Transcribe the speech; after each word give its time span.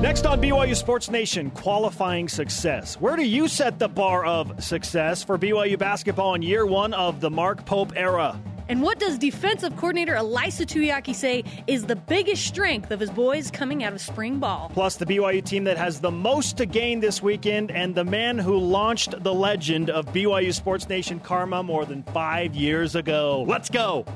Next 0.00 0.24
on 0.24 0.40
BYU 0.40 0.74
Sports 0.74 1.10
Nation, 1.10 1.50
qualifying 1.50 2.26
success. 2.26 2.94
Where 2.98 3.16
do 3.16 3.22
you 3.22 3.46
set 3.48 3.78
the 3.78 3.86
bar 3.86 4.24
of 4.24 4.64
success 4.64 5.22
for 5.22 5.36
BYU 5.36 5.78
basketball 5.78 6.34
in 6.34 6.40
year 6.40 6.64
one 6.64 6.94
of 6.94 7.20
the 7.20 7.28
Mark 7.28 7.66
Pope 7.66 7.92
era? 7.94 8.40
And 8.70 8.80
what 8.80 8.98
does 8.98 9.18
defensive 9.18 9.76
coordinator 9.76 10.14
Ilaisa 10.14 10.64
Tuiaki 10.64 11.14
say 11.14 11.44
is 11.66 11.84
the 11.84 11.96
biggest 11.96 12.46
strength 12.46 12.90
of 12.90 12.98
his 12.98 13.10
boys 13.10 13.50
coming 13.50 13.84
out 13.84 13.92
of 13.92 14.00
spring 14.00 14.38
ball? 14.38 14.70
Plus, 14.72 14.96
the 14.96 15.04
BYU 15.04 15.44
team 15.44 15.64
that 15.64 15.76
has 15.76 16.00
the 16.00 16.10
most 16.10 16.56
to 16.56 16.64
gain 16.64 17.00
this 17.00 17.22
weekend, 17.22 17.70
and 17.70 17.94
the 17.94 18.04
man 18.04 18.38
who 18.38 18.56
launched 18.56 19.22
the 19.22 19.34
legend 19.34 19.90
of 19.90 20.06
BYU 20.14 20.54
Sports 20.54 20.88
Nation 20.88 21.20
karma 21.20 21.62
more 21.62 21.84
than 21.84 22.04
five 22.04 22.54
years 22.54 22.94
ago. 22.94 23.44
Let's 23.46 23.68
go. 23.68 24.06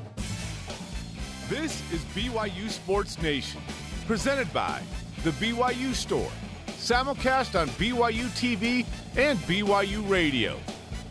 This 1.47 1.79
is 1.93 2.01
BYU 2.15 2.71
Sports 2.71 3.21
Nation, 3.21 3.61
presented 4.07 4.51
by 4.51 4.81
The 5.25 5.31
BYU 5.31 5.95
Store, 5.95 6.29
simulcast 6.67 7.59
on 7.59 7.67
BYU 7.69 8.25
TV 8.37 8.85
and 9.17 9.39
BYU 9.39 10.07
Radio. 10.07 10.55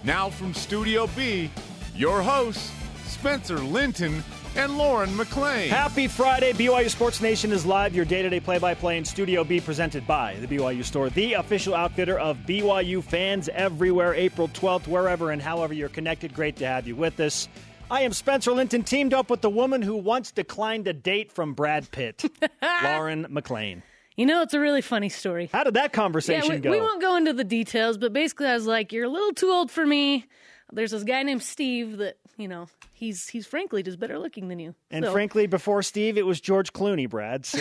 Now 0.05 0.30
from 0.30 0.55
Studio 0.55 1.09
B, 1.16 1.51
your 1.97 2.23
hosts, 2.23 2.71
Spencer 3.07 3.59
Linton 3.59 4.23
and 4.55 4.79
Lauren 4.79 5.16
McLean. 5.16 5.69
Happy 5.69 6.07
Friday. 6.07 6.52
BYU 6.52 6.88
Sports 6.88 7.21
Nation 7.21 7.51
is 7.51 7.66
live, 7.66 7.93
your 7.93 8.05
day 8.05 8.23
to 8.23 8.30
day 8.30 8.38
play 8.38 8.59
by 8.59 8.73
play 8.73 8.98
in 8.98 9.05
Studio 9.05 9.43
B, 9.43 9.61
presented 9.61 10.07
by 10.07 10.37
the 10.37 10.46
BYU 10.46 10.85
Store, 10.85 11.10
the 11.10 11.33
official 11.33 11.74
outfitter 11.74 12.16
of 12.16 12.37
BYU 12.46 13.02
fans 13.02 13.49
everywhere, 13.49 14.15
April 14.15 14.46
12th, 14.46 14.87
wherever 14.87 15.33
and 15.33 15.43
however 15.43 15.74
you're 15.74 15.88
connected. 15.88 16.33
Great 16.33 16.55
to 16.59 16.66
have 16.69 16.87
you 16.87 16.95
with 16.95 17.19
us. 17.19 17.49
I 17.91 18.02
am 18.02 18.12
Spencer 18.12 18.52
Linton, 18.52 18.85
teamed 18.85 19.12
up 19.12 19.29
with 19.29 19.41
the 19.41 19.51
woman 19.51 19.83
who 19.83 19.96
once 19.96 20.30
declined 20.30 20.87
a 20.87 20.93
date 20.93 21.33
from 21.33 21.55
Brad 21.55 21.91
Pitt, 21.91 22.24
Lauren 22.85 23.27
McLean. 23.29 23.83
You 24.16 24.27
know, 24.27 24.42
it's 24.42 24.54
a 24.54 24.60
really 24.60 24.80
funny 24.80 25.09
story. 25.09 25.50
How 25.52 25.64
did 25.64 25.74
that 25.74 25.92
conversation 25.92 26.45
yeah, 26.48 26.54
we, 26.56 26.60
go? 26.60 26.70
we 26.70 26.80
won't 26.80 27.00
go 27.00 27.16
into 27.16 27.32
the 27.32 27.42
details, 27.45 27.98
but 27.98 28.12
basically, 28.12 28.46
I 28.46 28.54
was 28.54 28.66
like, 28.66 28.93
"You're 28.93 29.06
a 29.06 29.09
little 29.09 29.32
too 29.32 29.51
old 29.51 29.71
for 29.71 29.84
me." 29.84 30.26
There's 30.73 30.93
this 30.93 31.02
guy 31.04 31.23
named 31.24 31.43
Steve 31.43 31.98
that 31.98 32.16
you 32.37 32.46
know 32.48 32.68
he's 32.93 33.29
he's 33.29 33.46
frankly 33.46 33.82
just 33.82 33.98
better 33.98 34.18
looking 34.18 34.48
than 34.48 34.59
you. 34.59 34.74
and 34.90 35.04
So- 35.04 35.12
frankly, 35.12 35.46
before 35.46 35.82
Steve, 35.82 36.16
it 36.16 36.26
was 36.26 36.40
George 36.40 36.73
Clooney, 36.73 37.09
Brad. 37.09 37.45
So 37.45 37.59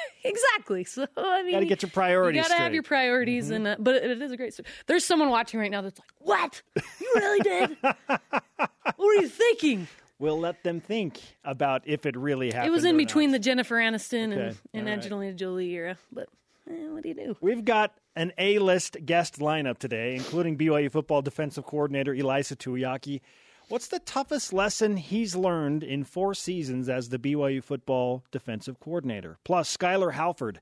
exactly. 0.24 0.84
So 0.84 1.06
I 1.16 1.42
mean, 1.42 1.52
Gotta 1.52 1.66
get 1.66 1.82
your 1.82 1.90
priorities 1.90 2.36
You 2.36 2.42
gotta 2.42 2.54
have 2.54 2.58
straight. 2.58 2.66
Mm-hmm. 2.68 2.74
your 2.74 2.82
priorities, 2.84 3.50
and 3.50 3.66
uh, 3.66 3.76
but 3.78 3.96
it, 3.96 4.10
it 4.12 4.22
is 4.22 4.30
a 4.32 4.36
great 4.36 4.52
story. 4.54 4.66
There's 4.86 5.04
someone 5.04 5.28
watching 5.30 5.58
right 5.60 5.70
now 5.70 5.82
that's 5.82 5.98
like, 5.98 6.08
"What? 6.18 6.62
You 7.00 7.12
really 7.16 7.40
did? 7.40 7.76
what 8.06 8.96
were 8.98 9.14
you 9.14 9.28
thinking?" 9.28 9.88
We'll 10.18 10.38
let 10.38 10.62
them 10.62 10.80
think 10.80 11.20
about 11.44 11.82
if 11.84 12.06
it 12.06 12.16
really 12.16 12.50
happened. 12.50 12.68
It 12.68 12.72
was 12.72 12.84
in 12.84 12.96
between 12.96 13.30
not. 13.30 13.36
the 13.36 13.38
Jennifer 13.40 13.76
Aniston 13.76 14.32
Okay, 14.32 14.46
and, 14.46 14.56
and 14.72 14.86
right. 14.86 14.92
Angelina 14.94 15.34
Jolie 15.34 15.70
era, 15.70 15.98
but 16.10 16.28
eh, 16.70 16.88
what 16.88 17.02
do 17.02 17.10
you 17.10 17.14
do? 17.14 17.36
We've 17.40 17.64
got 17.64 17.92
an 18.14 18.32
A-list 18.38 18.96
guest 19.04 19.38
lineup 19.40 19.78
today, 19.78 20.14
including 20.14 20.56
BYU 20.56 20.90
football 20.90 21.20
defensive 21.20 21.66
coordinator 21.66 22.14
Ilaisa 22.14 22.56
Tuiaki. 22.56 23.20
What's 23.68 23.88
the 23.88 23.98
toughest 23.98 24.52
lesson 24.52 24.96
he's 24.96 25.34
learned 25.34 25.82
in 25.82 26.04
four 26.04 26.34
seasons 26.34 26.88
as 26.88 27.08
the 27.08 27.18
BYU 27.18 27.62
football 27.62 28.24
defensive 28.30 28.80
coordinator? 28.80 29.38
Plus, 29.44 29.76
Skylar 29.76 30.12
Halford, 30.12 30.60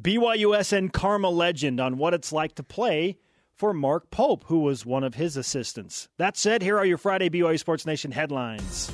BYUSN 0.00 0.92
Karma 0.92 1.28
legend 1.28 1.80
on 1.80 1.96
what 1.98 2.14
it's 2.14 2.32
like 2.32 2.54
to 2.56 2.62
play 2.62 3.18
for 3.56 3.72
Mark 3.72 4.10
Pope, 4.10 4.44
who 4.48 4.60
was 4.60 4.84
one 4.84 5.02
of 5.02 5.14
his 5.14 5.36
assistants. 5.36 6.08
That 6.18 6.36
said, 6.36 6.62
here 6.62 6.78
are 6.78 6.84
your 6.84 6.98
Friday 6.98 7.30
BYU 7.30 7.58
Sports 7.58 7.86
Nation 7.86 8.12
headlines. 8.12 8.90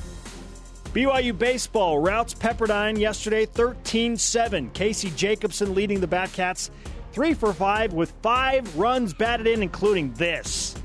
BYU 0.93 1.37
baseball 1.37 1.99
routes 1.99 2.33
Pepperdine 2.33 2.97
yesterday 2.97 3.45
13 3.45 4.15
7. 4.15 4.69
Casey 4.71 5.09
Jacobson 5.11 5.75
leading 5.75 5.99
the 5.99 6.07
Batcats 6.07 6.69
3 7.11 7.33
for 7.33 7.53
5 7.53 7.93
with 7.93 8.13
5 8.21 8.77
runs 8.77 9.13
batted 9.13 9.47
in, 9.47 9.61
including 9.61 10.13
this. 10.13 10.75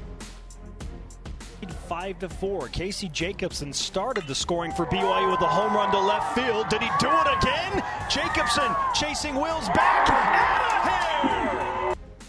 5 1.89 2.19
to 2.19 2.29
4. 2.29 2.69
Casey 2.69 3.09
Jacobson 3.09 3.72
started 3.72 4.27
the 4.27 4.34
scoring 4.34 4.72
for 4.72 4.84
BYU 4.87 5.31
with 5.31 5.41
a 5.41 5.47
home 5.47 5.75
run 5.75 5.91
to 5.91 5.99
left 5.99 6.34
field. 6.34 6.69
Did 6.69 6.83
he 6.83 6.88
do 6.99 7.09
it 7.09 7.43
again? 7.43 7.83
Jacobson 8.11 8.75
chasing 8.94 9.34
Wills 9.34 9.69
back. 9.71 10.78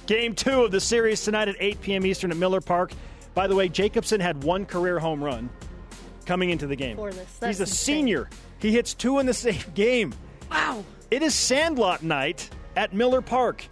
Game 0.09 0.33
two 0.33 0.63
of 0.63 0.71
the 0.71 0.79
series 0.79 1.23
tonight 1.23 1.49
at 1.49 1.55
8 1.59 1.81
p.m. 1.81 2.03
Eastern 2.03 2.31
at 2.31 2.37
Miller 2.37 2.61
Park. 2.61 2.93
By 3.35 3.45
the 3.45 3.53
way, 3.55 3.69
Jacobson 3.69 4.19
had 4.19 4.43
one 4.43 4.65
career 4.65 4.97
home 4.97 5.23
run 5.23 5.51
coming 6.25 6.49
into 6.49 6.65
the 6.65 6.75
game. 6.75 6.97
He's 6.97 7.19
a 7.39 7.45
insane. 7.45 7.67
senior. 7.67 8.27
He 8.57 8.71
hits 8.71 8.95
two 8.95 9.19
in 9.19 9.27
the 9.27 9.33
same 9.35 9.61
game. 9.75 10.15
Wow. 10.49 10.83
It 11.11 11.21
is 11.21 11.35
Sandlot 11.35 12.01
night 12.01 12.49
at 12.75 12.91
Miller 12.91 13.21
Park. 13.21 13.63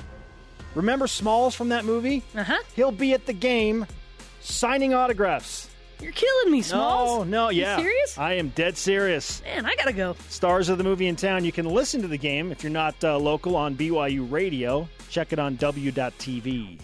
Remember 0.75 1.07
Smalls 1.07 1.55
from 1.55 1.69
that 1.69 1.85
movie? 1.85 2.21
Uh 2.35 2.43
huh. 2.43 2.61
He'll 2.75 2.91
be 2.91 3.13
at 3.13 3.25
the 3.25 3.33
game 3.33 3.87
signing 4.39 4.93
autographs. 4.93 5.66
You're 6.01 6.11
killing 6.11 6.51
me, 6.51 6.61
Smalls. 6.61 7.25
No, 7.27 7.45
no, 7.45 7.49
You 7.49 7.61
yeah. 7.61 7.77
serious? 7.77 8.17
I 8.17 8.33
am 8.33 8.49
dead 8.49 8.77
serious. 8.77 9.41
Man, 9.43 9.65
I 9.65 9.75
gotta 9.75 9.93
go. 9.93 10.15
Stars 10.29 10.69
of 10.69 10.77
the 10.77 10.83
movie 10.83 11.07
in 11.07 11.15
town. 11.15 11.43
You 11.43 11.51
can 11.51 11.65
listen 11.65 12.01
to 12.03 12.07
the 12.07 12.17
game 12.17 12.51
if 12.51 12.63
you're 12.63 12.71
not 12.71 12.95
uh, 13.03 13.17
local 13.17 13.55
on 13.55 13.75
BYU 13.75 14.31
Radio. 14.31 14.87
Check 15.09 15.33
it 15.33 15.39
on 15.39 15.55
W.TV. 15.55 16.77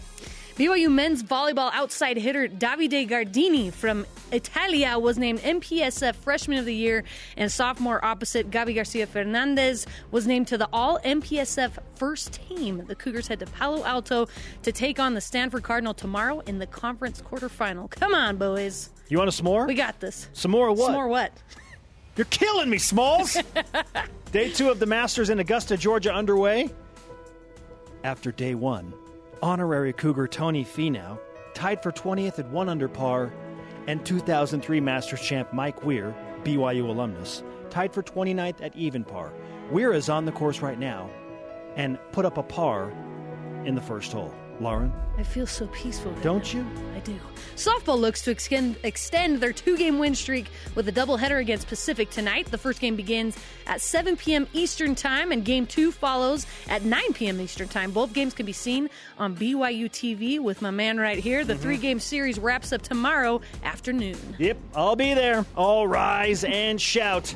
BYU 0.56 0.88
men's 0.90 1.20
volleyball 1.22 1.70
outside 1.72 2.16
hitter 2.16 2.46
Davide 2.46 3.08
Gardini 3.08 3.72
from 3.72 4.06
Italia 4.30 4.96
was 5.00 5.18
named 5.18 5.40
MPSF 5.40 6.14
Freshman 6.14 6.58
of 6.58 6.64
the 6.64 6.74
Year, 6.74 7.02
and 7.36 7.50
sophomore 7.50 8.04
opposite 8.04 8.50
Gabi 8.52 8.72
Garcia 8.74 9.06
Fernandez 9.08 9.84
was 10.12 10.28
named 10.28 10.46
to 10.48 10.56
the 10.58 10.68
All 10.72 11.00
MPSF 11.00 11.72
First 11.96 12.34
Team. 12.48 12.84
The 12.86 12.94
Cougars 12.94 13.26
head 13.26 13.40
to 13.40 13.46
Palo 13.46 13.82
Alto 13.84 14.28
to 14.62 14.70
take 14.70 15.00
on 15.00 15.14
the 15.14 15.20
Stanford 15.20 15.64
Cardinal 15.64 15.92
tomorrow 15.94 16.38
in 16.40 16.60
the 16.60 16.66
conference 16.68 17.20
quarterfinal. 17.20 17.90
Come 17.90 18.14
on, 18.14 18.36
boys. 18.36 18.90
You 19.08 19.18
want 19.18 19.28
a 19.28 19.42
s'more? 19.42 19.66
We 19.66 19.74
got 19.74 20.00
this. 20.00 20.28
Some 20.32 20.50
more 20.50 20.70
what? 20.72 20.86
Some 20.86 20.92
more 20.94 21.08
what? 21.08 21.32
You're 22.16 22.24
killing 22.26 22.70
me, 22.70 22.78
Smalls. 22.78 23.36
day 24.32 24.50
two 24.50 24.70
of 24.70 24.78
the 24.78 24.86
Masters 24.86 25.30
in 25.30 25.40
Augusta, 25.40 25.76
Georgia, 25.76 26.12
underway. 26.12 26.70
After 28.04 28.30
day 28.30 28.54
one, 28.54 28.94
honorary 29.42 29.92
Cougar 29.92 30.28
Tony 30.28 30.64
Finau 30.64 31.18
tied 31.54 31.82
for 31.82 31.90
20th 31.90 32.38
at 32.38 32.48
one 32.50 32.68
under 32.68 32.88
par, 32.88 33.32
and 33.86 34.04
2003 34.04 34.80
Masters 34.80 35.20
champ 35.20 35.52
Mike 35.52 35.84
Weir, 35.84 36.14
BYU 36.44 36.88
alumnus, 36.88 37.42
tied 37.70 37.92
for 37.92 38.02
29th 38.02 38.62
at 38.62 38.74
even 38.76 39.04
par. 39.04 39.32
Weir 39.70 39.92
is 39.92 40.08
on 40.08 40.24
the 40.24 40.32
course 40.32 40.60
right 40.60 40.78
now 40.78 41.10
and 41.76 41.98
put 42.12 42.24
up 42.24 42.38
a 42.38 42.42
par 42.42 42.92
in 43.64 43.74
the 43.74 43.80
first 43.80 44.12
hole. 44.12 44.32
Lauren, 44.60 44.92
I 45.18 45.22
feel 45.22 45.46
so 45.46 45.66
peaceful. 45.68 46.12
right 46.12 46.22
don't 46.22 46.54
now. 46.54 46.60
you? 46.60 46.66
I 46.94 47.00
do. 47.00 47.18
Softball 47.56 47.98
looks 47.98 48.22
to 48.22 48.30
extend, 48.30 48.76
extend 48.82 49.40
their 49.40 49.52
two 49.52 49.76
game 49.76 49.98
win 49.98 50.14
streak 50.14 50.50
with 50.74 50.88
a 50.88 50.92
doubleheader 50.92 51.40
against 51.40 51.66
Pacific 51.66 52.10
tonight. 52.10 52.50
The 52.50 52.58
first 52.58 52.80
game 52.80 52.96
begins 52.96 53.36
at 53.66 53.80
7 53.80 54.16
p.m. 54.16 54.46
Eastern 54.52 54.94
Time, 54.94 55.32
and 55.32 55.44
game 55.44 55.66
two 55.66 55.90
follows 55.92 56.46
at 56.68 56.84
9 56.84 57.12
p.m. 57.14 57.40
Eastern 57.40 57.68
Time. 57.68 57.90
Both 57.90 58.12
games 58.12 58.32
can 58.32 58.46
be 58.46 58.52
seen 58.52 58.90
on 59.18 59.36
BYU 59.36 59.90
TV 59.90 60.40
with 60.40 60.62
my 60.62 60.70
man 60.70 60.98
right 60.98 61.18
here. 61.18 61.40
Mm-hmm. 61.40 61.48
The 61.48 61.58
three 61.58 61.76
game 61.76 62.00
series 62.00 62.38
wraps 62.38 62.72
up 62.72 62.82
tomorrow 62.82 63.40
afternoon. 63.62 64.16
Yep, 64.38 64.56
I'll 64.74 64.96
be 64.96 65.14
there. 65.14 65.44
All 65.56 65.86
rise 65.86 66.44
and 66.44 66.80
shout. 66.80 67.34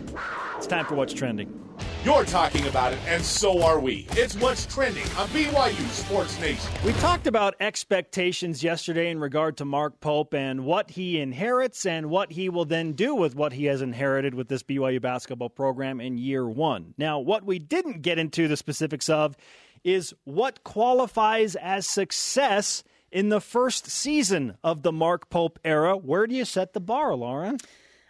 It's 0.57 0.67
time 0.67 0.85
for 0.85 0.95
What's 0.95 1.15
Trending. 1.15 1.68
You're 2.05 2.25
talking 2.25 2.65
about 2.69 2.93
it, 2.93 3.01
and 3.09 3.25
so 3.25 3.61
are 3.61 3.81
we. 3.81 4.07
It's 4.13 4.37
what's 4.37 4.67
trending 4.67 5.03
on 5.19 5.27
BYU 5.31 5.89
Sports 5.91 6.41
Nation. 6.41 6.71
We 6.87 6.93
talked 6.93 7.27
about 7.27 7.57
expectations 7.59 8.63
yesterday 8.63 9.11
in 9.11 9.19
regard 9.19 9.57
to 9.57 9.65
Mark 9.65 9.99
Pope 9.99 10.33
and 10.33 10.65
what 10.65 10.93
he 10.93 11.19
inherits 11.19 11.85
and 11.85 12.09
what 12.09 12.31
he 12.31 12.49
will 12.49 12.65
then 12.65 12.93
do 12.93 13.17
with 13.17 13.35
what 13.35 13.53
he 13.53 13.65
has 13.65 13.83
inherited 13.83 14.35
with 14.35 14.47
this 14.47 14.63
BYU 14.63 15.03
basketball 15.03 15.51
program 15.51 16.01
in 16.01 16.19
year 16.19 16.49
one. 16.49 16.95
Now, 16.97 17.19
what 17.19 17.45
we 17.45 17.59
didn't 17.59 18.03
get 18.03 18.17
into 18.17 18.47
the 18.47 18.57
specifics 18.57 19.09
of 19.09 19.37
is 19.83 20.15
what 20.23 20.63
qualifies 20.63 21.57
as 21.57 21.89
success 21.89 22.85
in 23.11 23.29
the 23.29 23.41
first 23.41 23.91
season 23.91 24.57
of 24.63 24.83
the 24.83 24.93
Mark 24.93 25.31
Pope 25.31 25.59
era. 25.65 25.97
Where 25.97 26.29
do 26.29 26.37
you 26.37 26.45
set 26.45 26.75
the 26.75 26.81
bar, 26.81 27.17
Lauren? 27.17 27.59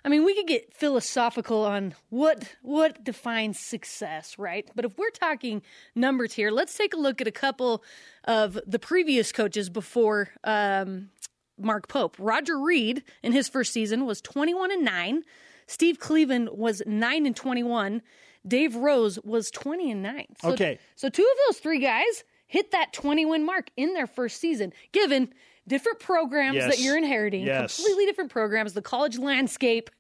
I 0.05 0.09
mean, 0.09 0.25
we 0.25 0.35
could 0.35 0.47
get 0.47 0.73
philosophical 0.75 1.65
on 1.65 1.95
what 2.09 2.55
what 2.63 3.05
defines 3.05 3.59
success, 3.59 4.39
right? 4.39 4.69
But 4.75 4.85
if 4.85 4.97
we're 4.97 5.11
talking 5.11 5.63
numbers 5.95 6.33
here, 6.35 6.51
let's 6.51 6.77
take 6.77 6.95
a 6.95 6.97
look 6.97 7.21
at 7.21 7.27
a 7.27 7.33
couple 7.33 7.83
of 8.25 8.59
the 8.67 8.79
previous 8.79 9.33
coaches 9.33 9.69
before 9.69 10.31
um, 10.45 11.11
Mark 11.59 11.89
Pope. 11.89 12.17
Roger 12.19 12.59
Reid 12.59 13.03
in 13.23 13.33
his 13.33 13.49
first 13.49 13.73
season 13.73 14.07
was 14.07 14.21
twenty 14.21 14.55
one 14.55 14.71
and 14.71 14.85
nine. 14.85 15.25
Steve 15.67 15.99
Cleveland 15.99 16.49
was 16.53 16.81
nine 16.87 17.27
and 17.27 17.37
twenty 17.37 17.63
one. 17.63 18.01
Dave 18.47 18.77
Rose 18.77 19.19
was 19.25 19.51
twenty 19.51 19.91
and 19.91 20.03
nine. 20.03 20.27
So, 20.41 20.53
Okay. 20.53 20.79
so 20.95 21.09
two 21.09 21.23
of 21.23 21.39
those 21.49 21.59
three 21.59 21.81
guys 21.81 22.25
hit 22.47 22.71
that 22.71 22.93
twenty 22.93 23.27
win 23.27 23.45
mark 23.45 23.69
in 23.77 23.93
their 23.95 24.07
first 24.07 24.41
season, 24.41 24.73
given 24.93 25.35
different 25.69 26.01
programs 26.01 26.57
Yes. 26.57 26.77
that 26.77 26.83
you're 26.83 26.97
inheriting, 26.97 27.45
Yes. 27.47 27.77
completely 27.77 28.07
different 28.07 28.31
programs. 28.31 28.73
The 28.73 28.83
college 28.83 29.19
landscape 29.19 29.91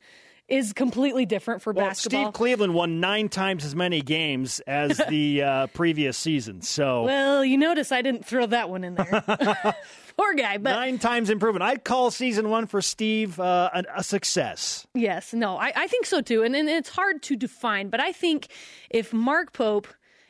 is 0.48 0.72
completely 0.72 1.26
different 1.26 1.60
for 1.60 1.74
Well, 1.74 1.86
basketball. 1.88 2.24
Steve 2.26 2.32
Cleveland 2.32 2.72
won 2.72 3.00
nine 3.00 3.28
times 3.28 3.66
as 3.66 3.74
many 3.76 4.00
games 4.00 4.60
as 4.66 4.96
the 5.08 5.42
uh, 5.42 5.66
previous 5.68 6.16
season. 6.16 6.62
So 6.62 7.02
well, 7.04 7.44
you 7.44 7.58
notice 7.58 7.92
I 7.92 8.00
didn't 8.00 8.24
throw 8.24 8.46
that 8.46 8.70
one 8.70 8.82
in 8.82 8.94
there. 8.94 9.22
Poor 10.16 10.34
guy, 10.34 10.56
but 10.56 10.70
nine 10.72 10.98
times 10.98 11.30
improvement. 11.30 11.62
I'd 11.62 11.84
call 11.84 12.10
season 12.10 12.48
one 12.48 12.66
for 12.66 12.80
Steve 12.82 13.38
uh, 13.38 13.70
a, 13.72 13.84
a 13.98 14.02
success. 14.02 14.86
Yes, 14.94 15.32
no, 15.32 15.56
I, 15.58 15.72
I 15.76 15.86
think 15.86 16.06
so 16.06 16.20
too. 16.22 16.42
And, 16.42 16.56
and 16.56 16.68
it's 16.68 16.88
hard 16.88 17.22
to 17.24 17.36
define, 17.36 17.88
but 17.88 18.00
I 18.00 18.10
think 18.12 18.48
if 18.90 19.12
Mark 19.12 19.52
Pope 19.52 19.86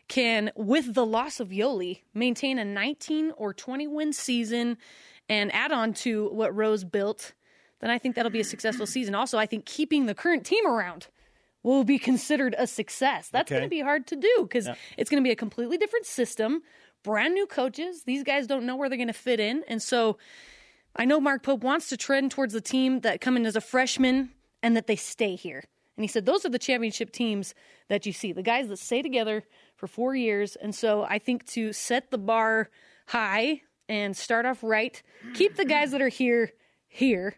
can, 0.09 0.51
with 0.57 0.95
the 0.95 1.07
loss 1.07 1.39
of 1.39 1.49
Yoeli, 1.51 2.01
maintain 2.13 2.59
a 2.59 2.65
19 2.65 3.33
or 3.37 3.55
20 3.55 3.87
win 3.87 4.13
season 4.13 4.77
and 5.29 5.53
add 5.55 5.73
on 5.73 5.93
to 5.95 6.29
what 6.31 6.55
Rose 6.55 6.85
built, 6.85 7.33
then 7.81 7.91
I 7.91 7.99
think 7.99 8.17
that'll 8.17 8.31
be 8.31 8.41
a 8.41 8.45
successful 8.45 8.87
season. 8.87 9.15
Also, 9.15 9.39
I 9.39 9.47
think 9.47 9.65
keeping 9.67 10.07
the 10.07 10.15
current 10.15 10.45
team 10.45 10.67
around 10.67 11.09
will 11.63 11.85
be 11.85 11.99
considered 11.99 12.55
a 12.59 12.67
success. 12.67 13.29
That's 13.29 13.51
Okay. 13.51 13.59
going 13.61 13.69
to 13.69 13.71
be 13.71 13.81
hard 13.81 14.07
to 14.09 14.17
do 14.17 14.35
because 14.43 14.69
it's 14.97 15.11
going 15.11 15.23
to 15.23 15.27
be 15.27 15.33
a 15.33 15.37
completely 15.37 15.77
different 15.77 16.07
system, 16.07 16.63
brand 17.03 17.35
new 17.35 17.47
coaches. 17.47 18.05
These 18.05 18.23
guys 18.25 18.47
don't 18.47 18.65
know 18.65 18.77
where 18.77 18.89
they're 18.89 18.97
going 18.99 19.09
to 19.09 19.13
fit 19.13 19.41
in. 19.41 19.65
And 19.69 19.83
so 19.83 20.19
I 20.97 21.05
know 21.05 21.21
Mark 21.21 21.43
Pope 21.43 21.63
wants 21.63 21.89
to 21.91 21.97
trend 21.97 22.31
towards 22.31 22.53
the 22.55 22.61
team 22.61 23.01
that 23.01 23.21
come 23.21 23.37
in 23.37 23.45
as 23.47 23.57
a 23.57 23.61
freshman 23.61 24.31
and 24.63 24.77
that 24.77 24.87
they 24.87 24.97
stay 24.97 25.35
here. 25.37 25.63
And 25.97 26.05
he 26.05 26.09
said 26.09 26.27
those 26.27 26.45
are 26.45 26.49
the 26.49 26.59
championship 26.61 27.11
teams 27.13 27.55
that 27.89 28.07
you 28.07 28.13
see, 28.13 28.33
the 28.33 28.43
guys 28.43 28.69
that 28.69 28.79
stay 28.79 29.03
together 29.03 29.45
for 29.77 29.87
four 29.89 30.15
years. 30.15 30.57
And 30.57 30.75
so 30.75 31.03
I 31.05 31.19
think 31.19 31.45
to 31.49 31.73
set 31.73 32.11
the 32.11 32.19
bar 32.19 32.71
high 33.09 33.63
and 33.89 34.17
start 34.17 34.47
off 34.47 34.63
right, 34.63 35.03
keep 35.35 35.57
the 35.57 35.65
guys 35.65 35.93
that 35.93 36.03
are 36.03 36.09
here 36.09 36.53
here. 36.89 37.35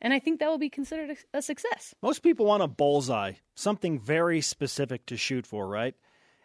And 0.00 0.12
I 0.12 0.18
think 0.20 0.38
that 0.38 0.48
will 0.48 0.58
be 0.58 0.70
considered 0.70 1.16
a, 1.32 1.38
a 1.38 1.42
success. 1.42 1.94
Most 2.02 2.22
people 2.22 2.46
want 2.46 2.62
a 2.62 2.68
bullseye, 2.68 3.32
something 3.54 3.98
very 3.98 4.40
specific 4.40 5.06
to 5.06 5.16
shoot 5.16 5.46
for, 5.46 5.66
right? 5.66 5.94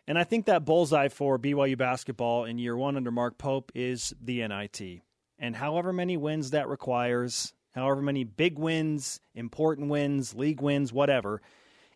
And 0.08 0.18
I 0.18 0.24
think 0.24 0.46
that 0.46 0.66
bullseye 0.66 1.08
for 1.08 1.40
BYU 1.40 1.78
basketball 1.78 2.46
in 2.46 2.58
year 2.58 2.76
one 2.76 2.98
under 2.98 3.12
Mark 3.12 3.38
Pope 3.38 3.72
is 3.76 4.14
the 4.22 4.46
NIT. 4.48 5.02
And 5.40 5.56
however 5.56 5.94
many 5.94 6.18
wins 6.18 6.52
that 6.52 6.68
requires, 6.68 7.54
however 7.74 8.02
many 8.02 8.24
big 8.24 8.58
wins, 8.58 9.20
important 9.36 9.90
wins, 9.90 10.34
league 10.34 10.62
wins, 10.62 10.92
whatever, 10.92 11.42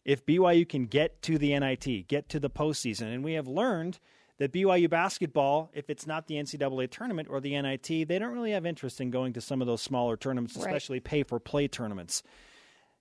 if 0.06 0.26
BYU 0.26 0.68
can 0.68 0.86
get 0.86 1.22
to 1.24 1.38
the 1.38 1.58
NIT, 1.58 2.08
get 2.08 2.30
to 2.30 2.40
the 2.40 2.50
postseason, 2.50 3.14
and 3.14 3.24
we 3.24 3.34
have 3.34 3.48
learned 3.48 4.00
that 4.40 4.52
BYU 4.52 4.90
basketball, 4.90 5.72
if 5.74 5.90
it's 5.90 6.06
not 6.06 6.28
the 6.28 6.36
NCAA 6.36 6.90
tournament 6.92 7.28
or 7.32 7.42
the 7.42 7.60
NIT, 7.60 7.88
they 8.08 8.20
don't 8.20 8.34
really 8.34 8.52
have 8.52 8.66
interest 8.66 9.02
in 9.02 9.10
going 9.10 9.34
to 9.34 9.42
some 9.42 9.62
of 9.62 9.68
those 9.68 9.82
smaller 9.82 10.16
tournaments, 10.16 10.56
Right. 10.56 10.68
especially 10.68 11.00
pay 11.00 11.24
for 11.24 11.40
play 11.40 11.68
tournaments. 11.68 12.22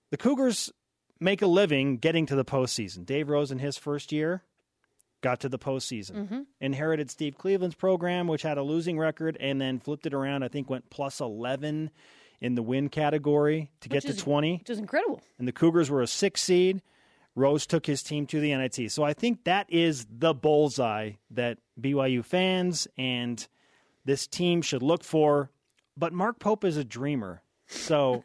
The 0.09 0.17
Cougars 0.17 0.71
make 1.19 1.41
a 1.41 1.47
living 1.47 1.97
getting 1.97 2.25
to 2.27 2.35
the 2.35 2.45
postseason. 2.45 3.05
Dave 3.05 3.29
Rose 3.29 3.51
in 3.51 3.59
his 3.59 3.77
first 3.77 4.11
year 4.11 4.43
got 5.21 5.39
to 5.41 5.49
the 5.49 5.59
postseason. 5.59 6.11
Mm-hmm. 6.11 6.39
Inherited 6.61 7.09
Steve 7.11 7.37
Cleveland's 7.37 7.75
program, 7.75 8.27
which 8.27 8.43
had 8.43 8.57
a 8.57 8.63
losing 8.63 8.97
record, 8.97 9.37
and 9.39 9.59
then 9.59 9.79
flipped 9.79 10.05
it 10.05 10.13
around. 10.13 10.43
I 10.43 10.47
think 10.47 10.69
went 10.69 10.89
plus 10.89 11.19
eleven 11.19 11.89
in 12.39 12.53
the 12.55 12.61
win 12.61 12.87
category 12.89 13.71
to 13.81 13.89
get 13.89 14.05
Which 14.05 14.15
to 14.15 14.21
twenty. 14.21 14.57
Which 14.57 14.69
is 14.69 14.79
incredible. 14.79 15.21
And 15.39 15.47
the 15.47 15.51
Cougars 15.51 15.89
were 15.89 16.01
a 16.01 16.07
six 16.07 16.41
seed. 16.41 16.81
Rose 17.37 17.67
took 17.67 17.85
his 17.85 18.01
team 18.01 18.25
to 18.27 18.39
the 18.39 18.53
NIT. 18.55 18.91
So 18.91 19.03
I 19.03 19.13
think 19.13 19.43
that 19.43 19.67
is 19.69 20.07
the 20.09 20.33
bullseye 20.33 21.11
that 21.31 21.59
BYU 21.79 22.25
fans 22.25 22.87
and 22.97 23.47
this 24.05 24.25
team 24.25 24.61
should 24.63 24.81
look 24.81 25.03
for. 25.03 25.51
But 25.95 26.13
Mark 26.13 26.39
Pope 26.39 26.63
is 26.65 26.77
a 26.77 26.83
dreamer. 26.83 27.43
So 27.67 28.23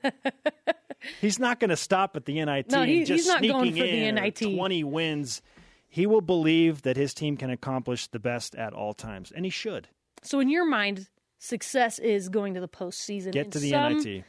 he's 1.20 1.38
not 1.38 1.60
going 1.60 1.68
to 1.70 1.76
stop 1.76 2.16
at 2.16 2.24
the 2.24 2.42
NIT. 2.42 2.70
No, 2.70 2.84
he- 2.84 2.98
and 2.98 3.06
just 3.06 3.24
he's 3.24 3.26
not 3.26 3.42
going 3.42 3.72
sneaking 3.72 3.82
for 3.82 3.86
the 3.86 4.12
NIT. 4.12 4.56
20 4.56 4.84
wins. 4.84 5.42
He 5.88 6.06
will 6.06 6.22
believe 6.22 6.82
that 6.82 6.96
his 6.96 7.12
team 7.12 7.36
can 7.36 7.50
accomplish 7.50 8.06
the 8.06 8.18
best 8.18 8.54
at 8.54 8.72
all 8.72 8.94
times, 8.94 9.30
and 9.30 9.44
he 9.44 9.50
should 9.50 9.88
So 10.22 10.40
in 10.40 10.48
your 10.48 10.64
mind, 10.64 11.08
success 11.38 11.98
is 11.98 12.30
going 12.30 12.54
to 12.54 12.60
the 12.60 12.68
postseason 12.68 13.32
get 13.32 13.52
to 13.52 13.58
the 13.58 13.68
some, 13.70 13.98
NIT. 13.98 14.24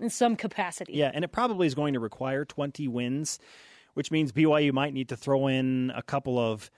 in 0.00 0.08
some 0.08 0.36
capacity. 0.36 0.94
Yeah, 0.94 1.10
and 1.12 1.22
it 1.22 1.32
probably 1.32 1.66
is 1.66 1.74
going 1.74 1.92
to 1.92 2.00
require 2.00 2.46
20 2.46 2.88
wins, 2.88 3.38
which 3.96 4.10
means 4.10 4.30
BYU 4.30 4.72
might 4.72 4.92
need 4.92 5.08
to 5.08 5.16
throw 5.16 5.46
in 5.46 5.90
a 5.96 6.02
couple 6.02 6.38
of 6.38 6.70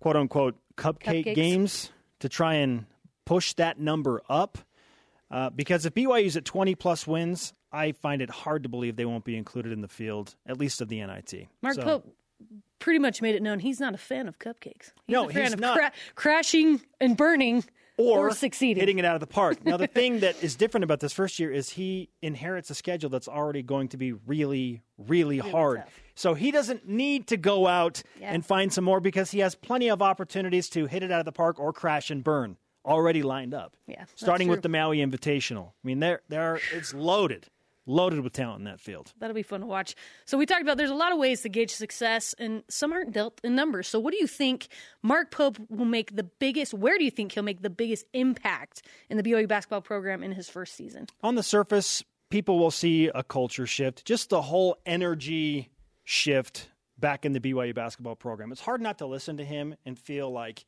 quote 0.00 0.16
unquote 0.16 0.54
cupcake 0.76 1.24
Cupcakes. 1.24 1.34
games 1.34 1.90
to 2.20 2.28
try 2.28 2.54
and 2.56 2.84
push 3.24 3.54
that 3.54 3.80
number 3.80 4.22
up. 4.28 4.58
Uh, 5.30 5.48
because 5.50 5.86
if 5.86 5.94
BYU's 5.94 6.36
at 6.36 6.44
20 6.44 6.74
plus 6.74 7.06
wins, 7.06 7.52
I 7.72 7.92
find 7.92 8.20
it 8.22 8.28
hard 8.30 8.62
to 8.64 8.68
believe 8.68 8.96
they 8.96 9.04
won't 9.06 9.24
be 9.24 9.36
included 9.36 9.72
in 9.72 9.80
the 9.80 9.88
field, 9.88 10.34
at 10.46 10.58
least 10.58 10.80
of 10.82 10.88
the 10.88 11.00
NIT. 11.00 11.48
Mark 11.62 11.74
So- 11.76 11.82
Pope 11.82 12.14
pretty 12.78 12.98
much 12.98 13.20
made 13.20 13.34
it 13.34 13.42
known 13.42 13.58
he's 13.58 13.80
not 13.80 13.94
a 13.94 13.98
fan 13.98 14.28
of 14.28 14.38
cupcakes. 14.38 14.92
He's 15.06 15.14
No, 15.14 15.28
a 15.28 15.32
fan 15.32 15.44
he's 15.44 15.52
of 15.54 15.60
not. 15.60 15.76
cra- 15.76 15.92
crashing 16.14 16.80
and 17.00 17.16
burning 17.16 17.64
or, 17.98 18.30
succeeding. 18.32 18.80
hitting 18.80 18.98
it 18.98 19.04
out 19.04 19.14
of 19.14 19.20
the 19.20 19.26
park. 19.26 19.64
Now, 19.64 19.76
the 19.76 19.86
thing 19.98 20.20
that 20.20 20.42
is 20.42 20.56
different 20.56 20.84
about 20.84 21.00
this 21.00 21.12
first 21.12 21.38
year 21.38 21.50
is 21.50 21.70
he 21.70 22.08
inherits 22.22 22.70
a 22.70 22.74
schedule 22.74 23.10
that's 23.10 23.28
already 23.28 23.62
going 23.62 23.88
to 23.88 23.96
be 23.96 24.12
really, 24.12 24.82
really, 24.96 25.38
hard. 25.38 25.78
tough. 25.78 26.00
So 26.14 26.34
he 26.34 26.50
doesn't 26.50 26.88
need 26.88 27.26
to 27.28 27.36
go 27.36 27.66
out 27.66 28.02
Yeah. 28.20 28.32
and 28.32 28.44
find 28.44 28.72
some 28.72 28.84
more 28.84 29.00
because 29.00 29.30
he 29.30 29.40
has 29.40 29.54
plenty 29.54 29.88
of 29.90 30.00
opportunities 30.02 30.68
to 30.70 30.86
hit 30.86 31.02
it 31.02 31.10
out 31.10 31.20
of 31.20 31.24
the 31.26 31.32
park 31.32 31.58
or 31.60 31.72
crash 31.72 32.10
and 32.10 32.24
burn 32.24 32.56
already 32.84 33.22
lined 33.22 33.52
up. 33.54 33.76
Yeah, 33.86 34.04
starting 34.14 34.48
with 34.48 34.62
the 34.62 34.68
Maui 34.68 34.98
Invitational. 34.98 35.68
I 35.68 35.86
mean, 35.86 36.00
there, 36.00 36.22
there, 36.28 36.58
it's 36.72 36.94
loaded, 36.94 37.46
loaded 37.88 38.20
with 38.20 38.32
talent 38.32 38.60
in 38.60 38.64
that 38.66 38.80
field. 38.80 39.12
That'll 39.18 39.34
be 39.34 39.42
fun 39.42 39.60
to 39.60 39.66
watch. 39.66 39.96
So 40.26 40.38
we 40.38 40.46
talked 40.46 40.62
about 40.62 40.76
there's 40.76 40.90
a 40.90 40.94
lot 40.94 41.10
of 41.12 41.18
ways 41.18 41.40
to 41.42 41.48
gauge 41.48 41.72
success, 41.72 42.34
and 42.38 42.62
some 42.68 42.92
aren't 42.92 43.12
dealt 43.12 43.40
in 43.42 43.54
numbers. 43.56 43.88
So 43.88 43.98
what 43.98 44.12
do 44.12 44.18
you 44.20 44.26
think 44.26 44.68
Mark 45.02 45.30
Pope 45.30 45.58
will 45.70 45.84
make 45.86 46.14
the 46.14 46.24
biggest? 46.24 46.74
Where 46.74 46.98
do 46.98 47.04
you 47.04 47.10
think 47.10 47.32
he'll 47.32 47.42
make 47.42 47.62
the 47.62 47.70
biggest 47.70 48.04
impact 48.12 48.82
in 49.08 49.16
the 49.16 49.22
BYU 49.22 49.48
basketball 49.48 49.80
program 49.80 50.22
in 50.22 50.32
his 50.32 50.48
first 50.48 50.74
season? 50.76 51.06
on 51.22 51.34
the 51.34 51.42
surface, 51.42 52.04
people 52.30 52.58
will 52.58 52.70
see 52.70 53.08
a 53.08 53.22
culture 53.22 53.66
shift, 53.66 54.04
just 54.04 54.30
the 54.30 54.42
whole 54.42 54.76
energy 54.86 55.70
shift 56.04 56.68
back 56.98 57.24
in 57.24 57.32
the 57.32 57.40
BYU 57.40 57.74
basketball 57.74 58.16
program. 58.16 58.52
It's 58.52 58.60
hard 58.60 58.80
not 58.80 58.98
to 58.98 59.06
listen 59.06 59.36
to 59.38 59.44
him 59.44 59.74
and 59.86 59.98
feel 59.98 60.30
like, 60.30 60.64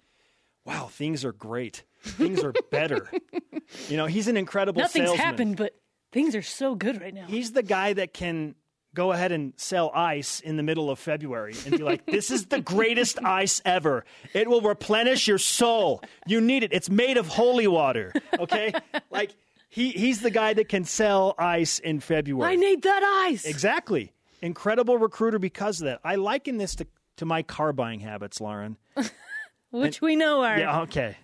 wow, 0.65 0.87
things 0.87 1.25
are 1.25 1.33
great. 1.33 1.83
Things 2.03 2.43
are 2.45 2.53
better. 2.71 3.11
you 3.89 3.97
know, 3.97 4.07
he's 4.07 4.29
an 4.29 4.37
incredible 4.37 4.81
Nothing's 4.81 5.09
salesman. 5.09 5.27
happened, 5.27 5.57
but 5.57 5.75
things 6.13 6.35
are 6.35 6.43
so 6.43 6.75
good 6.75 7.01
right 7.01 7.15
now. 7.15 7.27
He's 7.27 7.53
the 7.53 7.63
guy 7.63 7.93
that 7.93 8.13
can 8.15 8.55
go 8.95 9.13
ahead 9.13 9.31
and 9.31 9.53
sell 9.57 9.91
ice 9.95 10.41
in 10.41 10.57
the 10.57 10.63
middle 10.63 10.91
of 10.91 10.99
February 10.99 11.55
and 11.65 11.77
be 11.77 11.83
like, 11.83 12.07
this 12.07 12.31
is 12.31 12.47
the 12.47 12.61
greatest 12.61 13.23
ice 13.23 13.63
ever. 13.65 14.05
It 14.35 14.49
will 14.49 14.61
replenish 14.61 15.29
your 15.29 15.39
soul. 15.39 16.03
You 16.27 16.41
need 16.41 16.65
it. 16.65 16.73
It's 16.73 16.91
made 16.91 17.17
of 17.17 17.29
holy 17.29 17.69
water. 17.69 18.13
Okay? 18.39 18.73
like, 19.11 19.31
he, 19.69 19.91
he's 19.91 20.21
the 20.21 20.31
guy 20.31 20.55
that 20.55 20.69
can 20.69 20.85
sell 20.85 21.37
ice 21.39 21.79
in 21.79 22.01
February. 22.01 22.53
I 22.53 22.57
need 22.57 22.83
that 22.83 23.27
ice. 23.29 23.45
Exactly. 23.45 24.13
Incredible 24.43 24.99
recruiter 24.99 25.39
because 25.39 25.81
of 25.81 25.85
that. 25.85 26.01
I 26.03 26.17
liken 26.17 26.57
this 26.57 26.75
to, 26.77 26.87
to 27.19 27.25
my 27.25 27.43
car 27.43 27.73
buying 27.73 28.01
habits, 28.01 28.41
Lauren. 28.41 28.77
which 29.71 30.01
we 30.01 30.17
know 30.17 30.43
are. 30.43 30.59
Yeah, 30.59 30.81
okay. 30.83 31.17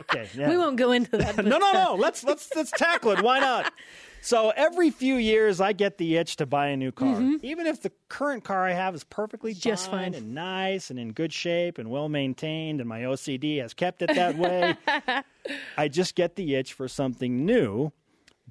Okay. 0.00 0.28
Yeah. 0.34 0.48
We 0.48 0.56
won't 0.56 0.76
go 0.76 0.92
into 0.92 1.16
that. 1.18 1.36
no, 1.44 1.58
no, 1.58 1.70
uh, 1.70 1.72
no. 1.72 1.94
Let's 1.96 2.22
let's 2.22 2.48
let's 2.54 2.70
tackle 2.70 3.10
it. 3.10 3.20
Why 3.20 3.40
not? 3.40 3.72
So 4.20 4.50
every 4.56 4.90
few 4.90 5.14
years, 5.16 5.60
I 5.60 5.72
get 5.72 5.98
the 5.98 6.16
itch 6.16 6.36
to 6.36 6.46
buy 6.46 6.68
a 6.68 6.76
new 6.76 6.92
car, 6.92 7.20
even 7.42 7.66
if 7.66 7.80
the 7.82 7.92
current 8.08 8.44
car 8.44 8.66
I 8.66 8.72
have 8.72 8.94
is 8.94 9.04
perfectly 9.04 9.52
Mm-hmm. 9.52 9.60
Just 9.60 9.90
fine 9.90 10.12
fine. 10.12 10.14
and 10.14 10.34
nice 10.34 10.90
and 10.90 10.98
in 10.98 11.12
good 11.12 11.32
shape 11.32 11.78
and 11.78 11.88
well 11.90 12.08
maintained, 12.08 12.80
and 12.80 12.88
my 12.88 13.00
OCD 13.02 13.60
has 13.60 13.74
kept 13.74 14.02
it 14.02 14.14
that 14.14 14.36
way. 14.36 14.76
I 15.78 15.88
just 15.88 16.14
get 16.14 16.36
the 16.36 16.54
itch 16.56 16.72
for 16.74 16.88
something 16.88 17.46
new, 17.46 17.92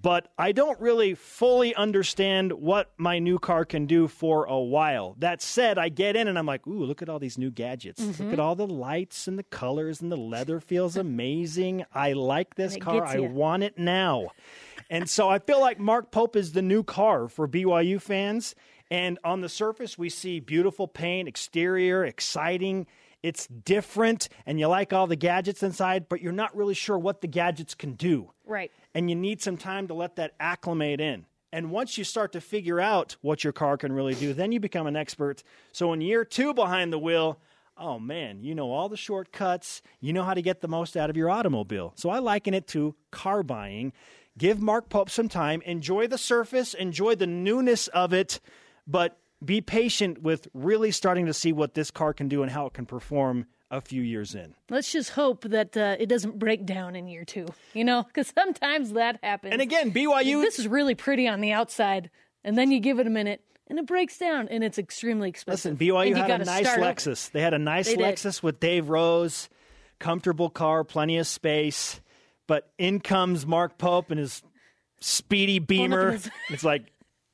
but 0.01 0.31
I 0.37 0.51
don't 0.51 0.79
really 0.79 1.13
fully 1.15 1.75
understand 1.75 2.53
what 2.53 2.91
my 2.97 3.19
new 3.19 3.37
car 3.39 3.65
can 3.65 3.85
do 3.85 4.07
for 4.07 4.45
a 4.45 4.59
while. 4.59 5.15
That 5.19 5.41
said, 5.41 5.77
I 5.77 5.89
get 5.89 6.15
in 6.15 6.27
and 6.27 6.37
I'm 6.39 6.45
like, 6.45 6.65
ooh, 6.67 6.85
look 6.85 7.01
at 7.01 7.09
all 7.09 7.19
these 7.19 7.37
new 7.37 7.51
gadgets. 7.51 8.01
Mm-hmm. 8.01 8.23
Look 8.23 8.33
at 8.33 8.39
all 8.39 8.55
the 8.55 8.67
lights 8.67 9.27
and 9.27 9.37
the 9.37 9.43
colors 9.43 10.01
and 10.01 10.11
the 10.11 10.17
leather 10.17 10.59
feels 10.59 10.95
amazing. 11.07 11.83
I 11.93 12.13
like 12.13 12.55
this 12.55 12.75
it 12.75 12.81
car. 12.81 13.05
I 13.05 13.19
want 13.19 13.63
it 13.63 13.77
now. 13.77 14.31
And 14.89 15.09
so 15.09 15.29
I 15.29 15.39
feel 15.39 15.59
like 15.59 15.79
Mark 15.79 16.11
Pope 16.11 16.35
is 16.35 16.51
the 16.53 16.61
new 16.61 16.83
car 16.83 17.27
for 17.27 17.47
BYU 17.47 18.01
fans. 18.01 18.55
And 18.89 19.19
on 19.25 19.41
the 19.41 19.49
surface, 19.49 19.97
we 19.97 20.09
see 20.09 20.39
beautiful 20.39 20.87
paint, 20.87 21.27
exterior, 21.27 22.05
exciting. 22.05 22.87
It's 23.21 23.47
different, 23.47 24.29
and 24.45 24.59
you 24.59 24.67
like 24.67 24.93
all 24.93 25.07
the 25.07 25.15
gadgets 25.17 25.61
inside, 25.61 26.07
but 26.07 26.21
you're 26.21 26.31
not 26.31 26.55
really 26.55 26.73
sure 26.75 26.97
what 26.97 27.19
the 27.21 27.27
gadgets 27.27 27.75
can 27.75 27.93
do 27.93 28.31
Right. 28.45 28.71
and 28.93 29.09
you 29.09 29.15
need 29.15 29.41
some 29.41 29.57
time 29.57 29.87
to 29.89 29.93
let 29.93 30.15
that 30.15 30.35
acclimate 30.39 31.01
in. 31.01 31.25
And 31.51 31.71
once 31.71 31.97
you 31.97 32.03
start 32.03 32.31
to 32.33 32.41
figure 32.41 32.79
out 32.79 33.17
what 33.21 33.43
your 33.43 33.51
car 33.53 33.75
can 33.75 33.91
really 33.91 34.13
do, 34.15 34.33
then 34.33 34.51
you 34.51 34.59
become 34.59 34.85
an 34.87 34.95
expert. 34.95 35.43
So 35.73 35.91
in 35.93 35.99
year 36.01 36.23
two 36.23 36.53
behind 36.53 36.93
the 36.93 36.99
wheel, 36.99 37.39
oh 37.77 37.99
man, 37.99 38.43
you 38.43 38.53
know 38.55 38.71
all 38.71 38.87
the 38.87 38.97
shortcuts, 38.97 39.81
you 39.99 40.13
know 40.13 40.23
how 40.23 40.33
to 40.33 40.41
get 40.41 40.61
the 40.61 40.67
most 40.67 40.95
out 40.95 41.09
of 41.09 41.17
your 41.17 41.29
automobile. 41.29 41.93
So 41.95 42.09
I 42.09 42.19
liken 42.19 42.53
it 42.53 42.67
to 42.69 42.95
car 43.11 43.43
buying. 43.43 43.91
Give 44.37 44.59
Mark 44.61 44.89
Pope 44.89 45.09
some 45.09 45.29
time, 45.29 45.61
enjoy 45.63 46.07
the 46.07 46.17
surface, 46.17 46.73
enjoy 46.73 47.15
the 47.15 47.25
newness 47.25 47.87
of 47.87 48.13
it, 48.13 48.39
but 48.85 49.17
be 49.43 49.61
patient 49.61 50.21
with 50.21 50.47
really 50.53 50.91
starting 50.91 51.25
to 51.25 51.33
see 51.33 51.51
what 51.51 51.73
this 51.73 51.91
car 51.91 52.13
can 52.13 52.27
do 52.27 52.43
and 52.43 52.51
how 52.51 52.67
it 52.67 52.73
can 52.73 52.85
perform 52.85 53.47
a 53.69 53.81
few 53.81 54.01
years 54.01 54.35
in. 54.35 54.53
Let's 54.69 54.91
just 54.91 55.11
hope 55.11 55.43
that 55.43 55.75
uh, 55.75 55.97
it 55.99 56.07
doesn't 56.07 56.39
break 56.39 56.65
down 56.65 56.95
in 56.95 57.07
year 57.07 57.25
two, 57.25 57.47
you 57.73 57.83
know, 57.83 58.03
because 58.03 58.31
sometimes 58.37 58.93
that 58.93 59.19
happens. 59.23 59.53
And 59.53 59.61
again, 59.61 59.91
BYU. 59.91 60.41
This 60.41 60.59
is 60.59 60.67
really 60.67 60.95
pretty 60.95 61.27
on 61.27 61.41
the 61.41 61.51
outside, 61.51 62.09
and 62.43 62.57
then 62.57 62.71
you 62.71 62.79
give 62.79 62.99
it 62.99 63.07
a 63.07 63.09
minute, 63.09 63.41
and 63.67 63.79
it 63.79 63.85
breaks 63.85 64.17
down, 64.17 64.47
and 64.49 64.63
it's 64.63 64.77
extremely 64.77 65.29
expensive. 65.29 65.73
Listen, 65.73 65.87
BYU 65.87 66.07
and 66.07 66.17
had 66.17 66.41
a 66.41 66.45
nice 66.45 66.67
Lexus. 66.67 67.31
They 67.31 67.41
had 67.41 67.53
a 67.53 67.59
nice 67.59 67.87
They 67.87 67.95
did. 67.95 68.15
Lexus 68.15 68.41
with 68.41 68.59
Dave 68.59 68.89
Rose, 68.89 69.49
comfortable 69.99 70.49
car, 70.49 70.83
plenty 70.83 71.17
of 71.17 71.27
space. 71.27 71.99
But 72.47 72.69
in 72.77 72.99
comes 73.01 73.45
Mark 73.45 73.77
Pope 73.77 74.09
and 74.11 74.19
his 74.19 74.41
speedy 74.99 75.59
Beamer. 75.59 76.11
his- 76.13 76.29
it's 76.49 76.63
like 76.63 76.85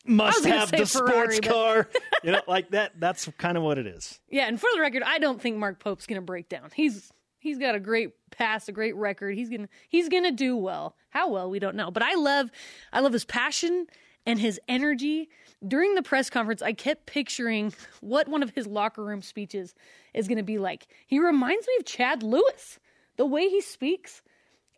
must 0.05 0.43
have 0.45 0.71
the 0.71 0.85
Ferrari, 0.85 1.35
sports 1.35 1.39
but- 1.39 1.49
car. 1.49 1.89
you 2.23 2.31
know, 2.31 2.41
like 2.47 2.71
that. 2.71 2.93
That's 2.99 3.29
kind 3.37 3.57
of 3.57 3.63
what 3.63 3.77
it 3.77 3.87
is. 3.87 4.19
Yeah, 4.29 4.47
and 4.47 4.59
for 4.59 4.69
the 4.73 4.81
record, 4.81 5.03
I 5.03 5.19
don't 5.19 5.41
think 5.41 5.57
Mark 5.57 5.79
Pope's 5.79 6.05
going 6.07 6.19
to 6.19 6.25
break 6.25 6.49
down. 6.49 6.69
He's 6.73 7.11
he's 7.39 7.57
got 7.57 7.75
a 7.75 7.79
great 7.79 8.11
past, 8.31 8.67
a 8.69 8.71
great 8.71 8.95
record. 8.95 9.35
He's 9.35 9.49
gonna 9.49 9.69
he's 9.89 10.09
gonna 10.09 10.31
do 10.31 10.57
well. 10.57 10.95
How 11.09 11.29
well 11.29 11.49
we 11.49 11.59
don't 11.59 11.75
know, 11.75 11.91
but 11.91 12.03
I 12.03 12.15
love 12.15 12.49
I 12.91 12.99
love 13.01 13.13
his 13.13 13.25
passion 13.25 13.87
and 14.25 14.39
his 14.39 14.59
energy. 14.67 15.29
During 15.65 15.95
the 15.95 16.03
press 16.03 16.29
conference, 16.29 16.61
I 16.61 16.73
kept 16.73 17.05
picturing 17.05 17.73
what 18.01 18.27
one 18.27 18.43
of 18.43 18.49
his 18.49 18.67
locker 18.67 19.01
room 19.03 19.21
speeches 19.21 19.73
is 20.13 20.27
going 20.27 20.37
to 20.37 20.43
be 20.43 20.57
like. 20.57 20.87
He 21.07 21.19
reminds 21.19 21.65
me 21.65 21.73
of 21.79 21.85
Chad 21.85 22.21
Lewis, 22.21 22.79
the 23.15 23.25
way 23.25 23.47
he 23.47 23.61
speaks. 23.61 24.21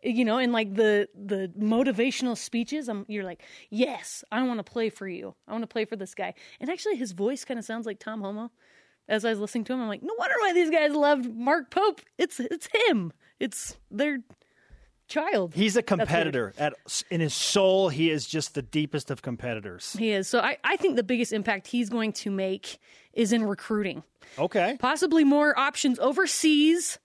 You 0.02 0.24
know, 0.24 0.38
and 0.38 0.52
like 0.52 0.74
the 0.74 1.08
the 1.14 1.50
motivational 1.58 2.36
speeches, 2.36 2.88
I'm, 2.88 3.04
you're 3.08 3.24
like, 3.24 3.42
yes, 3.70 4.22
I 4.30 4.42
want 4.42 4.58
to 4.58 4.64
play 4.64 4.90
for 4.90 5.08
you. 5.08 5.34
I 5.48 5.52
want 5.52 5.62
to 5.62 5.68
play 5.68 5.84
for 5.84 5.96
this 5.96 6.14
guy. 6.14 6.34
And 6.60 6.70
actually, 6.70 6.96
his 6.96 7.12
voice 7.12 7.44
kind 7.44 7.58
of 7.58 7.64
sounds 7.64 7.86
like 7.86 7.98
Tom 7.98 8.20
Holmoe 8.20 8.50
as 9.08 9.24
I 9.24 9.30
was 9.30 9.38
listening 9.38 9.64
to 9.64 9.72
him, 9.72 9.82
I'm 9.82 9.88
like, 9.88 10.02
no 10.02 10.14
wonder 10.18 10.34
why 10.40 10.52
these 10.52 10.70
guys 10.70 10.92
loved 10.92 11.32
Mark 11.34 11.70
Pope. 11.70 12.00
It's 12.18 12.40
it's 12.40 12.68
him. 12.88 13.12
It's 13.38 13.76
their 13.90 14.18
child. 15.08 15.54
He's 15.54 15.76
a 15.76 15.82
competitor. 15.82 16.52
At 16.58 16.74
in 17.10 17.20
his 17.20 17.34
soul, 17.34 17.88
he 17.88 18.10
is 18.10 18.26
just 18.26 18.54
the 18.54 18.62
deepest 18.62 19.10
of 19.10 19.22
competitors. 19.22 19.94
He 19.98 20.10
is. 20.10 20.28
So 20.28 20.40
I, 20.40 20.58
I 20.64 20.76
think 20.76 20.96
the 20.96 21.04
biggest 21.04 21.32
impact 21.32 21.68
he's 21.68 21.88
going 21.88 22.12
to 22.14 22.30
make 22.30 22.78
is 23.12 23.32
in 23.32 23.44
recruiting. 23.44 24.02
Okay. 24.38 24.76
Possibly 24.80 25.24
more 25.24 25.56
options 25.58 25.98
overseas. 25.98 26.98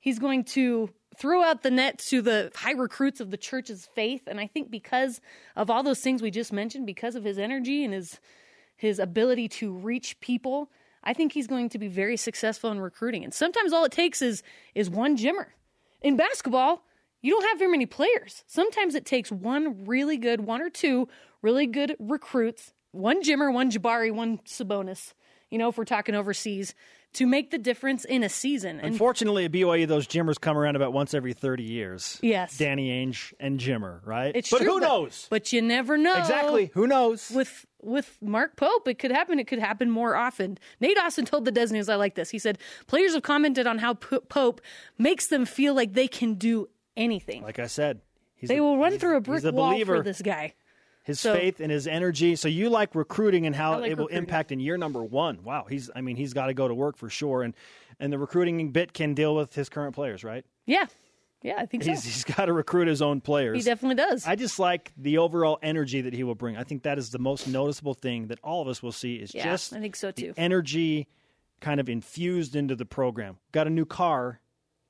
He's 0.00 0.18
going 0.18 0.44
to 0.44 0.90
throw 1.16 1.42
out 1.42 1.62
the 1.62 1.70
net 1.70 1.98
to 1.98 2.22
the 2.22 2.50
high 2.54 2.72
recruits 2.72 3.20
of 3.20 3.30
the 3.30 3.36
church's 3.36 3.88
faith. 3.94 4.22
And 4.26 4.40
I 4.40 4.46
think 4.46 4.70
because 4.70 5.20
of 5.56 5.70
all 5.70 5.82
those 5.82 6.00
things 6.00 6.22
we 6.22 6.30
just 6.30 6.52
mentioned, 6.52 6.86
because 6.86 7.14
of 7.14 7.24
his 7.24 7.38
energy 7.38 7.84
and 7.84 7.94
his 7.94 8.20
his 8.76 8.98
ability 8.98 9.48
to 9.48 9.72
reach 9.72 10.18
people, 10.20 10.70
I 11.02 11.12
think 11.12 11.32
he's 11.32 11.46
going 11.46 11.68
to 11.70 11.78
be 11.78 11.88
very 11.88 12.16
successful 12.16 12.70
in 12.70 12.80
recruiting. 12.80 13.22
And 13.24 13.32
sometimes 13.32 13.72
all 13.72 13.84
it 13.84 13.92
takes 13.92 14.20
is 14.22 14.42
is 14.74 14.90
one 14.90 15.16
Jimmer. 15.16 15.46
In 16.02 16.16
basketball, 16.16 16.82
you 17.22 17.32
don't 17.32 17.48
have 17.48 17.58
very 17.58 17.70
many 17.70 17.86
players. 17.86 18.44
Sometimes 18.46 18.94
it 18.94 19.06
takes 19.06 19.32
one 19.32 19.86
really 19.86 20.16
good, 20.16 20.40
one 20.40 20.60
or 20.60 20.68
two 20.68 21.08
really 21.40 21.66
good 21.66 21.96
recruits, 21.98 22.74
one 22.90 23.22
Jimmer, 23.22 23.52
one 23.52 23.70
Jabari, 23.70 24.12
one 24.12 24.38
Sabonis. 24.38 25.14
You 25.50 25.58
know, 25.58 25.68
if 25.68 25.78
we're 25.78 25.84
talking 25.84 26.14
overseas, 26.14 26.74
to 27.14 27.26
make 27.26 27.50
the 27.50 27.58
difference 27.58 28.04
in 28.04 28.22
a 28.22 28.28
season. 28.28 28.78
And 28.80 28.92
Unfortunately, 28.92 29.44
at 29.46 29.52
BYU, 29.52 29.86
those 29.88 30.06
Jimmers 30.06 30.38
come 30.38 30.56
around 30.58 30.76
about 30.76 30.92
once 30.92 31.14
every 31.14 31.32
30 31.32 31.62
years. 31.62 32.18
Yes. 32.22 32.56
Danny 32.58 32.90
Ainge 32.90 33.32
and 33.40 33.58
Jimmer, 33.58 34.00
right? 34.04 34.34
it's 34.34 34.50
but 34.50 34.58
true, 34.58 34.74
who 34.74 34.80
knows? 34.80 35.26
But 35.30 35.52
you 35.52 35.62
never 35.62 35.96
know. 35.96 36.16
exactly. 36.16 36.70
Who 36.74 36.86
knows? 36.86 37.30
with 37.34 37.66
with 37.80 38.16
Mark 38.22 38.56
Pope, 38.56 38.88
it 38.88 38.98
could 38.98 39.10
happen. 39.10 39.38
It 39.38 39.46
could 39.46 39.58
happen 39.58 39.90
more 39.90 40.16
often. 40.16 40.56
Nate 40.80 40.98
Austin 40.98 41.24
told 41.26 41.44
the 41.44 41.52
Des 41.52 41.66
News, 41.66 41.88
I 41.90 41.96
like 41.96 42.14
this. 42.14 42.30
He 42.30 42.38
said, 42.38 42.58
Players 42.86 43.12
have 43.12 43.22
commented 43.22 43.66
on 43.66 43.76
how 43.78 43.94
P- 43.94 44.20
Pope 44.28 44.60
makes 44.96 45.26
them 45.26 45.44
feel 45.44 45.74
like 45.74 45.92
they 45.92 46.08
can 46.08 46.34
do 46.34 46.68
anything. 46.96 47.42
like 47.42 47.58
I 47.58 47.66
said, 47.66 48.00
he's 48.36 48.48
they 48.48 48.56
a- 48.58 48.62
will 48.62 48.78
run 48.78 48.98
through 48.98 49.16
a 49.16 49.20
brick 49.20 49.44
a 49.44 49.52
wall 49.52 49.72
believer. 49.72 49.96
for 49.98 50.02
this 50.02 50.22
guy. 50.22 50.54
His 51.04 51.20
So- 51.20 51.34
faith 51.34 51.60
and 51.60 51.70
his 51.70 51.86
energy. 51.86 52.34
So 52.34 52.48
you 52.48 52.68
like 52.70 52.94
recruiting 52.94 53.46
and 53.46 53.54
how 53.54 53.78
like 53.80 53.90
it 53.92 53.98
will 53.98 54.04
recruiting. 54.06 54.18
impact 54.18 54.52
in 54.52 54.58
year 54.60 54.76
number 54.76 55.04
one. 55.04 55.44
Wow, 55.44 55.66
he's. 55.68 55.90
I 55.94 56.00
mean, 56.00 56.16
he's 56.16 56.32
got 56.32 56.46
to 56.46 56.54
go 56.54 56.66
to 56.66 56.74
work 56.74 56.96
for 56.96 57.08
sure, 57.10 57.42
and 57.42 57.54
and 58.00 58.12
the 58.12 58.18
recruiting 58.18 58.70
bit 58.72 58.92
can 58.92 59.14
deal 59.14 59.34
with 59.36 59.54
his 59.54 59.68
current 59.68 59.94
players, 59.94 60.24
right? 60.24 60.44
Yeah. 60.66 60.86
Yeah, 61.42 61.56
I 61.58 61.66
think 61.66 61.82
He's 61.82 62.02
so. 62.02 62.08
he's 62.08 62.24
got 62.24 62.46
to 62.46 62.54
recruit 62.54 62.88
his 62.88 63.02
own 63.02 63.20
players. 63.20 63.58
He 63.58 63.62
definitely 63.62 63.96
does. 63.96 64.26
I 64.26 64.34
just 64.34 64.58
like 64.58 64.92
the 64.96 65.18
overall 65.18 65.58
energy 65.62 66.00
that 66.00 66.14
he 66.14 66.24
will 66.24 66.34
bring. 66.34 66.56
I 66.56 66.64
think 66.64 66.84
that 66.84 66.96
is 66.96 67.10
the 67.10 67.18
most 67.18 67.46
noticeable 67.46 67.92
thing 67.92 68.28
that 68.28 68.38
all 68.42 68.62
of 68.62 68.68
us 68.68 68.82
will 68.82 68.92
see 68.92 69.16
is 69.16 69.34
Yeah, 69.34 69.44
just 69.44 69.74
I 69.74 69.80
think 69.80 69.94
so, 69.94 70.06
the 70.10 70.22
too. 70.22 70.34
energy 70.38 71.06
kind 71.60 71.80
of 71.80 71.90
infused 71.90 72.56
into 72.56 72.74
the 72.74 72.86
program. 72.86 73.36
Got 73.52 73.66
a 73.66 73.70
new 73.70 73.84
car. 73.84 74.40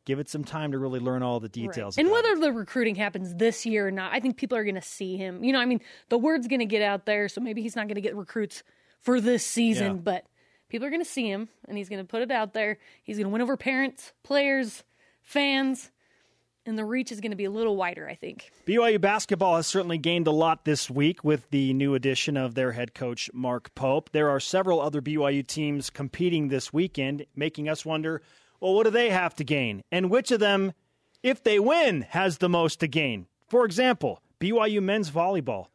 Give 0.04 0.18
it 0.18 0.28
some 0.28 0.44
time 0.44 0.73
to 0.73 0.78
really 0.78 1.00
learn 1.00 1.23
all 1.23 1.40
the 1.40 1.49
details. 1.49 1.96
And 1.96 2.11
whether 2.11 2.30
it. 2.32 2.40
the 2.40 2.52
recruiting 2.52 2.94
happens 2.94 3.34
this 3.34 3.64
year 3.64 3.88
or 3.88 3.90
not, 3.90 4.12
I 4.12 4.20
think 4.20 4.37
people 4.37 4.58
are 4.58 4.64
going 4.64 4.75
to 4.75 4.82
see 4.82 5.16
him. 5.16 5.42
You 5.42 5.52
know, 5.52 5.61
I 5.61 5.64
mean, 5.64 5.80
the 6.11 6.18
word's 6.18 6.46
going 6.46 6.61
to 6.61 6.66
get 6.66 6.82
out 6.82 7.06
there, 7.06 7.28
so 7.28 7.40
maybe 7.40 7.62
he's 7.62 7.75
not 7.76 7.87
going 7.87 7.94
to 7.94 8.02
get 8.02 8.14
recruits 8.14 8.62
for 9.00 9.20
this 9.20 9.44
season, 9.46 9.96
Yeah. 9.96 10.00
but 10.02 10.25
people 10.68 10.87
are 10.87 10.90
going 10.90 11.02
to 11.02 11.08
see 11.08 11.28
him 11.28 11.49
and 11.68 11.78
he's 11.78 11.88
going 11.88 12.02
to 12.02 12.08
put 12.08 12.20
it 12.23 12.30
out 12.30 12.52
there. 12.52 12.78
He's 13.02 13.16
going 13.16 13.26
to 13.26 13.30
win 13.32 13.40
over 13.42 13.56
parents, 13.56 14.12
players, 14.23 14.84
fans, 15.23 15.90
and 16.66 16.78
the 16.78 16.84
reach 16.84 17.12
is 17.12 17.20
going 17.20 17.30
to 17.32 17.37
be 17.37 17.44
a 17.44 17.50
little 17.50 17.76
wider, 17.76 18.08
I 18.08 18.14
think. 18.14 18.50
BYU 18.66 19.00
basketball 19.00 19.56
has 19.56 19.66
certainly 19.66 19.99
gained 19.99 20.26
a 20.26 20.30
lot 20.32 20.64
this 20.64 20.88
week 20.90 21.23
with 21.23 21.49
the 21.50 21.75
new 21.75 21.94
addition 21.94 22.37
of 22.38 22.54
their 22.54 22.73
head 22.73 22.94
coach, 22.94 23.30
Mark 23.34 23.75
Pope. 23.75 24.11
There 24.12 24.30
are 24.30 24.40
several 24.40 24.80
other 24.80 25.02
BYU 25.02 25.46
teams 25.46 25.90
competing 25.90 26.49
this 26.49 26.73
weekend, 26.73 27.26
making 27.37 27.68
us 27.68 27.84
wonder 27.84 28.23
well, 28.64 28.73
what 28.73 28.85
do 28.85 28.90
they 28.90 29.11
have 29.11 29.35
to 29.35 29.44
gain? 29.44 29.83
And 29.92 30.09
which 30.09 30.30
of 30.30 30.40
them, 30.40 30.73
if 31.23 31.42
they 31.42 31.59
win, 31.59 32.06
has 32.09 32.38
the 32.38 32.49
most 32.49 32.80
to 32.80 32.88
gain? 32.88 33.26
For 33.47 33.66
example, 33.66 34.23
BYU 34.40 34.83
men's 34.83 35.11
volleyball. 35.11 35.66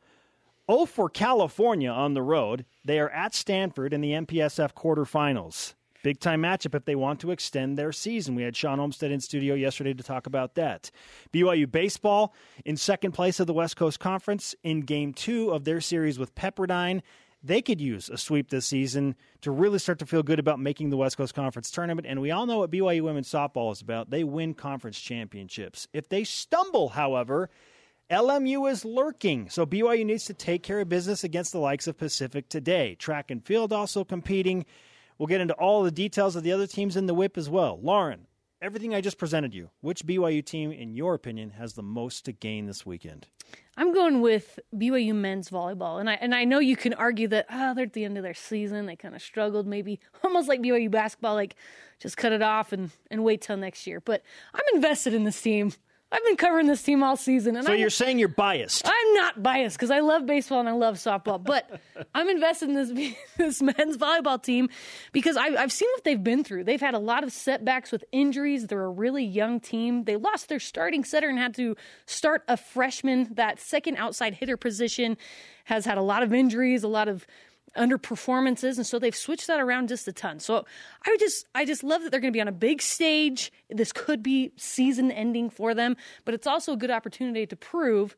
Oh, 0.68 0.88
for 0.88 1.08
California 1.08 1.92
on 1.92 2.16
the 2.16 2.24
road. 2.24 2.66
They 2.84 3.00
are 3.00 3.12
at 3.12 3.36
Stanford 3.36 3.94
in 3.94 4.02
the 4.02 4.14
MPSF 4.14 4.74
quarterfinals. 4.74 5.76
Big 6.02 6.20
time 6.20 6.42
matchup 6.42 6.74
if 6.74 6.86
they 6.86 6.96
want 6.96 7.20
to 7.20 7.30
extend 7.30 7.78
their 7.78 7.92
season. 7.92 8.34
We 8.34 8.42
had 8.42 8.58
Shawn 8.58 8.80
Olmstead 8.80 9.12
in 9.12 9.20
studio 9.20 9.54
yesterday 9.54 9.94
to 9.94 10.02
talk 10.02 10.26
about 10.26 10.56
that. 10.56 10.90
BYU 11.32 11.70
baseball 11.70 12.34
in 12.66 12.76
second 12.76 13.12
place 13.12 13.40
of 13.40 13.46
the 13.46 13.54
West 13.54 13.76
Coast 13.76 14.00
Conference 14.00 14.56
in 14.64 14.80
game 14.80 15.14
two 15.14 15.52
of 15.52 15.64
their 15.64 15.80
series 15.80 16.18
with 16.18 16.34
Pepperdine. 16.34 17.04
They 17.42 17.62
could 17.62 17.80
use 17.80 18.10
a 18.10 18.18
sweep 18.18 18.50
this 18.50 18.66
season 18.66 19.16
to 19.42 19.52
really 19.52 19.80
start 19.80 20.00
to 20.00 20.06
feel 20.06 20.24
good 20.24 20.40
about 20.40 20.60
making 20.60 20.90
the 20.90 20.98
West 20.98 21.18
Coast 21.18 21.34
Conference 21.34 21.72
tournament. 21.72 22.06
And 22.06 22.20
we 22.20 22.32
all 22.32 22.46
know 22.46 22.60
what 22.60 22.72
BYU 22.72 23.02
women's 23.02 23.32
softball 23.32 23.72
is 23.72 23.82
about. 23.82 24.10
They 24.10 24.26
win 24.26 24.54
conference 24.54 25.00
championships. 25.00 25.88
If 25.94 26.10
they 26.10 26.26
stumble, 26.26 26.90
however, 26.90 27.50
LMU 28.12 28.70
is 28.70 28.84
lurking, 28.84 29.50
so 29.50 29.66
BYU 29.66 30.06
needs 30.06 30.26
to 30.26 30.34
take 30.34 30.64
care 30.64 30.82
of 30.82 30.90
business 30.90 31.24
against 31.24 31.54
the 31.54 31.60
likes 31.60 31.88
of 31.88 31.98
Pacific 31.98 32.50
today. 32.50 32.96
Track 32.96 33.32
and 33.32 33.46
field 33.46 33.72
also 33.72 34.04
competing. 34.04 34.66
We'll 35.18 35.28
get 35.28 35.42
into 35.42 35.54
all 35.54 35.84
the 35.84 35.92
details 35.92 36.36
of 36.36 36.44
the 36.44 36.52
other 36.52 36.68
teams 36.68 36.98
in 36.98 37.06
the 37.06 37.14
whip 37.14 37.38
as 37.38 37.50
well. 37.50 37.80
Lauren, 37.82 38.26
everything 38.62 38.94
I 38.94 39.02
just 39.02 39.18
presented 39.18 39.54
you, 39.54 39.70
which 39.82 40.06
BYU 40.06 40.44
team, 40.44 40.72
in 40.72 40.96
your 40.96 41.14
opinion, 41.14 41.52
has 41.52 41.74
the 41.74 41.84
most 41.84 42.26
to 42.26 42.32
gain 42.32 42.66
this 42.66 42.86
weekend? 42.86 43.28
I'm 43.78 43.94
going 43.94 44.22
with 44.22 44.60
BYU 44.76 45.16
men's 45.16 45.50
volleyball, 45.50 46.00
and 46.00 46.10
I 46.10 46.14
and 46.16 46.36
I 46.36 46.44
know 46.44 46.60
you 46.60 46.76
can 46.76 46.94
argue 46.94 47.28
that 47.30 47.46
oh 47.50 47.74
they're 47.74 47.86
at 47.86 47.94
the 47.94 48.06
end 48.06 48.18
of 48.18 48.24
their 48.24 48.34
season, 48.34 48.86
they 48.86 48.96
kind 48.96 49.16
of 49.16 49.22
struggled, 49.22 49.66
maybe 49.66 50.00
almost 50.24 50.48
like 50.48 50.62
BYU 50.62 50.92
basketball, 50.92 51.36
like 51.36 51.56
just 52.00 52.18
cut 52.18 52.32
it 52.32 52.42
off 52.42 52.74
and 52.74 52.92
and 53.10 53.24
wait 53.24 53.42
till 53.42 53.58
next 53.58 53.88
year. 53.88 54.02
But 54.02 54.24
I'm 54.54 54.76
invested 54.76 55.14
in 55.14 55.24
this 55.24 55.42
team. 55.42 55.72
I've 56.12 56.24
been 56.24 56.38
covering 56.38 56.66
this 56.66 56.82
team 56.82 57.04
all 57.04 57.16
season, 57.16 57.56
and 57.56 57.66
So 57.66 57.74
I, 57.74 57.76
you're 57.76 57.92
saying 57.92 58.18
you're 58.18 58.30
biased. 58.30 58.88
I'm 58.88 59.14
not 59.14 59.44
biased 59.44 59.78
because 59.78 59.92
I 59.92 60.00
love 60.00 60.26
baseball 60.26 60.60
and 60.60 60.68
I 60.68 60.72
love 60.72 60.96
softball, 60.96 61.44
but 61.44 61.70
I'm 62.16 62.28
invested 62.28 62.70
in 62.70 62.76
this 62.76 63.16
this 63.38 63.62
men's 63.62 63.96
volleyball 63.98 64.42
team 64.42 64.70
because 65.12 65.38
I've, 65.38 65.56
I've 65.56 65.72
seen 65.72 65.90
what 65.94 66.04
they've 66.04 66.24
been 66.24 66.44
through. 66.44 66.64
They've 66.64 66.82
had 66.82 66.96
a 66.96 67.00
lot 67.00 67.24
of 67.24 67.32
setbacks 67.32 67.92
with 67.92 68.04
injuries. 68.12 68.66
They're 68.66 68.84
a 68.84 68.90
really 68.90 69.24
young 69.24 69.60
team. 69.60 70.06
They 70.06 70.16
lost 70.16 70.50
their 70.50 70.60
starting 70.60 71.04
setter 71.04 71.30
and 71.30 71.38
had 71.38 71.54
to 71.56 71.76
start 72.08 72.44
a 72.48 72.58
freshman. 72.58 73.32
That 73.36 73.60
second 73.60 73.98
outside 73.98 74.34
hitter 74.34 74.58
position 74.58 75.16
has 75.66 75.86
had 75.86 76.00
a 76.00 76.02
lot 76.02 76.24
of 76.24 76.34
injuries, 76.34 76.84
a 76.84 76.88
lot 76.88 77.08
of 77.08 77.28
underperformances 77.78 78.78
and 78.78 78.86
so 78.86 79.00
they've 79.00 79.16
switched 79.16 79.48
that 79.48 79.60
around 79.60 79.90
just 79.90 80.08
a 80.08 80.12
ton. 80.12 80.40
So 80.40 80.66
i 81.06 81.18
just 81.20 81.46
i 81.56 81.66
just 81.66 81.84
love 81.84 82.04
that 82.04 82.12
they're 82.12 82.20
going 82.20 82.34
to 82.34 82.38
be 82.38 82.42
on 82.42 82.48
a 82.48 82.54
big 82.54 82.82
stage. 82.82 83.52
This 83.70 83.92
could 83.92 84.24
be 84.24 84.52
season 84.58 85.12
ending 85.12 85.50
for 85.50 85.74
them 85.74 85.96
but 86.26 86.34
it's 86.34 86.48
also 86.48 86.74
a 86.74 86.78
good 86.78 86.92
opportunity 86.92 87.46
to 87.46 87.56
prove 87.56 88.16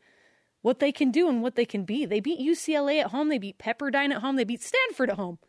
what 0.62 0.80
they 0.80 0.92
can 0.92 1.10
do 1.12 1.28
and 1.28 1.42
what 1.42 1.56
they 1.56 1.66
can 1.66 1.86
be. 1.86 2.06
They 2.06 2.20
beat 2.20 2.40
ucla 2.40 3.02
at 3.02 3.08
home 3.08 3.30
they 3.30 3.38
beat 3.38 3.58
pepperdine 3.58 4.12
at 4.12 4.22
home 4.22 4.36
they 4.36 4.44
beat 4.44 4.62
stanford 4.62 5.10
at 5.10 5.18
home 5.18 5.40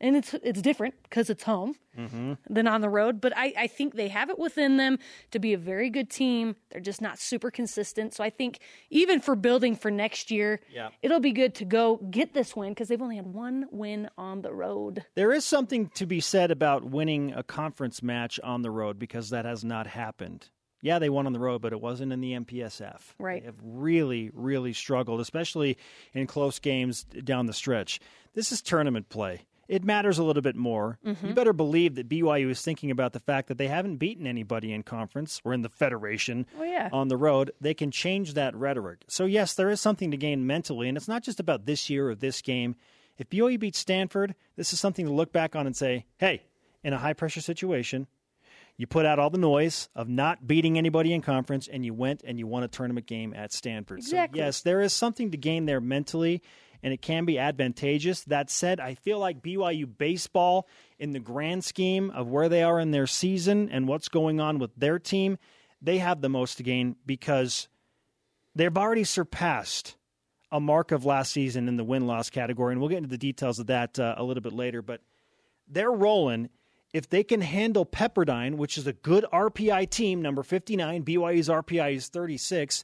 and 0.00 0.16
it's 0.16 0.34
it's 0.42 0.62
different 0.62 0.94
because 1.02 1.28
it's 1.30 1.42
home 1.42 1.74
mm-hmm. 1.96 2.34
than 2.48 2.66
on 2.66 2.80
the 2.80 2.88
road. 2.88 3.20
But 3.20 3.32
I, 3.36 3.52
I 3.56 3.66
think 3.66 3.94
they 3.94 4.08
have 4.08 4.30
it 4.30 4.38
within 4.38 4.76
them 4.76 4.98
to 5.32 5.38
be 5.38 5.52
a 5.52 5.58
very 5.58 5.90
good 5.90 6.10
team. 6.10 6.56
They're 6.70 6.80
just 6.80 7.02
not 7.02 7.18
super 7.18 7.50
consistent. 7.50 8.14
So 8.14 8.22
I 8.22 8.30
think 8.30 8.60
even 8.90 9.20
for 9.20 9.34
building 9.34 9.74
for 9.76 9.90
next 9.90 10.30
year, 10.30 10.60
Yeah. 10.72 10.90
it'll 11.02 11.20
be 11.20 11.32
good 11.32 11.54
to 11.56 11.64
go 11.64 11.96
get 12.10 12.34
this 12.34 12.54
win 12.54 12.70
because 12.70 12.88
they've 12.88 13.02
only 13.02 13.16
had 13.16 13.26
one 13.26 13.66
win 13.70 14.08
on 14.16 14.42
the 14.42 14.52
road. 14.52 15.04
There 15.14 15.32
is 15.32 15.44
something 15.44 15.88
to 15.94 16.06
be 16.06 16.20
said 16.20 16.50
about 16.50 16.84
winning 16.84 17.32
a 17.32 17.42
conference 17.42 18.02
match 18.02 18.38
on 18.42 18.62
the 18.62 18.70
road 18.70 18.98
because 18.98 19.30
that 19.30 19.44
has 19.44 19.64
not 19.64 19.86
happened. 19.86 20.48
Yeah, 20.80 21.00
they 21.00 21.10
won 21.10 21.26
on 21.26 21.32
the 21.32 21.40
road, 21.40 21.60
but 21.60 21.72
it 21.72 21.80
wasn't 21.80 22.12
in 22.12 22.20
the 22.20 22.34
MPSF. 22.34 23.00
Right. 23.18 23.42
They 23.42 23.46
have 23.46 23.58
really, 23.64 24.30
really 24.32 24.72
struggled, 24.72 25.20
especially 25.20 25.76
in 26.14 26.28
close 26.28 26.60
games 26.60 27.02
down 27.02 27.46
the 27.46 27.52
stretch. 27.52 27.98
This 28.34 28.52
is 28.52 28.62
tournament 28.62 29.08
play. 29.08 29.40
It 29.68 29.84
matters 29.84 30.18
a 30.18 30.24
little 30.24 30.40
bit 30.40 30.56
more. 30.56 30.98
You 31.02 31.12
mm-hmm. 31.12 31.34
better 31.34 31.52
believe 31.52 31.94
that 31.96 32.08
BYU 32.08 32.50
is 32.50 32.62
thinking 32.62 32.90
about 32.90 33.12
the 33.12 33.20
fact 33.20 33.48
that 33.48 33.58
they 33.58 33.68
haven't 33.68 33.98
beaten 33.98 34.26
anybody 34.26 34.72
in 34.72 34.82
conference 34.82 35.42
or 35.44 35.52
in 35.52 35.60
the 35.60 35.68
federation 35.68 36.46
Oh, 36.58 36.62
yeah. 36.62 36.88
on 36.90 37.08
the 37.08 37.18
road. 37.18 37.52
They 37.60 37.74
can 37.74 37.90
change 37.90 38.32
that 38.34 38.56
rhetoric. 38.56 39.04
So, 39.08 39.26
yes, 39.26 39.52
there 39.54 39.68
is 39.68 39.80
something 39.80 40.10
to 40.10 40.16
gain 40.16 40.46
mentally, 40.46 40.88
and 40.88 40.96
it's 40.96 41.08
not 41.08 41.22
just 41.22 41.38
about 41.38 41.66
this 41.66 41.90
year 41.90 42.08
or 42.08 42.14
this 42.14 42.40
game. 42.40 42.76
If 43.18 43.28
BYU 43.28 43.60
beats 43.60 43.78
Stanford, 43.78 44.34
this 44.56 44.72
is 44.72 44.80
something 44.80 45.04
to 45.04 45.12
look 45.12 45.32
back 45.32 45.54
on 45.54 45.66
and 45.66 45.76
say, 45.76 46.06
hey, 46.16 46.44
in 46.82 46.94
a 46.94 46.98
high 46.98 47.12
pressure 47.12 47.42
situation, 47.42 48.06
you 48.78 48.86
put 48.86 49.04
out 49.04 49.18
all 49.18 49.28
the 49.28 49.38
noise 49.38 49.88
of 49.94 50.08
not 50.08 50.46
beating 50.46 50.78
anybody 50.78 51.12
in 51.12 51.20
conference, 51.20 51.68
and 51.68 51.84
you 51.84 51.92
went 51.92 52.22
and 52.24 52.38
you 52.38 52.46
won 52.46 52.62
a 52.62 52.68
tournament 52.68 53.06
game 53.06 53.34
at 53.34 53.52
Stanford. 53.52 53.98
Exactly. 53.98 54.38
So, 54.38 54.44
yes, 54.46 54.60
there 54.62 54.80
is 54.80 54.92
something 54.94 55.32
to 55.32 55.36
gain 55.36 55.66
there 55.66 55.80
mentally, 55.80 56.42
and 56.82 56.92
it 56.92 57.02
can 57.02 57.24
be 57.24 57.38
advantageous. 57.38 58.22
That 58.24 58.50
said, 58.50 58.80
I 58.80 58.94
feel 58.94 59.18
like 59.18 59.42
BYU 59.42 59.86
baseball, 59.96 60.68
in 60.98 61.12
the 61.12 61.20
grand 61.20 61.64
scheme 61.64 62.10
of 62.10 62.28
where 62.28 62.48
they 62.48 62.62
are 62.62 62.80
in 62.80 62.90
their 62.90 63.06
season 63.06 63.68
and 63.70 63.86
what's 63.86 64.08
going 64.08 64.40
on 64.40 64.58
with 64.58 64.74
their 64.76 64.98
team, 64.98 65.38
they 65.80 65.98
have 65.98 66.20
the 66.20 66.28
most 66.28 66.56
to 66.56 66.62
gain 66.62 66.96
because 67.06 67.68
they've 68.54 68.76
already 68.76 69.04
surpassed 69.04 69.96
a 70.50 70.60
mark 70.60 70.92
of 70.92 71.04
last 71.04 71.32
season 71.32 71.68
in 71.68 71.76
the 71.76 71.84
win 71.84 72.06
loss 72.06 72.30
category. 72.30 72.72
And 72.72 72.80
we'll 72.80 72.88
get 72.88 72.98
into 72.98 73.08
the 73.08 73.18
details 73.18 73.58
of 73.58 73.66
that 73.66 73.98
uh, 73.98 74.14
a 74.16 74.24
little 74.24 74.42
bit 74.42 74.52
later. 74.52 74.82
But 74.82 75.02
they're 75.68 75.92
rolling. 75.92 76.48
If 76.92 77.08
they 77.08 77.22
can 77.22 77.42
handle 77.42 77.84
Pepperdine, 77.84 78.56
which 78.56 78.78
is 78.78 78.86
a 78.86 78.94
good 78.94 79.26
RPI 79.32 79.90
team, 79.90 80.22
number 80.22 80.42
59, 80.42 81.04
BYU's 81.04 81.48
RPI 81.48 81.96
is 81.96 82.08
36, 82.08 82.82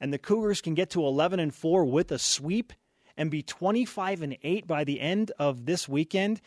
and 0.00 0.12
the 0.12 0.18
Cougars 0.18 0.60
can 0.60 0.74
get 0.74 0.90
to 0.90 1.06
11 1.06 1.38
and 1.38 1.54
4 1.54 1.84
with 1.84 2.10
a 2.10 2.18
sweep 2.18 2.72
and 3.16 3.30
be 3.30 3.42
25 3.42 4.22
and 4.22 4.36
8 4.42 4.66
by 4.66 4.84
the 4.84 5.00
end 5.00 5.32
of 5.38 5.66
this 5.66 5.88
weekend. 5.88 6.40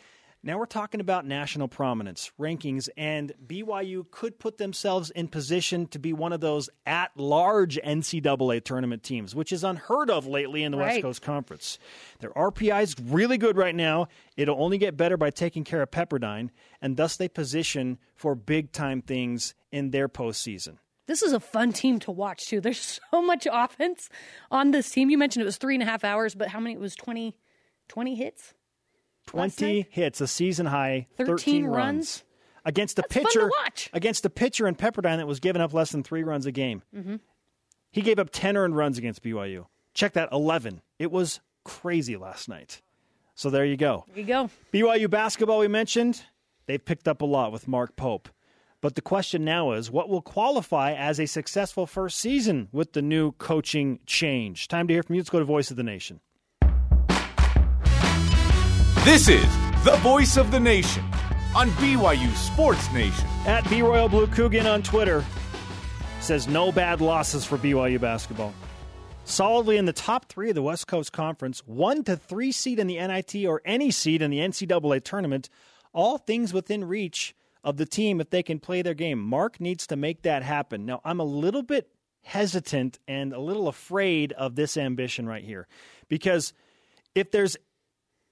Now 0.43 0.59
we're 0.59 0.65
talking 0.65 1.01
about 1.01 1.25
national 1.25 1.67
prominence, 1.67 2.31
rankings, 2.39 2.89
and 2.95 3.33
BYU 3.45 4.09
could 4.11 4.39
put 4.39 4.57
themselves 4.57 5.09
in 5.09 5.27
position 5.27 5.87
to 5.87 5.99
be 5.99 6.13
one 6.13 6.31
of 6.31 6.41
those 6.41 6.69
at 6.85 7.11
large 7.17 7.77
NCAA 7.83 8.63
tournament 8.63 9.03
teams, 9.03 9.33
which 9.33 9.51
is 9.51 9.63
unheard 9.63 10.09
of 10.09 10.27
lately 10.27 10.63
in 10.63 10.71
the 10.71 10.77
West 10.77 11.01
Coast 11.01 11.21
Conference. 11.21 11.79
Their 12.19 12.29
RPI 12.29 12.83
is 12.83 12.95
really 12.99 13.37
good 13.37 13.57
right 13.57 13.75
now. 13.75 14.07
It'll 14.37 14.63
only 14.63 14.77
get 14.77 14.95
better 14.95 15.17
by 15.17 15.31
taking 15.31 15.63
care 15.63 15.81
of 15.81 15.91
Pepperdine, 15.91 16.51
and 16.81 16.95
thus 16.95 17.17
they 17.17 17.27
position 17.27 17.97
for 18.15 18.35
big 18.35 18.71
time 18.71 19.01
things 19.01 19.55
in 19.71 19.89
their 19.89 20.07
postseason. 20.07 20.77
This 21.07 21.21
is 21.23 21.33
a 21.33 21.39
fun 21.39 21.71
team 21.73 21.99
to 21.99 22.11
watch 22.11 22.47
too. 22.47 22.61
There's 22.61 22.99
so 23.11 23.21
much 23.21 23.47
offense 23.51 24.09
on 24.51 24.71
this 24.71 24.89
team. 24.91 25.09
You 25.09 25.17
mentioned 25.17 25.41
it 25.41 25.45
was 25.45 25.57
three 25.57 25.75
and 25.75 25.83
a 25.83 25.85
half 25.85 26.03
hours, 26.03 26.35
but 26.35 26.49
how 26.49 26.59
many? 26.59 26.75
It 26.75 26.79
was 26.79 26.95
20, 26.95 27.35
20 27.87 28.15
hits. 28.15 28.53
20 29.27 29.87
hits, 29.89 30.21
a 30.21 30.27
season 30.27 30.67
high, 30.67 31.07
13, 31.17 31.25
13 31.25 31.65
runs. 31.65 31.75
runs. 31.75 32.23
Against 32.63 32.99
a 32.99 33.01
That's 33.01 33.13
pitcher 33.13 33.49
watch. 33.63 33.89
against 33.93 34.25
a 34.25 34.29
pitcher 34.29 34.67
in 34.67 34.75
Pepperdine 34.75 35.17
that 35.17 35.27
was 35.27 35.39
giving 35.39 35.61
up 35.61 35.73
less 35.73 35.91
than 35.91 36.03
3 36.03 36.23
runs 36.23 36.45
a 36.45 36.51
game. 36.51 36.81
Mm-hmm. 36.95 37.15
He 37.91 38.01
gave 38.01 38.19
up 38.19 38.29
10 38.31 38.57
earned 38.57 38.75
runs 38.75 38.97
against 38.97 39.23
BYU. 39.23 39.67
Check 39.93 40.13
that 40.13 40.29
11. 40.33 40.81
It 40.99 41.11
was 41.11 41.39
crazy 41.63 42.17
last 42.17 42.49
night. 42.49 42.81
So 43.35 43.49
there 43.49 43.65
you 43.65 43.77
go. 43.77 44.03
There 44.09 44.19
you 44.19 44.25
go. 44.25 44.49
BYU 44.73 45.09
basketball, 45.09 45.59
we 45.59 45.67
mentioned, 45.69 46.23
they've 46.65 46.83
picked 46.83 47.07
up 47.07 47.21
a 47.21 47.25
lot 47.25 47.51
with 47.53 47.67
Mark 47.67 47.95
Pope. 47.95 48.27
But 48.87 48.95
the 48.95 49.01
question 49.01 49.43
now 49.43 49.73
is 49.73 49.91
what 49.91 50.07
will 50.07 50.21
qualify 50.21 50.93
as 50.93 51.19
a 51.19 51.25
successful 51.25 51.85
first 51.85 52.17
season 52.17 52.69
with 52.71 52.93
the 52.93 53.01
new 53.01 53.33
coaching 53.33 53.99
change? 54.05 54.69
Time 54.69 54.87
to 54.87 54.93
hear 54.93 55.03
from 55.03 55.15
you. 55.15 55.19
Let's 55.19 55.29
go 55.29 55.39
to 55.39 55.43
Voice 55.43 55.69
of 55.71 55.75
the 55.75 55.83
Nation. 55.83 56.21
This 59.03 59.27
is 59.27 59.43
the 59.83 59.97
voice 60.01 60.37
of 60.37 60.51
the 60.51 60.59
nation 60.61 61.03
on 61.53 61.69
BYU 61.71 62.33
Sports 62.35 62.89
Nation. 62.93 63.27
At 63.45 63.69
B 63.69 63.81
Royal 63.81 64.07
Blue 64.07 64.27
Coogan 64.27 64.65
on 64.65 64.81
Twitter 64.83 65.25
says 66.21 66.47
no 66.47 66.71
bad 66.71 67.01
losses 67.01 67.43
for 67.43 67.57
BYU 67.57 67.99
basketball. 67.99 68.53
Solidly 69.25 69.75
in 69.75 69.83
the 69.83 69.91
top 69.91 70.29
three 70.29 70.47
of 70.47 70.55
the 70.55 70.63
West 70.63 70.87
Coast 70.87 71.11
Conference, 71.11 71.61
one 71.65 72.05
to 72.05 72.15
three 72.15 72.53
seed 72.53 72.79
in 72.79 72.87
the 72.87 73.05
NIT 73.05 73.35
or 73.47 73.61
any 73.65 73.91
seed 73.91 74.21
in 74.21 74.31
the 74.31 74.39
NCAA 74.39 75.03
tournament, 75.03 75.49
all 75.91 76.17
things 76.17 76.53
within 76.53 76.85
reach 76.85 77.35
of 77.67 77.75
the 77.75 77.85
team 77.85 78.21
if 78.21 78.29
they 78.29 78.41
can 78.41 78.59
play 78.59 78.81
their 78.81 78.93
game. 78.93 79.19
Mark 79.19 79.59
needs 79.59 79.85
to 79.87 79.97
make 79.97 80.21
that 80.21 80.41
happen. 80.41 80.85
Now, 80.85 81.01
I'm 81.03 81.19
a 81.19 81.25
little 81.25 81.63
bit 81.63 81.89
hesitant 82.23 82.97
and 83.09 83.33
a 83.33 83.39
little 83.41 83.67
afraid 83.67 84.31
of 84.31 84.55
this 84.55 84.77
ambition 84.77 85.27
right 85.27 85.43
here 85.43 85.67
because 86.07 86.53
if 87.13 87.29
there's 87.29 87.57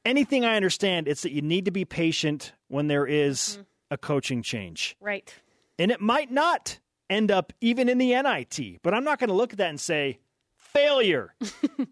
anything 0.06 0.46
I 0.46 0.56
understand, 0.56 1.10
it's 1.10 1.24
that 1.24 1.34
you 1.34 1.42
need 1.42 1.66
to 1.66 1.72
be 1.72 1.84
patient 1.84 2.54
when 2.70 2.88
there 2.88 3.06
is 3.06 3.40
mm-hmm. 3.40 3.62
a 3.92 3.98
coaching 3.98 4.42
change. 4.42 4.96
Right. 5.02 5.34
And 5.78 5.92
it 5.92 6.00
might 6.00 6.32
not 6.32 6.80
end 7.10 7.30
up 7.30 7.52
even 7.60 7.90
in 7.90 7.98
the 7.98 8.14
NIT, 8.14 8.82
but 8.84 8.94
I'm 8.94 9.04
not 9.04 9.20
going 9.20 9.28
to 9.28 9.36
look 9.36 9.52
at 9.52 9.58
that 9.58 9.70
and 9.70 9.80
say, 9.80 10.20
failure. 10.56 11.36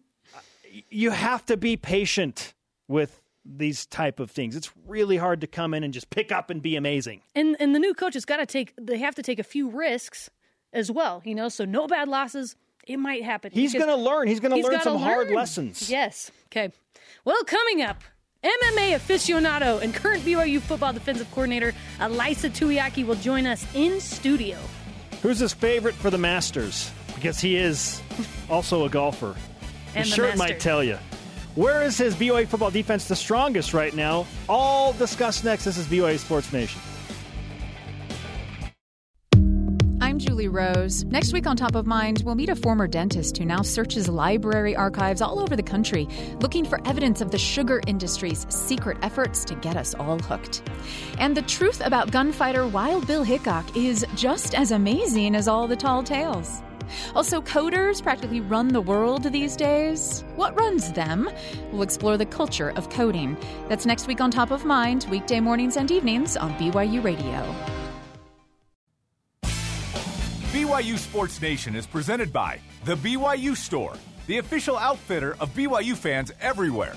you 0.89 1.11
have 1.11 1.45
to 1.47 1.57
be 1.57 1.75
patient 1.75 2.53
with 2.87 3.21
these 3.45 3.85
type 3.85 4.19
of 4.19 4.31
things. 4.31 4.55
It's 4.55 4.71
really 4.87 5.17
hard 5.17 5.41
to 5.41 5.47
come 5.47 5.73
in 5.73 5.83
and 5.83 5.93
just 5.93 6.09
pick 6.09 6.31
up 6.31 6.49
and 6.49 6.61
be 6.61 6.75
amazing. 6.75 7.21
And 7.35 7.55
and 7.59 7.75
the 7.75 7.79
new 7.79 7.93
coach 7.93 8.13
has 8.13 8.25
got 8.25 8.37
to 8.37 8.45
take. 8.45 8.73
They 8.79 8.97
have 8.99 9.15
to 9.15 9.23
take 9.23 9.39
a 9.39 9.43
few 9.43 9.69
risks 9.69 10.29
as 10.71 10.91
well. 10.91 11.21
You 11.25 11.35
know, 11.35 11.49
so 11.49 11.65
no 11.65 11.87
bad 11.87 12.07
losses. 12.07 12.55
It 12.85 12.97
might 12.97 13.23
happen. 13.23 13.51
He's 13.53 13.73
going 13.73 13.87
to 13.87 13.95
learn. 13.95 14.27
He's 14.27 14.41
going 14.41 14.61
to 14.61 14.67
learn 14.67 14.81
some 14.81 14.99
hard 14.99 15.31
lessons. 15.31 15.89
Yes. 15.89 16.31
Okay. 16.47 16.71
Well, 17.25 17.43
coming 17.43 17.81
up. 17.81 18.03
MMA 18.43 18.97
aficionado 18.97 19.81
and 19.81 19.93
current 19.95 20.21
BYU 20.23 20.59
football 20.59 20.91
defensive 20.91 21.31
coordinator 21.31 21.73
Ilaisa 21.99 22.49
Tuiaki 22.49 23.07
will 23.07 23.15
join 23.15 23.45
us 23.45 23.65
in 23.73 24.01
studio. 24.01 24.57
Who's 25.21 25.39
his 25.39 25.53
favorite 25.53 25.95
for 25.95 26.09
the 26.09 26.17
Masters? 26.17 26.91
Because 27.15 27.39
he 27.39 27.55
is 27.55 28.01
also 28.49 28.85
a 28.85 28.89
golfer. 28.89 29.35
And 29.95 30.07
the 30.07 30.09
the 30.09 30.15
shirt 30.15 30.37
might 30.37 30.59
tell 30.59 30.83
you. 30.83 30.97
Where 31.55 31.83
is 31.83 31.99
his 31.99 32.15
BYU 32.15 32.47
football 32.47 32.71
defense 32.71 33.07
the 33.07 33.15
strongest 33.15 33.75
right 33.75 33.93
now? 33.93 34.25
All 34.49 34.91
discussed 34.93 35.43
next. 35.43 35.65
This 35.65 35.77
is 35.77 35.85
BYU 35.85 36.17
Sports 36.17 36.51
Nation. 36.51 36.81
I'm 40.01 40.17
Julie 40.17 40.47
Rose. 40.47 41.03
Next 41.05 41.31
week 41.31 41.45
on 41.45 41.55
Top 41.55 41.75
of 41.75 41.85
Mind, 41.85 42.23
we'll 42.25 42.33
meet 42.33 42.49
a 42.49 42.55
former 42.55 42.87
dentist 42.87 43.37
who 43.37 43.45
now 43.45 43.61
searches 43.61 44.09
library 44.09 44.75
archives 44.75 45.21
all 45.21 45.39
over 45.39 45.55
the 45.55 45.61
country 45.61 46.07
looking 46.39 46.65
for 46.65 46.79
evidence 46.87 47.21
of 47.21 47.29
the 47.29 47.37
sugar 47.37 47.81
industry's 47.85 48.47
secret 48.49 48.97
efforts 49.03 49.45
to 49.45 49.53
get 49.53 49.77
us 49.77 49.93
all 49.93 50.17
hooked. 50.17 50.67
And 51.19 51.37
the 51.37 51.43
truth 51.43 51.85
about 51.85 52.09
gunfighter 52.09 52.67
Wild 52.67 53.05
Bill 53.05 53.23
Hickok 53.23 53.77
is 53.77 54.03
just 54.15 54.55
as 54.55 54.71
amazing 54.71 55.35
as 55.35 55.47
all 55.47 55.67
the 55.67 55.75
tall 55.75 56.01
tales. 56.01 56.63
Also, 57.15 57.41
coders 57.41 58.01
practically 58.01 58.41
run 58.41 58.69
the 58.69 58.81
world 58.81 59.23
these 59.31 59.55
days. 59.55 60.23
What 60.35 60.57
runs 60.59 60.91
them? 60.93 61.29
We'll 61.71 61.83
explore 61.83 62.17
the 62.17 62.25
culture 62.25 62.71
of 62.71 62.89
coding. 62.89 63.37
That's 63.69 63.85
next 63.85 64.07
week 64.07 64.21
on 64.21 64.31
Top 64.31 64.51
of 64.51 64.65
Mind, 64.65 65.05
weekday 65.09 65.39
mornings 65.39 65.77
and 65.77 65.89
evenings 65.91 66.37
on 66.37 66.53
BYU 66.53 67.03
Radio. 67.03 67.55
BYU 70.51 70.97
Sports 70.97 71.41
Nation 71.41 71.75
is 71.75 71.87
presented 71.87 72.31
by 72.31 72.59
The 72.85 72.95
BYU 72.95 73.55
Store, 73.57 73.93
the 74.27 74.37
official 74.37 74.77
outfitter 74.77 75.35
of 75.39 75.49
BYU 75.55 75.95
fans 75.95 76.31
everywhere. 76.39 76.95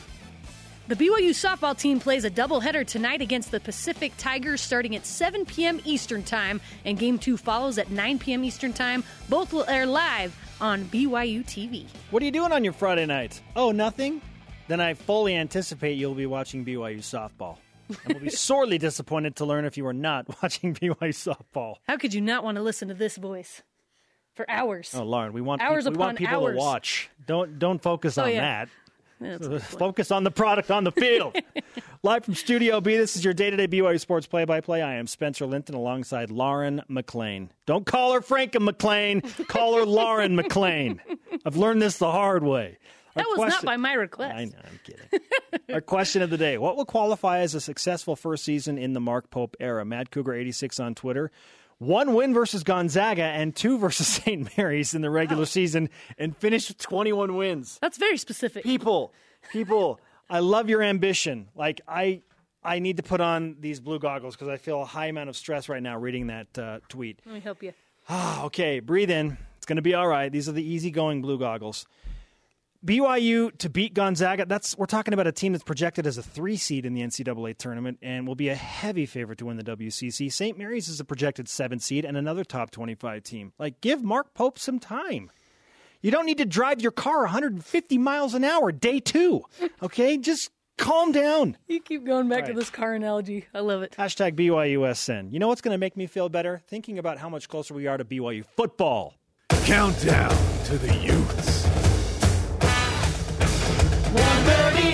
The 0.88 0.94
BYU 0.94 1.30
softball 1.30 1.76
team 1.76 1.98
plays 1.98 2.24
a 2.24 2.30
doubleheader 2.30 2.86
tonight 2.86 3.20
against 3.20 3.50
the 3.50 3.58
Pacific 3.58 4.12
Tigers 4.18 4.60
starting 4.60 4.94
at 4.94 5.04
7 5.04 5.44
p.m. 5.44 5.80
Eastern 5.84 6.22
Time, 6.22 6.60
and 6.84 6.96
game 6.96 7.18
two 7.18 7.36
follows 7.36 7.76
at 7.78 7.90
9 7.90 8.20
p.m. 8.20 8.44
Eastern 8.44 8.72
Time. 8.72 9.02
Both 9.28 9.52
will 9.52 9.64
air 9.68 9.84
live 9.84 10.36
on 10.60 10.84
BYU 10.84 11.44
TV. 11.44 11.86
What 12.12 12.22
are 12.22 12.24
you 12.24 12.30
doing 12.30 12.52
on 12.52 12.62
your 12.62 12.72
Friday 12.72 13.04
night? 13.04 13.42
Oh, 13.56 13.72
nothing? 13.72 14.22
Then 14.68 14.80
I 14.80 14.94
fully 14.94 15.34
anticipate 15.34 15.94
you'll 15.94 16.14
be 16.14 16.26
watching 16.26 16.64
BYU 16.64 16.98
softball. 16.98 17.56
And 18.04 18.14
will 18.14 18.20
be 18.20 18.30
sorely 18.30 18.78
disappointed 18.78 19.34
to 19.36 19.44
learn 19.44 19.64
if 19.64 19.76
you 19.76 19.88
are 19.88 19.92
not 19.92 20.28
watching 20.40 20.72
BYU 20.72 20.94
softball. 21.10 21.78
How 21.88 21.96
could 21.96 22.14
you 22.14 22.20
not 22.20 22.44
want 22.44 22.58
to 22.58 22.62
listen 22.62 22.86
to 22.86 22.94
this 22.94 23.16
voice 23.16 23.62
for 24.36 24.48
hours? 24.48 24.94
Oh, 24.94 25.02
Lauren, 25.02 25.32
we 25.32 25.40
want 25.40 25.62
Hours 25.62 25.82
people, 25.82 25.94
we 25.94 25.98
want 25.98 26.18
upon 26.18 26.26
people 26.28 26.46
hours. 26.46 26.54
to 26.54 26.58
watch. 26.58 27.10
Don't 27.26 27.58
don't 27.58 27.82
focus 27.82 28.18
oh, 28.18 28.22
on 28.22 28.30
yeah. 28.34 28.40
that. 28.40 28.68
Focus 29.18 30.10
on 30.10 30.24
the 30.24 30.30
product 30.30 30.70
on 30.70 30.84
the 30.84 30.92
field. 30.92 31.36
Live 32.02 32.24
from 32.24 32.34
Studio 32.34 32.80
B, 32.80 32.96
this 32.96 33.16
is 33.16 33.24
your 33.24 33.32
day 33.32 33.50
to 33.50 33.56
day 33.56 33.66
BYU 33.66 33.98
Sports 33.98 34.26
play 34.26 34.44
by 34.44 34.60
play. 34.60 34.82
I 34.82 34.96
am 34.96 35.06
Spencer 35.06 35.46
Linton 35.46 35.74
alongside 35.74 36.30
Lauren 36.30 36.82
McLean. 36.88 37.50
Don't 37.64 37.86
call 37.86 38.12
her 38.12 38.20
Frank 38.20 38.58
McLean, 38.60 39.22
call 39.48 39.76
her 39.76 39.86
Lauren 39.86 40.36
McLean. 40.36 41.00
I've 41.46 41.56
learned 41.56 41.80
this 41.80 41.96
the 41.98 42.10
hard 42.10 42.42
way. 42.42 42.78
Our 43.16 43.22
that 43.22 43.28
was 43.28 43.36
question, 43.36 43.56
not 43.56 43.64
by 43.64 43.76
my 43.78 43.94
request. 43.94 44.34
I 44.34 44.44
know, 44.44 44.52
I'm 44.62 44.80
kidding. 44.84 45.74
Our 45.74 45.80
question 45.80 46.20
of 46.20 46.28
the 46.28 46.36
day 46.36 46.58
What 46.58 46.76
will 46.76 46.84
qualify 46.84 47.38
as 47.38 47.54
a 47.54 47.60
successful 47.60 48.16
first 48.16 48.44
season 48.44 48.76
in 48.76 48.92
the 48.92 49.00
Mark 49.00 49.30
Pope 49.30 49.56
era? 49.58 49.84
Mad 49.86 50.10
Cougar 50.10 50.34
86 50.34 50.78
on 50.78 50.94
Twitter 50.94 51.30
one 51.78 52.14
win 52.14 52.32
versus 52.34 52.62
Gonzaga 52.62 53.22
and 53.22 53.54
two 53.54 53.78
versus 53.78 54.06
St. 54.24 54.56
Mary's 54.56 54.94
in 54.94 55.02
the 55.02 55.10
regular 55.10 55.42
wow. 55.42 55.44
season 55.58 55.90
and 56.18 56.36
finished 56.36 56.68
with 56.68 56.78
21 56.78 57.36
wins. 57.36 57.78
That's 57.80 57.98
very 57.98 58.16
specific. 58.16 58.62
People, 58.62 59.12
people, 59.50 60.00
I 60.28 60.40
love 60.40 60.68
your 60.68 60.82
ambition. 60.82 61.48
Like 61.54 61.80
I 61.86 62.22
I 62.64 62.80
need 62.80 62.96
to 62.96 63.02
put 63.04 63.20
on 63.20 63.56
these 63.60 63.78
blue 63.78 64.00
goggles 64.00 64.34
because 64.34 64.48
I 64.48 64.56
feel 64.56 64.82
a 64.82 64.84
high 64.84 65.06
amount 65.06 65.28
of 65.28 65.36
stress 65.36 65.68
right 65.68 65.82
now 65.82 65.96
reading 65.98 66.26
that 66.26 66.58
uh, 66.58 66.80
tweet. 66.88 67.20
Let 67.24 67.34
me 67.34 67.40
help 67.40 67.62
you. 67.62 67.72
Ah, 68.08 68.44
okay, 68.44 68.80
breathe 68.80 69.10
in. 69.10 69.38
It's 69.56 69.66
going 69.66 69.76
to 69.76 69.82
be 69.82 69.94
all 69.94 70.08
right. 70.08 70.30
These 70.30 70.48
are 70.48 70.52
the 70.52 70.64
easygoing 70.64 71.22
blue 71.22 71.38
goggles. 71.38 71.86
BYU 72.86 73.56
to 73.58 73.68
beat 73.68 73.94
Gonzaga. 73.94 74.46
That's 74.46 74.78
we're 74.78 74.86
talking 74.86 75.12
about 75.12 75.26
a 75.26 75.32
team 75.32 75.52
that's 75.52 75.64
projected 75.64 76.06
as 76.06 76.18
a 76.18 76.22
three 76.22 76.56
seed 76.56 76.86
in 76.86 76.94
the 76.94 77.02
NCAA 77.02 77.58
tournament 77.58 77.98
and 78.00 78.28
will 78.28 78.36
be 78.36 78.48
a 78.48 78.54
heavy 78.54 79.06
favorite 79.06 79.38
to 79.38 79.46
win 79.46 79.56
the 79.56 79.64
WCC. 79.64 80.32
St. 80.32 80.56
Mary's 80.56 80.88
is 80.88 81.00
a 81.00 81.04
projected 81.04 81.48
seven 81.48 81.80
seed 81.80 82.04
and 82.04 82.16
another 82.16 82.44
top 82.44 82.70
twenty-five 82.70 83.24
team. 83.24 83.52
Like, 83.58 83.80
give 83.80 84.04
Mark 84.04 84.34
Pope 84.34 84.58
some 84.58 84.78
time. 84.78 85.30
You 86.00 86.12
don't 86.12 86.26
need 86.26 86.38
to 86.38 86.44
drive 86.44 86.80
your 86.80 86.92
car 86.92 87.22
150 87.22 87.98
miles 87.98 88.34
an 88.34 88.44
hour 88.44 88.70
day 88.70 89.00
two. 89.00 89.42
Okay, 89.82 90.16
just 90.16 90.50
calm 90.78 91.12
down. 91.12 91.56
You 91.66 91.80
keep 91.80 92.04
going 92.04 92.28
back 92.28 92.42
right. 92.42 92.48
to 92.48 92.54
this 92.54 92.70
car 92.70 92.94
analogy. 92.94 93.46
I 93.52 93.60
love 93.60 93.82
it. 93.82 93.94
Hashtag 93.98 94.34
BYUSN. 94.36 95.32
You 95.32 95.38
know 95.38 95.48
what's 95.48 95.60
going 95.60 95.74
to 95.74 95.78
make 95.78 95.96
me 95.96 96.06
feel 96.06 96.28
better? 96.28 96.62
Thinking 96.68 96.98
about 96.98 97.18
how 97.18 97.28
much 97.28 97.48
closer 97.48 97.74
we 97.74 97.86
are 97.86 97.96
to 97.96 98.04
BYU 98.04 98.44
football. 98.44 99.14
Countdown 99.50 100.30
to 100.64 100.78
the 100.78 100.94
Utes. 100.96 101.65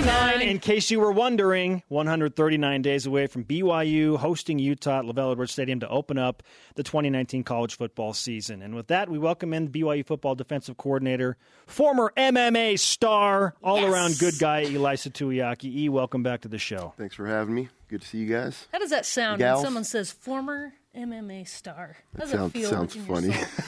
139. 0.05 0.49
In 0.49 0.59
case 0.59 0.91
you 0.91 0.99
were 0.99 1.13
wondering, 1.13 1.81
139 1.87 2.81
days 2.81 3.05
away 3.05 3.25
from 3.27 3.45
BYU 3.45 4.17
hosting 4.17 4.59
Utah 4.59 4.99
at 4.99 5.05
LaVell 5.05 5.31
Edwards 5.31 5.53
Stadium 5.53 5.79
to 5.79 5.87
open 5.87 6.17
up 6.17 6.43
the 6.75 6.83
2019 6.83 7.45
college 7.45 7.77
football 7.77 8.13
season. 8.13 8.61
And 8.61 8.75
with 8.75 8.87
that, 8.87 9.07
we 9.07 9.17
welcome 9.17 9.53
in 9.53 9.69
BYU 9.69 10.05
football 10.05 10.35
defensive 10.35 10.75
coordinator, 10.75 11.37
former 11.67 12.11
MMA 12.17 12.77
star, 12.79 13.55
all 13.63 13.85
around 13.85 14.09
yes. 14.09 14.19
good 14.19 14.39
guy, 14.39 14.65
Ilaisa 14.65 15.09
Tuiaki. 15.09 15.73
E, 15.73 15.87
welcome 15.89 16.21
back 16.21 16.41
to 16.41 16.49
the 16.49 16.59
show. 16.59 16.93
Thanks 16.97 17.15
for 17.15 17.25
having 17.25 17.55
me. 17.55 17.69
Good 17.93 18.01
to 18.01 18.07
see 18.07 18.17
you 18.17 18.25
guys. 18.25 18.67
How 18.71 18.79
does 18.79 18.89
that 18.89 19.05
sound 19.05 19.37
Gals? 19.37 19.59
when 19.59 19.65
someone 19.65 19.83
says 19.83 20.11
former 20.11 20.73
MMA 20.97 21.47
star. 21.47 21.95
How 22.17 22.21
does 22.25 22.31
sounds, 22.31 22.67
sounds 22.67 22.95
funny. 22.95 23.35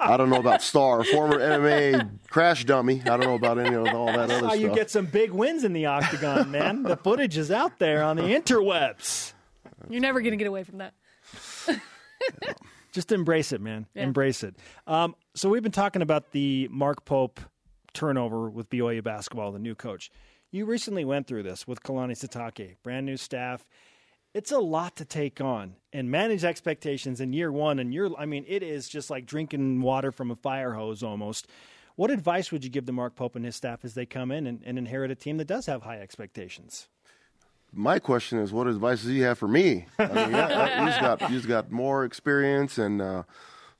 I 0.00 0.16
don't 0.16 0.28
know 0.28 0.40
about 0.40 0.60
star, 0.60 1.04
former 1.04 1.38
MMA 1.38 2.18
crash 2.28 2.64
dummy. 2.64 3.00
I 3.02 3.10
don't 3.10 3.20
know 3.20 3.36
about 3.36 3.60
any 3.60 3.76
of 3.76 3.86
all 3.94 4.06
that 4.06 4.18
other 4.18 4.38
stuff. 4.38 4.58
you 4.58 4.74
get 4.74 4.90
some 4.90 5.06
big 5.06 5.30
wins 5.30 5.62
in 5.62 5.72
the 5.72 5.86
octagon, 5.86 6.50
man. 6.50 6.82
the 6.82 6.96
footage 6.96 7.38
is 7.38 7.52
out 7.52 7.78
there 7.78 8.02
on 8.02 8.16
the 8.16 8.24
interwebs. 8.24 9.34
You're 9.88 10.00
never 10.00 10.20
going 10.20 10.32
to 10.32 10.36
get 10.36 10.48
away 10.48 10.64
from 10.64 10.78
that. 10.78 10.94
Just 12.92 13.12
embrace 13.12 13.52
it, 13.52 13.60
man. 13.60 13.86
Yeah. 13.94 14.02
Embrace 14.02 14.42
it. 14.42 14.56
Um, 14.88 15.14
so 15.36 15.48
we've 15.48 15.62
been 15.62 15.70
talking 15.70 16.02
about 16.02 16.32
the 16.32 16.66
Mark 16.72 17.04
Pope 17.04 17.38
turnover 17.94 18.50
with 18.50 18.68
BYU 18.68 19.04
basketball, 19.04 19.52
the 19.52 19.60
new 19.60 19.76
coach. 19.76 20.10
You 20.50 20.64
recently 20.64 21.04
went 21.04 21.26
through 21.26 21.42
this 21.42 21.66
with 21.66 21.82
Kalani 21.82 22.12
Sitake, 22.12 22.76
brand 22.82 23.06
new 23.06 23.16
staff 23.16 23.66
it's 24.34 24.52
a 24.52 24.58
lot 24.58 24.96
to 24.96 25.04
take 25.04 25.40
on 25.40 25.74
and 25.92 26.10
manage 26.10 26.44
expectations 26.44 27.20
in 27.20 27.32
year 27.32 27.50
one. 27.50 27.78
And 27.78 27.92
you're, 27.92 28.16
I 28.18 28.26
mean, 28.26 28.44
it 28.46 28.62
is 28.62 28.88
just 28.88 29.10
like 29.10 29.26
drinking 29.26 29.80
water 29.80 30.12
from 30.12 30.30
a 30.30 30.36
fire 30.36 30.74
hose 30.74 31.02
almost. 31.02 31.48
What 31.96 32.10
advice 32.10 32.52
would 32.52 32.62
you 32.62 32.70
give 32.70 32.86
to 32.86 32.92
Mark 32.92 33.16
Pope 33.16 33.34
and 33.34 33.44
his 33.44 33.56
staff 33.56 33.84
as 33.84 33.94
they 33.94 34.06
come 34.06 34.30
in 34.30 34.46
and, 34.46 34.62
and 34.64 34.78
inherit 34.78 35.10
a 35.10 35.16
team 35.16 35.38
that 35.38 35.46
does 35.46 35.66
have 35.66 35.82
high 35.82 35.98
expectations? 35.98 36.88
My 37.72 37.98
question 37.98 38.38
is, 38.38 38.52
what 38.52 38.66
advice 38.66 39.02
does 39.02 39.10
he 39.10 39.20
have 39.20 39.38
for 39.38 39.48
me? 39.48 39.86
I 39.98 40.06
mean, 40.06 40.30
yeah, 40.30 40.86
he's 40.86 41.00
got 41.00 41.30
he's 41.30 41.46
got 41.46 41.70
more 41.70 42.04
experience, 42.04 42.78
and 42.78 43.02
uh, 43.02 43.24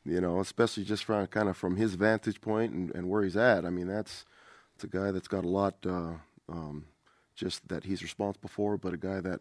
you 0.04 0.20
know, 0.20 0.40
especially 0.40 0.84
just 0.84 1.04
from 1.04 1.26
kind 1.28 1.48
of 1.48 1.56
from 1.56 1.76
his 1.76 1.94
vantage 1.94 2.42
point 2.42 2.72
and, 2.72 2.94
and 2.94 3.08
where 3.08 3.22
he's 3.22 3.36
at. 3.36 3.64
I 3.64 3.70
mean, 3.70 3.86
that's 3.86 4.26
it's 4.74 4.84
a 4.84 4.88
guy 4.88 5.10
that's 5.10 5.28
got 5.28 5.44
a 5.44 5.48
lot, 5.48 5.76
uh, 5.86 6.14
um, 6.48 6.86
just 7.34 7.68
that 7.68 7.84
he's 7.84 8.02
responsible 8.02 8.48
for, 8.48 8.76
but 8.76 8.94
a 8.94 8.96
guy 8.96 9.20
that 9.20 9.40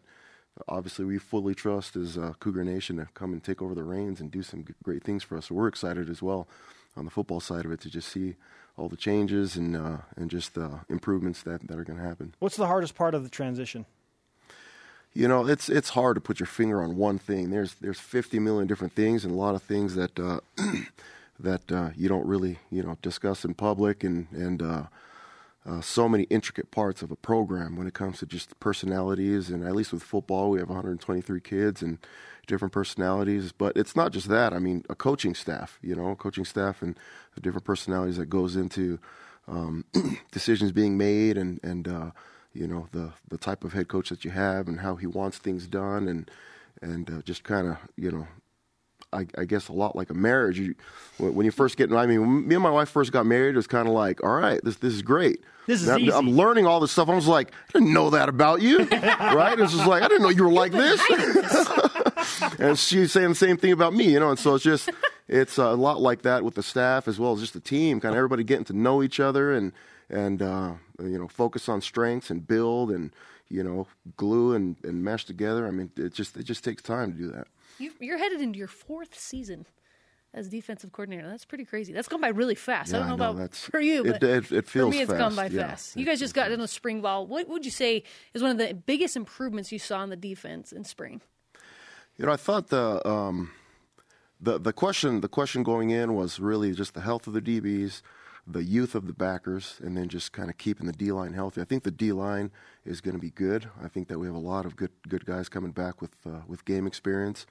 obviously 0.66 1.04
we 1.04 1.18
fully 1.18 1.54
trust 1.54 1.96
is 1.96 2.18
uh, 2.18 2.32
Cougar 2.40 2.64
Nation 2.64 2.96
to 2.96 3.08
come 3.14 3.32
and 3.32 3.42
take 3.42 3.62
over 3.62 3.74
the 3.74 3.84
reins 3.84 4.20
and 4.20 4.30
do 4.30 4.42
some 4.42 4.64
great 4.82 5.04
things 5.04 5.22
for 5.22 5.36
us. 5.36 5.46
So 5.46 5.54
we're 5.54 5.68
excited 5.68 6.08
as 6.08 6.22
well 6.22 6.48
on 6.96 7.04
the 7.04 7.10
football 7.10 7.40
side 7.40 7.64
of 7.64 7.72
it 7.72 7.80
to 7.82 7.90
just 7.90 8.08
see 8.08 8.34
all 8.76 8.88
the 8.88 8.96
changes 8.96 9.56
and 9.56 9.76
uh, 9.76 9.98
and 10.16 10.30
just 10.30 10.54
the 10.54 10.80
improvements 10.88 11.42
that, 11.42 11.66
that 11.66 11.78
are 11.78 11.84
going 11.84 11.98
to 11.98 12.04
happen. 12.04 12.34
What's 12.38 12.56
the 12.56 12.66
hardest 12.66 12.94
part 12.94 13.14
of 13.14 13.24
the 13.24 13.30
transition? 13.30 13.86
You 15.12 15.26
know, 15.26 15.46
it's 15.46 15.68
it's 15.68 15.90
hard 15.90 16.14
to 16.14 16.20
put 16.20 16.38
your 16.38 16.46
finger 16.46 16.80
on 16.80 16.96
one 16.96 17.18
thing. 17.18 17.50
There's 17.50 17.74
there's 17.74 17.98
50 17.98 18.38
million 18.38 18.66
different 18.66 18.94
things 18.94 19.24
and 19.24 19.32
a 19.32 19.36
lot 19.36 19.54
of 19.54 19.62
things 19.62 19.94
that 19.96 20.18
uh, 20.18 20.40
that 21.40 21.72
uh, 21.72 21.90
you 21.96 22.08
don't 22.08 22.26
really 22.26 22.58
you 22.70 22.82
know 22.82 22.96
discuss 23.02 23.44
in 23.44 23.54
public 23.54 24.04
and 24.04 24.28
and 24.32 24.62
uh, 25.68 25.80
so 25.82 26.08
many 26.08 26.24
intricate 26.24 26.70
parts 26.70 27.02
of 27.02 27.10
a 27.10 27.16
program 27.16 27.76
when 27.76 27.86
it 27.86 27.94
comes 27.94 28.18
to 28.18 28.26
just 28.26 28.58
personalities. 28.58 29.50
And 29.50 29.64
at 29.64 29.76
least 29.76 29.92
with 29.92 30.02
football, 30.02 30.50
we 30.50 30.58
have 30.60 30.68
123 30.68 31.40
kids 31.40 31.82
and 31.82 31.98
different 32.46 32.72
personalities. 32.72 33.52
But 33.52 33.76
it's 33.76 33.94
not 33.94 34.12
just 34.12 34.28
that. 34.28 34.54
I 34.54 34.58
mean, 34.58 34.84
a 34.88 34.94
coaching 34.94 35.34
staff, 35.34 35.78
you 35.82 35.94
know, 35.94 36.14
coaching 36.14 36.46
staff 36.46 36.80
and 36.80 36.98
the 37.34 37.42
different 37.42 37.66
personalities 37.66 38.16
that 38.16 38.26
goes 38.26 38.56
into 38.56 38.98
um, 39.46 39.84
decisions 40.32 40.72
being 40.72 40.96
made 40.96 41.36
and 41.36 41.60
and 41.62 41.88
uh, 41.88 42.10
you 42.52 42.66
know 42.66 42.88
the 42.92 43.12
the 43.28 43.38
type 43.38 43.64
of 43.64 43.72
head 43.72 43.88
coach 43.88 44.10
that 44.10 44.24
you 44.24 44.30
have 44.30 44.68
and 44.68 44.80
how 44.80 44.96
he 44.96 45.06
wants 45.06 45.38
things 45.38 45.66
done 45.66 46.08
and 46.08 46.30
and 46.82 47.10
uh, 47.10 47.22
just 47.22 47.44
kind 47.44 47.66
of 47.66 47.78
you 47.96 48.10
know 48.10 48.28
I, 49.12 49.26
I, 49.36 49.44
guess 49.44 49.68
a 49.68 49.72
lot 49.72 49.96
like 49.96 50.10
a 50.10 50.14
marriage. 50.14 50.58
You, 50.58 50.74
when 51.18 51.44
you 51.44 51.50
first 51.50 51.76
get, 51.76 51.92
I 51.92 52.06
mean, 52.06 52.46
me 52.46 52.54
and 52.54 52.62
my 52.62 52.70
wife 52.70 52.90
first 52.90 53.10
got 53.10 53.26
married, 53.26 53.54
it 53.54 53.56
was 53.56 53.66
kind 53.66 53.88
of 53.88 53.94
like, 53.94 54.22
all 54.22 54.36
right, 54.36 54.60
this 54.62 54.76
this 54.76 54.92
is 54.92 55.02
great. 55.02 55.42
This 55.66 55.82
is 55.82 55.88
I'm, 55.88 56.00
easy. 56.00 56.12
I'm 56.12 56.30
learning 56.30 56.66
all 56.66 56.80
this 56.80 56.92
stuff. 56.92 57.08
I 57.08 57.14
was 57.14 57.26
like, 57.26 57.52
I 57.68 57.78
didn't 57.78 57.92
know 57.92 58.10
that 58.10 58.28
about 58.28 58.60
you, 58.62 58.78
right? 58.90 59.58
It's 59.58 59.72
just 59.72 59.86
like 59.86 60.02
I 60.02 60.08
didn't 60.08 60.22
know 60.22 60.28
you 60.28 60.44
were 60.44 60.52
like 60.52 60.72
this. 60.72 61.00
and 62.58 62.78
she's 62.78 63.12
saying 63.12 63.30
the 63.30 63.34
same 63.34 63.56
thing 63.56 63.72
about 63.72 63.94
me, 63.94 64.12
you 64.12 64.20
know. 64.20 64.30
And 64.30 64.38
so 64.38 64.54
it's 64.54 64.64
just 64.64 64.90
it's 65.26 65.58
a 65.58 65.72
lot 65.72 66.00
like 66.00 66.22
that 66.22 66.44
with 66.44 66.54
the 66.54 66.62
staff 66.62 67.08
as 67.08 67.18
well 67.18 67.32
as 67.32 67.40
just 67.40 67.54
the 67.54 67.60
team, 67.60 68.00
kind 68.00 68.12
of 68.12 68.16
everybody 68.16 68.44
getting 68.44 68.64
to 68.66 68.72
know 68.74 69.02
each 69.02 69.20
other 69.20 69.52
and 69.52 69.72
and 70.10 70.42
uh, 70.42 70.74
you 71.02 71.18
know 71.18 71.28
focus 71.28 71.68
on 71.68 71.80
strengths 71.80 72.30
and 72.30 72.46
build 72.46 72.90
and 72.90 73.10
you 73.48 73.62
know 73.62 73.86
glue 74.18 74.54
and, 74.54 74.76
and 74.84 75.02
mesh 75.02 75.24
together. 75.24 75.66
I 75.66 75.70
mean, 75.70 75.90
it 75.96 76.12
just 76.12 76.36
it 76.36 76.44
just 76.44 76.62
takes 76.62 76.82
time 76.82 77.12
to 77.12 77.18
do 77.18 77.30
that 77.30 77.48
you 77.78 78.14
are 78.14 78.18
headed 78.18 78.40
into 78.40 78.58
your 78.58 78.68
fourth 78.68 79.18
season 79.18 79.66
as 80.34 80.48
defensive 80.48 80.92
coordinator. 80.92 81.28
That's 81.28 81.44
pretty 81.44 81.64
crazy. 81.64 81.92
That's 81.92 82.08
gone 82.08 82.20
by 82.20 82.28
really 82.28 82.54
fast. 82.54 82.92
Yeah, 82.92 82.98
I 82.98 83.08
don't 83.08 83.18
know, 83.18 83.30
about 83.30 83.54
for 83.54 83.80
you, 83.80 84.04
but 84.04 84.22
it, 84.22 84.52
it, 84.52 84.52
it 84.52 84.68
feels 84.68 84.92
for 84.92 84.96
me, 84.96 85.02
it's 85.02 85.10
fast. 85.10 85.18
gone 85.18 85.34
by 85.34 85.46
yeah, 85.46 85.68
fast. 85.68 85.96
You 85.96 86.04
guys 86.04 86.18
just 86.18 86.34
got 86.34 86.50
in 86.50 86.60
a 86.60 86.68
spring 86.68 87.00
ball. 87.00 87.26
What 87.26 87.48
would 87.48 87.64
you 87.64 87.70
say 87.70 88.02
is 88.34 88.42
one 88.42 88.50
of 88.50 88.58
the 88.58 88.74
biggest 88.74 89.16
improvements 89.16 89.72
you 89.72 89.78
saw 89.78 90.02
in 90.02 90.10
the 90.10 90.16
defense 90.16 90.72
in 90.72 90.84
spring? 90.84 91.20
You 92.16 92.26
know, 92.26 92.32
I 92.32 92.36
thought 92.36 92.68
the 92.68 93.06
um, 93.08 93.52
the 94.40 94.58
the 94.58 94.72
question 94.72 95.20
the 95.20 95.28
question 95.28 95.62
going 95.62 95.90
in 95.90 96.14
was 96.14 96.40
really 96.40 96.72
just 96.72 96.94
the 96.94 97.00
health 97.00 97.26
of 97.26 97.32
the 97.32 97.42
DBs, 97.42 98.02
the 98.50 98.64
youth 98.64 98.94
of 98.94 99.06
the 99.06 99.12
backers, 99.12 99.80
and 99.82 99.96
then 99.96 100.08
just 100.08 100.32
kind 100.32 100.50
of 100.50 100.58
keeping 100.58 100.86
the 100.86 100.92
D 100.92 101.12
line 101.12 101.34
healthy. 101.34 101.60
I 101.60 101.64
think 101.64 101.82
the 101.82 101.90
D 101.90 102.12
line 102.12 102.50
is 102.84 103.00
going 103.00 103.14
to 103.14 103.20
be 103.20 103.30
good. 103.30 103.68
I 103.82 103.88
think 103.88 104.08
that 104.08 104.18
we 104.18 104.26
have 104.26 104.34
a 104.34 104.38
lot 104.38 104.66
of 104.66 104.76
good 104.76 104.92
good 105.08 105.26
guys 105.26 105.48
coming 105.48 105.72
back 105.72 106.00
with 106.00 106.12
uh, 106.26 106.40
with 106.46 106.64
game 106.64 106.86
experience. 106.86 107.46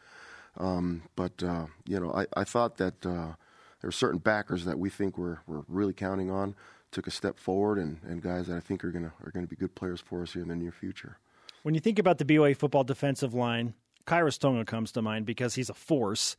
Um, 0.57 1.03
but 1.15 1.43
uh, 1.43 1.67
you 1.85 1.99
know, 1.99 2.11
I, 2.11 2.25
I 2.35 2.43
thought 2.43 2.77
that 2.77 3.05
uh, 3.05 3.33
there 3.81 3.89
are 3.89 3.91
certain 3.91 4.19
backers 4.19 4.65
that 4.65 4.79
we 4.79 4.89
think 4.89 5.17
we're 5.17 5.39
we're 5.47 5.63
really 5.67 5.93
counting 5.93 6.31
on 6.31 6.55
took 6.91 7.07
a 7.07 7.11
step 7.11 7.37
forward, 7.37 7.77
and, 7.77 7.99
and 8.03 8.21
guys 8.21 8.47
that 8.47 8.57
I 8.57 8.59
think 8.59 8.83
are 8.83 8.91
gonna 8.91 9.13
are 9.23 9.31
gonna 9.31 9.47
be 9.47 9.55
good 9.55 9.75
players 9.75 10.01
for 10.01 10.23
us 10.23 10.33
here 10.33 10.41
in 10.41 10.47
the 10.47 10.55
near 10.55 10.71
future. 10.71 11.17
When 11.63 11.73
you 11.73 11.79
think 11.79 11.99
about 11.99 12.17
the 12.17 12.25
BYU 12.25 12.55
football 12.55 12.83
defensive 12.83 13.33
line, 13.33 13.73
Khyiris 14.05 14.39
Tonga 14.39 14.65
comes 14.65 14.91
to 14.93 15.01
mind 15.01 15.25
because 15.25 15.55
he's 15.55 15.69
a 15.69 15.73
force. 15.73 16.37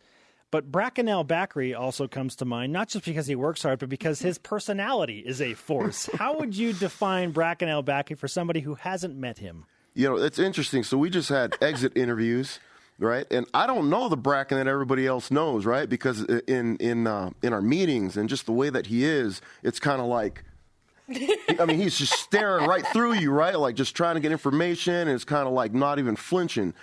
But 0.51 0.73
Bracken 0.73 1.09
El 1.09 1.25
Bakri 1.25 1.79
also 1.79 2.09
comes 2.09 2.35
to 2.37 2.45
mind, 2.45 2.73
not 2.73 2.89
just 2.89 3.05
because 3.05 3.27
he 3.27 3.35
works 3.35 3.63
hard, 3.63 3.79
but 3.79 3.89
because 3.89 4.21
his 4.21 4.39
personality 4.39 5.19
is 5.19 5.43
a 5.43 5.55
force. 5.55 6.09
How 6.19 6.39
would 6.39 6.57
you 6.57 6.73
define 6.73 7.33
Bracken 7.33 7.69
El 7.69 7.83
Bakri 7.83 8.17
for 8.17 8.29
somebody 8.29 8.61
who 8.61 8.75
hasn't 8.75 9.17
met 9.17 9.39
him? 9.39 9.67
You 9.95 10.09
know, 10.09 10.17
it's 10.17 10.39
interesting. 10.39 10.85
So 10.85 10.97
we 10.97 11.11
just 11.11 11.29
had 11.29 11.55
exit 11.61 11.93
interviews 11.97 12.61
right? 13.01 13.29
And 13.31 13.47
I 13.55 13.69
don't 13.69 13.91
know 13.91 14.09
the 14.09 14.17
Bracken 14.17 14.59
that 14.59 14.67
everybody 14.67 15.07
else 15.07 15.31
knows, 15.31 15.65
right? 15.65 15.89
Because 15.89 16.25
in 16.49 16.77
in 16.79 17.07
uh, 17.07 17.31
in 17.45 17.53
our 17.53 17.63
meetings 17.63 18.17
and 18.17 18.29
just 18.29 18.47
the 18.47 18.53
way 18.53 18.71
that 18.71 18.87
he 18.87 19.05
is, 19.05 19.41
it's 19.63 19.79
kind 19.79 20.01
of 20.01 20.09
like 20.09 20.43
I 21.09 21.65
mean, 21.67 21.79
he's 21.79 21.97
just 21.97 22.13
staring 22.13 22.67
right 22.67 22.87
through 22.87 23.15
you, 23.15 23.31
right? 23.31 23.59
Like 23.59 23.77
just 23.77 23.95
trying 23.95 24.17
to 24.17 24.21
get 24.21 24.31
information, 24.33 24.95
and 24.95 25.11
it's 25.11 25.25
kind 25.25 25.47
of 25.47 25.55
like 25.55 25.73
not 25.73 25.99
even 25.99 26.17
flinching. 26.17 26.75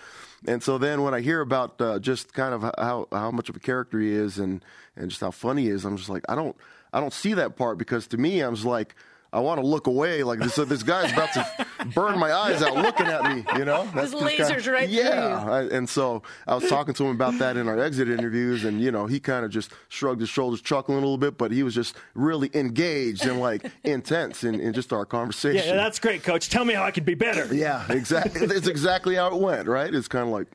And 0.47 0.62
so 0.62 0.77
then 0.77 1.01
when 1.01 1.13
I 1.13 1.21
hear 1.21 1.41
about 1.41 1.81
uh, 1.81 1.99
just 1.99 2.34
kind 2.34 2.53
of 2.53 2.62
how 2.77 3.08
how 3.12 3.31
much 3.31 3.49
of 3.49 3.55
a 3.55 3.60
character 3.60 3.99
he 3.99 4.12
is 4.12 4.38
and 4.38 4.63
and 4.95 5.10
just 5.10 5.21
how 5.21 5.31
funny 5.31 5.63
he 5.63 5.69
is, 5.69 5.86
I'm 5.86 5.97
just 5.97 6.10
like 6.10 6.23
I 6.29 6.36
don't 6.36 6.55
I 6.93 6.99
don't 6.99 7.13
see 7.13 7.34
that 7.34 7.55
part 7.55 7.77
because 7.77 8.08
to 8.08 8.17
me 8.17 8.41
I'm 8.41 8.55
just 8.55 8.65
like 8.65 8.95
I 9.35 9.39
want 9.39 9.59
to 9.59 9.67
look 9.67 9.87
away 9.87 10.23
like 10.23 10.39
this 10.39 10.55
this 10.55 10.81
guy's 10.81 11.11
about 11.11 11.33
to 11.33 11.67
burn 11.93 12.17
my 12.17 12.31
eyes 12.31 12.61
out 12.61 12.73
looking 12.75 13.07
at 13.07 13.23
me, 13.35 13.43
you 13.57 13.65
know? 13.65 13.83
His 13.87 14.13
lasers 14.13 14.47
kinda, 14.47 14.71
right 14.71 14.89
through 14.89 14.97
yeah. 14.97 15.45
I, 15.45 15.61
and 15.63 15.89
so 15.89 16.23
I 16.47 16.55
was 16.55 16.69
talking 16.69 16.93
to 16.93 17.03
him 17.03 17.11
about 17.11 17.37
that 17.39 17.57
in 17.57 17.67
our 17.67 17.77
exit 17.77 18.09
interviews, 18.09 18.63
and 18.63 18.79
you 18.79 18.91
know 18.91 19.07
he 19.07 19.19
kind 19.19 19.43
of 19.43 19.51
just 19.51 19.71
shrugged 19.89 20.21
his 20.21 20.29
shoulders, 20.29 20.61
chuckling 20.61 20.97
a 20.97 21.01
little 21.01 21.17
bit, 21.17 21.37
but 21.37 21.51
he 21.51 21.63
was 21.63 21.75
just 21.75 21.97
really 22.13 22.49
engaged 22.53 23.25
and 23.25 23.41
like 23.41 23.69
intense 23.83 24.45
in, 24.45 24.61
in 24.61 24.71
just 24.71 24.93
our 24.93 25.05
conversation. 25.05 25.67
Yeah, 25.67 25.75
that's 25.75 25.99
great, 25.99 26.23
coach. 26.23 26.49
Tell 26.49 26.63
me 26.63 26.73
how 26.73 26.83
I 26.83 26.91
could 26.91 27.05
be 27.05 27.15
better. 27.15 27.53
Yeah, 27.53 27.85
exactly. 27.89 28.45
That's 28.47 28.67
exactly 28.67 29.15
how 29.15 29.35
it 29.35 29.41
went, 29.41 29.67
right? 29.67 29.93
It's 29.93 30.07
kind 30.07 30.23
of 30.23 30.29
like, 30.29 30.47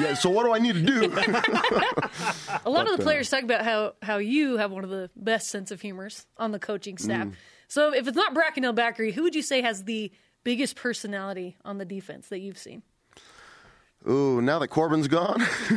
yeah. 0.00 0.14
So 0.14 0.30
what 0.30 0.44
do 0.44 0.52
I 0.52 0.58
need 0.58 0.74
to 0.74 0.82
do? 0.82 1.12
A 2.64 2.70
lot 2.70 2.88
of 2.88 2.96
the 2.96 3.02
uh, 3.02 3.04
players 3.04 3.30
talk 3.30 3.44
about 3.44 3.64
how 3.64 3.94
how 4.02 4.18
you 4.18 4.56
have 4.56 4.72
one 4.72 4.82
of 4.82 4.90
the 4.90 5.10
best 5.14 5.48
sense 5.48 5.70
of 5.70 5.80
humors 5.80 6.26
on 6.38 6.50
the 6.50 6.58
coaching 6.58 6.98
staff. 6.98 7.28
Mm. 7.28 7.34
So 7.70 7.94
if 7.94 8.08
it's 8.08 8.16
not 8.16 8.34
Bracken 8.34 8.64
Bakri, 8.64 9.12
who 9.12 9.22
would 9.22 9.36
you 9.36 9.42
say 9.42 9.62
has 9.62 9.84
the 9.84 10.10
biggest 10.42 10.74
personality 10.74 11.56
on 11.64 11.78
the 11.78 11.84
defense 11.84 12.26
that 12.28 12.40
you've 12.40 12.58
seen? 12.58 12.82
Ooh, 14.08 14.42
now 14.42 14.58
that 14.58 14.68
Corbin's 14.68 15.06
gone, 15.06 15.40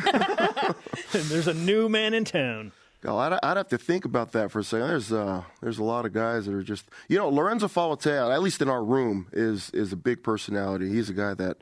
And 1.14 1.26
there's 1.26 1.48
a 1.48 1.54
new 1.54 1.88
man 1.90 2.16
in 2.16 2.26
town. 2.26 2.72
oh, 3.06 3.18
I'd, 3.18 3.38
I'd 3.44 3.58
have 3.58 3.68
to 3.68 3.78
think 3.78 4.06
about 4.06 4.32
that 4.32 4.50
for 4.50 4.60
a 4.60 4.64
second. 4.64 4.88
There's 4.88 5.12
uh, 5.14 5.44
there's 5.62 5.78
a 5.78 5.84
lot 5.84 6.06
of 6.08 6.14
guys 6.14 6.48
that 6.48 6.56
are 6.56 6.64
just, 6.64 6.86
you 7.10 7.18
know, 7.20 7.30
Lorenzo 7.30 7.68
Fauatea, 7.68 8.34
at 8.34 8.42
least 8.42 8.62
in 8.64 8.70
our 8.70 8.84
room, 8.84 9.28
is 9.32 9.70
is 9.70 9.94
a 9.94 9.96
big 9.96 10.24
personality. 10.24 10.90
He's 10.90 11.10
a 11.12 11.14
guy 11.14 11.36
that 11.36 11.58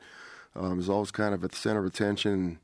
um, 0.56 0.78
is 0.78 0.88
always 0.88 1.10
kind 1.10 1.34
of 1.34 1.44
at 1.44 1.50
the 1.50 1.56
center 1.58 1.80
of 1.80 1.86
attention 1.86 2.58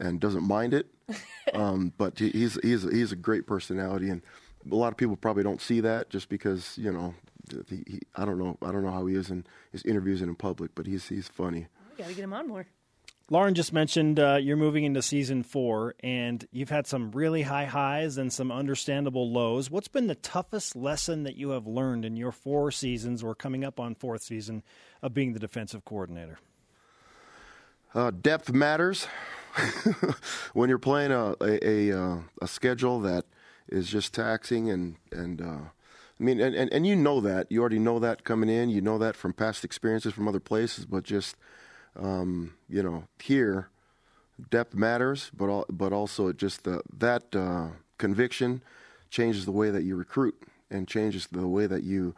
and 0.00 0.18
doesn't 0.18 0.42
mind 0.44 0.74
it. 0.74 0.86
Um, 1.54 1.92
but 1.98 2.18
he, 2.18 2.30
he's 2.30 2.58
he's 2.62 2.82
he's 2.90 3.12
a 3.12 3.16
great 3.16 3.46
personality, 3.46 4.08
and 4.08 4.22
a 4.70 4.74
lot 4.74 4.88
of 4.88 4.96
people 4.96 5.16
probably 5.16 5.42
don't 5.42 5.60
see 5.60 5.80
that 5.80 6.10
just 6.10 6.28
because 6.28 6.76
you 6.78 6.92
know. 6.92 7.14
He, 7.68 7.82
he, 7.86 8.00
I 8.14 8.24
don't 8.24 8.38
know. 8.38 8.56
I 8.62 8.70
don't 8.70 8.82
know 8.82 8.92
how 8.92 9.04
he 9.06 9.16
is 9.16 9.28
in 9.28 9.44
his 9.72 9.82
interviews 9.82 10.22
and 10.22 10.30
in 10.30 10.36
public, 10.36 10.70
but 10.74 10.86
he's 10.86 11.08
he's 11.08 11.28
funny. 11.28 11.66
We 11.90 11.98
got 11.98 12.08
to 12.08 12.14
get 12.14 12.24
him 12.24 12.32
on 12.32 12.48
more. 12.48 12.66
Lauren 13.30 13.54
just 13.54 13.72
mentioned 13.72 14.20
uh, 14.20 14.38
you're 14.40 14.56
moving 14.56 14.84
into 14.84 15.00
season 15.00 15.42
four, 15.42 15.94
and 16.00 16.46
you've 16.52 16.68
had 16.68 16.86
some 16.86 17.10
really 17.12 17.42
high 17.42 17.64
highs 17.64 18.18
and 18.18 18.32
some 18.32 18.52
understandable 18.52 19.30
lows. 19.30 19.70
What's 19.70 19.88
been 19.88 20.06
the 20.06 20.14
toughest 20.14 20.76
lesson 20.76 21.22
that 21.22 21.36
you 21.36 21.50
have 21.50 21.66
learned 21.66 22.04
in 22.04 22.16
your 22.16 22.32
four 22.32 22.70
seasons, 22.70 23.22
or 23.22 23.34
coming 23.34 23.64
up 23.64 23.80
on 23.80 23.94
fourth 23.94 24.22
season, 24.22 24.62
of 25.02 25.14
being 25.14 25.32
the 25.32 25.38
defensive 25.38 25.84
coordinator? 25.84 26.38
Uh, 27.94 28.10
depth 28.10 28.52
matters 28.52 29.06
when 30.52 30.68
you're 30.68 30.78
playing 30.78 31.10
a 31.10 31.34
a, 31.40 31.68
a, 31.68 31.98
uh, 31.98 32.18
a 32.40 32.46
schedule 32.46 33.00
that 33.00 33.24
is 33.68 33.88
just 33.88 34.14
taxing 34.14 34.70
and 34.70 34.96
and 35.10 35.40
uh, 35.40 35.44
I 36.20 36.22
mean 36.22 36.40
and, 36.40 36.54
and, 36.54 36.72
and 36.72 36.86
you 36.86 36.96
know 36.96 37.20
that. 37.20 37.50
You 37.50 37.60
already 37.60 37.78
know 37.78 37.98
that 37.98 38.24
coming 38.24 38.48
in. 38.48 38.70
You 38.70 38.80
know 38.80 38.98
that 38.98 39.16
from 39.16 39.32
past 39.32 39.64
experiences 39.64 40.12
from 40.12 40.28
other 40.28 40.40
places 40.40 40.86
but 40.86 41.04
just 41.04 41.36
um, 41.96 42.54
you 42.68 42.82
know 42.82 43.04
here 43.22 43.68
depth 44.50 44.74
matters 44.74 45.30
but 45.36 45.48
all, 45.48 45.66
but 45.70 45.92
also 45.92 46.32
just 46.32 46.66
uh, 46.66 46.80
that 46.98 47.34
uh, 47.36 47.68
conviction 47.98 48.62
changes 49.10 49.44
the 49.44 49.52
way 49.52 49.70
that 49.70 49.82
you 49.82 49.94
recruit 49.94 50.34
and 50.70 50.88
changes 50.88 51.28
the 51.30 51.46
way 51.46 51.66
that 51.66 51.82
you 51.82 52.14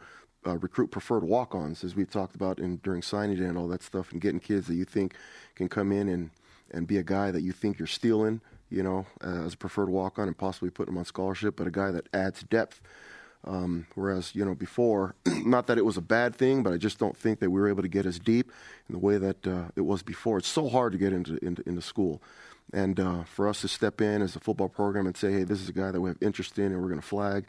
uh, 0.47 0.57
recruit 0.57 0.91
preferred 0.91 1.23
walk-ons, 1.23 1.83
as 1.83 1.95
we've 1.95 2.09
talked 2.09 2.35
about 2.35 2.59
in 2.59 2.77
during 2.77 3.01
signing 3.01 3.37
day 3.37 3.45
and 3.45 3.57
all 3.57 3.67
that 3.67 3.83
stuff, 3.83 4.11
and 4.11 4.21
getting 4.21 4.39
kids 4.39 4.67
that 4.67 4.75
you 4.75 4.85
think 4.85 5.15
can 5.55 5.67
come 5.67 5.91
in 5.91 6.07
and 6.07 6.29
and 6.71 6.87
be 6.87 6.97
a 6.97 7.03
guy 7.03 7.31
that 7.31 7.41
you 7.41 7.51
think 7.51 7.77
you're 7.77 7.87
stealing, 7.87 8.41
you 8.69 8.83
know, 8.83 9.05
uh, 9.23 9.45
as 9.45 9.53
a 9.53 9.57
preferred 9.57 9.89
walk-on, 9.89 10.27
and 10.27 10.37
possibly 10.37 10.69
put 10.69 10.87
him 10.87 10.97
on 10.97 11.05
scholarship, 11.05 11.55
but 11.55 11.67
a 11.67 11.71
guy 11.71 11.91
that 11.91 12.07
adds 12.13 12.43
depth. 12.43 12.81
Um, 13.47 13.85
whereas 13.93 14.33
you 14.33 14.43
know 14.43 14.55
before, 14.55 15.13
not 15.25 15.67
that 15.67 15.77
it 15.77 15.85
was 15.85 15.97
a 15.97 16.01
bad 16.01 16.35
thing, 16.35 16.63
but 16.63 16.73
I 16.73 16.77
just 16.77 16.97
don't 16.97 17.15
think 17.15 17.39
that 17.39 17.51
we 17.51 17.61
were 17.61 17.69
able 17.69 17.83
to 17.83 17.87
get 17.87 18.07
as 18.07 18.17
deep 18.17 18.51
in 18.89 18.93
the 18.93 18.99
way 18.99 19.17
that 19.17 19.45
uh, 19.45 19.65
it 19.75 19.81
was 19.81 20.01
before. 20.01 20.39
It's 20.39 20.47
so 20.47 20.67
hard 20.67 20.93
to 20.93 20.97
get 20.97 21.13
into 21.13 21.37
into, 21.45 21.61
into 21.67 21.81
school, 21.81 22.23
and 22.73 22.99
uh, 22.99 23.23
for 23.25 23.47
us 23.47 23.61
to 23.61 23.67
step 23.67 24.01
in 24.01 24.23
as 24.23 24.35
a 24.35 24.39
football 24.39 24.69
program 24.69 25.05
and 25.05 25.15
say, 25.15 25.31
hey, 25.31 25.43
this 25.43 25.61
is 25.61 25.69
a 25.69 25.73
guy 25.73 25.91
that 25.91 26.01
we 26.01 26.09
have 26.09 26.17
interest 26.21 26.57
in, 26.57 26.65
and 26.65 26.81
we're 26.81 26.89
going 26.89 26.99
to 26.99 27.05
flag. 27.05 27.45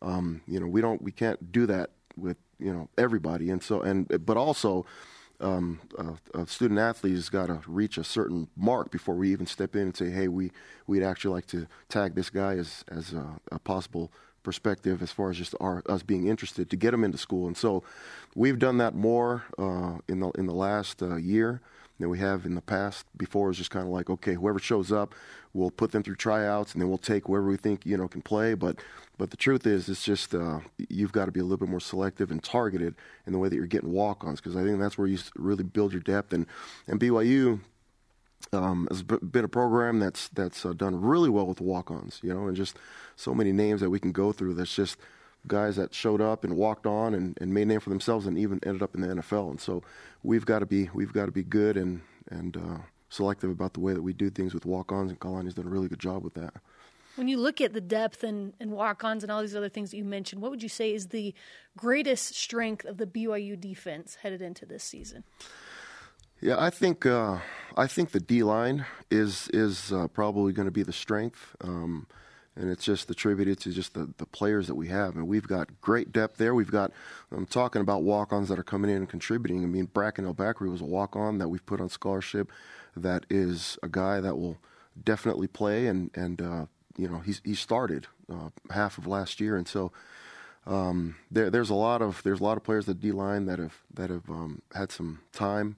Um, 0.00 0.42
you 0.46 0.60
know, 0.60 0.66
we 0.66 0.80
don't, 0.80 1.02
we 1.02 1.12
can't 1.12 1.50
do 1.50 1.66
that 1.66 1.90
with 2.16 2.36
you 2.60 2.72
know 2.72 2.88
everybody, 2.96 3.50
and 3.50 3.62
so 3.62 3.80
and 3.82 4.06
but 4.24 4.36
also. 4.36 4.86
Um, 5.42 5.80
a, 5.98 6.40
a 6.40 6.46
student 6.46 6.80
athlete 6.80 7.14
has 7.14 7.28
got 7.28 7.46
to 7.46 7.60
reach 7.66 7.98
a 7.98 8.04
certain 8.04 8.48
mark 8.56 8.90
before 8.90 9.14
we 9.14 9.32
even 9.32 9.46
step 9.46 9.74
in 9.74 9.82
and 9.82 9.96
say, 9.96 10.10
"Hey, 10.10 10.28
we 10.28 10.52
we'd 10.86 11.02
actually 11.02 11.34
like 11.34 11.46
to 11.48 11.66
tag 11.88 12.14
this 12.14 12.30
guy 12.30 12.54
as 12.54 12.84
as 12.88 13.12
a, 13.12 13.40
a 13.50 13.58
possible 13.58 14.12
perspective 14.42 15.02
as 15.02 15.12
far 15.12 15.30
as 15.30 15.38
just 15.38 15.54
our 15.60 15.82
us 15.86 16.02
being 16.02 16.26
interested 16.26 16.70
to 16.70 16.76
get 16.76 16.94
him 16.94 17.04
into 17.04 17.18
school." 17.18 17.46
And 17.46 17.56
so, 17.56 17.82
we've 18.34 18.58
done 18.58 18.78
that 18.78 18.94
more 18.94 19.44
uh, 19.58 19.98
in 20.08 20.20
the 20.20 20.30
in 20.30 20.46
the 20.46 20.54
last 20.54 21.02
uh, 21.02 21.16
year 21.16 21.60
than 22.02 22.10
we 22.10 22.18
have 22.18 22.44
in 22.44 22.54
the 22.54 22.60
past. 22.60 23.06
Before 23.16 23.50
is 23.50 23.56
just 23.56 23.70
kind 23.70 23.86
of 23.86 23.92
like, 23.92 24.10
okay, 24.10 24.34
whoever 24.34 24.58
shows 24.58 24.92
up, 24.92 25.14
we'll 25.54 25.70
put 25.70 25.92
them 25.92 26.02
through 26.02 26.16
tryouts, 26.16 26.72
and 26.72 26.82
then 26.82 26.88
we'll 26.88 26.98
take 26.98 27.26
whoever 27.26 27.46
we 27.46 27.56
think 27.56 27.86
you 27.86 27.96
know 27.96 28.08
can 28.08 28.22
play. 28.22 28.54
But 28.54 28.80
but 29.18 29.30
the 29.30 29.36
truth 29.36 29.66
is, 29.66 29.88
it's 29.88 30.04
just 30.04 30.34
uh, 30.34 30.60
you've 30.88 31.12
got 31.12 31.26
to 31.26 31.32
be 31.32 31.40
a 31.40 31.44
little 31.44 31.58
bit 31.58 31.68
more 31.68 31.80
selective 31.80 32.30
and 32.30 32.42
targeted 32.42 32.94
in 33.26 33.32
the 33.32 33.38
way 33.38 33.48
that 33.48 33.54
you're 33.54 33.66
getting 33.66 33.92
walk-ons 33.92 34.40
because 34.40 34.56
I 34.56 34.64
think 34.64 34.78
that's 34.80 34.98
where 34.98 35.06
you 35.06 35.18
really 35.36 35.64
build 35.64 35.92
your 35.92 36.02
depth. 36.02 36.32
And 36.32 36.46
and 36.86 37.00
BYU 37.00 37.60
um, 38.52 38.88
has 38.90 39.02
been 39.02 39.44
a 39.44 39.48
program 39.48 40.00
that's 40.00 40.28
that's 40.28 40.66
uh, 40.66 40.72
done 40.72 41.00
really 41.00 41.30
well 41.30 41.46
with 41.46 41.60
walk-ons, 41.60 42.20
you 42.22 42.34
know, 42.34 42.48
and 42.48 42.56
just 42.56 42.76
so 43.16 43.34
many 43.34 43.52
names 43.52 43.80
that 43.80 43.90
we 43.90 44.00
can 44.00 44.12
go 44.12 44.32
through. 44.32 44.54
That's 44.54 44.74
just 44.74 44.96
guys 45.46 45.76
that 45.76 45.94
showed 45.94 46.20
up 46.20 46.44
and 46.44 46.56
walked 46.56 46.86
on 46.86 47.14
and, 47.14 47.36
and 47.40 47.52
made 47.52 47.62
a 47.62 47.66
name 47.66 47.80
for 47.80 47.90
themselves 47.90 48.26
and 48.26 48.38
even 48.38 48.60
ended 48.64 48.82
up 48.82 48.94
in 48.94 49.00
the 49.00 49.08
NFL. 49.08 49.50
And 49.50 49.60
so 49.60 49.82
we've 50.22 50.46
got 50.46 50.60
to 50.60 50.66
be 50.66 50.90
we've 50.94 51.12
got 51.12 51.26
to 51.26 51.32
be 51.32 51.42
good 51.42 51.76
and 51.76 52.02
and 52.30 52.56
uh, 52.56 52.78
selective 53.08 53.50
about 53.50 53.74
the 53.74 53.80
way 53.80 53.92
that 53.92 54.02
we 54.02 54.12
do 54.12 54.30
things 54.30 54.54
with 54.54 54.64
walk-ons. 54.64 55.10
And 55.10 55.20
Kalani's 55.20 55.54
done 55.54 55.66
a 55.66 55.70
really 55.70 55.88
good 55.88 55.98
job 55.98 56.24
with 56.24 56.34
that. 56.34 56.54
When 57.16 57.28
you 57.28 57.36
look 57.36 57.60
at 57.60 57.74
the 57.74 57.80
depth 57.80 58.24
and, 58.24 58.54
and 58.58 58.70
walk 58.70 59.04
ons 59.04 59.22
and 59.22 59.30
all 59.30 59.42
these 59.42 59.54
other 59.54 59.68
things 59.68 59.90
that 59.90 59.98
you 59.98 60.04
mentioned, 60.04 60.40
what 60.40 60.50
would 60.50 60.62
you 60.62 60.68
say 60.70 60.94
is 60.94 61.08
the 61.08 61.34
greatest 61.76 62.34
strength 62.34 62.86
of 62.86 62.96
the 62.96 63.06
BYU 63.06 63.60
defense 63.60 64.16
headed 64.22 64.40
into 64.40 64.64
this 64.64 64.82
season? 64.82 65.24
Yeah, 66.40 66.56
I 66.58 66.70
think 66.70 67.06
uh, 67.06 67.38
I 67.76 67.86
think 67.86 68.10
the 68.10 68.18
D 68.18 68.42
line 68.42 68.86
is 69.10 69.48
is 69.52 69.92
uh, 69.92 70.08
probably 70.08 70.52
going 70.52 70.66
to 70.66 70.72
be 70.72 70.82
the 70.82 70.92
strength, 70.92 71.54
um, 71.60 72.08
and 72.56 72.70
it's 72.70 72.84
just 72.84 73.10
attributed 73.10 73.58
to 73.60 73.72
just 73.72 73.94
the, 73.94 74.10
the 74.18 74.26
players 74.26 74.66
that 74.66 74.74
we 74.74 74.88
have, 74.88 75.16
and 75.16 75.26
we've 75.26 75.48
got 75.48 75.80
great 75.80 76.12
depth 76.12 76.36
there. 76.36 76.54
We've 76.54 76.70
got 76.70 76.92
I'm 77.30 77.46
talking 77.46 77.80
about 77.80 78.02
walk-ons 78.02 78.48
that 78.48 78.58
are 78.58 78.64
coming 78.64 78.90
in 78.90 78.98
and 78.98 79.08
contributing. 79.08 79.62
I 79.62 79.66
mean, 79.66 79.86
Bracken 79.86 80.26
El 80.26 80.34
Bakri 80.34 80.70
was 80.70 80.80
a 80.80 80.86
walk-on 80.86 81.38
that 81.38 81.48
we've 81.48 81.64
put 81.64 81.80
on 81.80 81.88
scholarship, 81.88 82.50
that 82.96 83.24
is 83.30 83.78
a 83.82 83.88
guy 83.88 84.20
that 84.20 84.36
will 84.36 84.58
definitely 85.02 85.46
play, 85.46 85.86
and 85.86 86.10
and 86.14 86.42
uh, 86.42 86.66
you 86.96 87.08
know 87.08 87.20
he's 87.20 87.40
he 87.44 87.54
started 87.54 88.06
uh, 88.30 88.50
half 88.70 88.98
of 88.98 89.06
last 89.06 89.40
year, 89.40 89.56
and 89.56 89.66
so 89.66 89.92
um, 90.66 91.16
there, 91.30 91.50
there's 91.50 91.70
a 91.70 91.74
lot 91.74 92.02
of 92.02 92.22
there's 92.22 92.40
a 92.40 92.44
lot 92.44 92.56
of 92.56 92.62
players 92.62 92.88
at 92.88 93.00
D 93.00 93.12
line 93.12 93.46
that 93.46 93.58
have 93.58 93.78
that 93.94 94.10
have 94.10 94.28
um, 94.28 94.62
had 94.74 94.92
some 94.92 95.20
time 95.32 95.76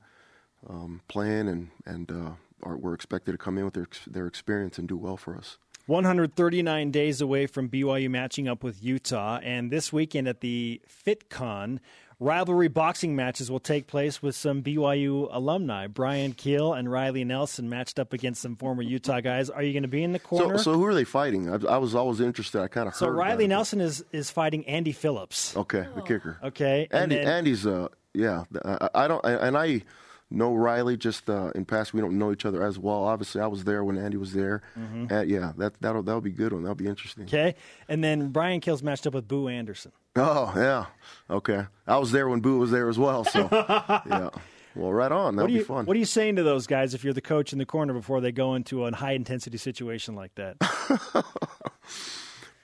um, 0.68 1.00
playing 1.08 1.48
and 1.48 1.70
and 1.86 2.10
uh, 2.10 2.30
are, 2.62 2.76
were 2.76 2.94
expected 2.94 3.32
to 3.32 3.38
come 3.38 3.58
in 3.58 3.64
with 3.64 3.74
their 3.74 3.88
their 4.06 4.26
experience 4.26 4.78
and 4.78 4.88
do 4.88 4.96
well 4.96 5.16
for 5.16 5.36
us. 5.36 5.58
139 5.86 6.90
days 6.90 7.20
away 7.20 7.46
from 7.46 7.68
BYU 7.68 8.10
matching 8.10 8.48
up 8.48 8.62
with 8.64 8.82
Utah, 8.82 9.38
and 9.42 9.70
this 9.70 9.92
weekend 9.92 10.26
at 10.28 10.40
the 10.40 10.80
FitCon, 11.06 11.78
rivalry 12.18 12.68
boxing 12.68 13.14
matches 13.14 13.50
will 13.50 13.60
take 13.60 13.86
place 13.86 14.22
with 14.22 14.34
some 14.34 14.62
BYU 14.62 15.28
alumni. 15.30 15.86
Brian 15.86 16.32
Kehl 16.32 16.76
and 16.78 16.90
Riley 16.90 17.24
Nelson 17.24 17.68
matched 17.68 17.98
up 17.98 18.12
against 18.12 18.40
some 18.40 18.56
former 18.56 18.82
Utah 18.82 19.20
guys. 19.20 19.50
Are 19.50 19.62
you 19.62 19.72
going 19.72 19.82
to 19.82 19.88
be 19.88 20.02
in 20.02 20.12
the 20.12 20.18
corner? 20.18 20.56
so 20.58 20.72
who 20.74 20.84
are 20.86 20.94
they 20.94 21.04
fighting? 21.04 21.50
I, 21.50 21.74
I 21.74 21.76
was 21.76 21.94
always 21.94 22.20
interested. 22.20 22.60
I 22.62 22.68
kind 22.68 22.88
of 22.88 22.94
So. 22.94 23.08
Riley. 23.08 23.46
Nelson 23.46 23.80
is 23.80 24.04
is 24.12 24.30
fighting 24.30 24.66
Andy 24.66 24.92
Phillips. 24.92 25.54
Okay, 25.56 25.86
the 25.94 26.02
kicker. 26.02 26.38
Okay, 26.42 26.88
and 26.90 27.12
Andy, 27.12 27.16
then- 27.16 27.26
Andy's 27.28 27.66
uh 27.66 27.88
yeah. 28.14 28.44
I, 28.64 28.88
I 28.94 29.08
don't 29.08 29.24
and 29.24 29.56
I 29.58 29.82
know 30.30 30.54
Riley 30.54 30.96
just 30.96 31.28
uh, 31.28 31.50
in 31.54 31.64
past 31.64 31.94
we 31.94 32.00
don't 32.00 32.18
know 32.18 32.32
each 32.32 32.44
other 32.44 32.62
as 32.62 32.78
well. 32.78 33.04
Obviously, 33.04 33.40
I 33.40 33.46
was 33.46 33.64
there 33.64 33.84
when 33.84 33.98
Andy 33.98 34.16
was 34.16 34.32
there. 34.32 34.62
Uh, 35.10 35.20
yeah, 35.20 35.52
that 35.58 35.80
that'll 35.80 36.02
that'll 36.02 36.20
be 36.20 36.30
good 36.30 36.52
one. 36.52 36.62
That'll 36.62 36.74
be 36.74 36.86
interesting. 36.86 37.26
Mm-hmm. 37.26 37.36
Okay, 37.36 37.54
and 37.88 38.02
then 38.02 38.28
Brian 38.28 38.60
Kehl's 38.60 38.82
matched 38.82 39.06
up 39.06 39.14
with 39.14 39.28
Boo 39.28 39.48
Anderson. 39.48 39.92
Oh 40.16 40.52
yeah, 40.56 40.86
okay. 41.30 41.66
I 41.86 41.98
was 41.98 42.12
there 42.12 42.28
when 42.28 42.40
Boo 42.40 42.58
was 42.58 42.70
there 42.70 42.88
as 42.88 42.98
well. 42.98 43.24
So 43.24 43.48
yeah. 43.52 44.30
Well, 44.76 44.92
right 44.92 45.12
on. 45.12 45.36
That'll 45.36 45.50
you, 45.50 45.58
be 45.58 45.64
fun. 45.64 45.86
what 45.86 45.94
are 45.96 46.00
you 46.00 46.04
saying 46.04 46.36
to 46.36 46.42
those 46.42 46.66
guys 46.66 46.94
if 46.94 47.04
you're 47.04 47.12
the 47.12 47.20
coach 47.20 47.52
in 47.52 47.60
the 47.60 47.66
corner 47.66 47.92
before 47.92 48.20
they 48.20 48.32
go 48.32 48.54
into 48.54 48.84
a 48.86 48.94
high 48.94 49.12
intensity 49.12 49.56
situation 49.56 50.16
like 50.16 50.34
that? 50.34 50.56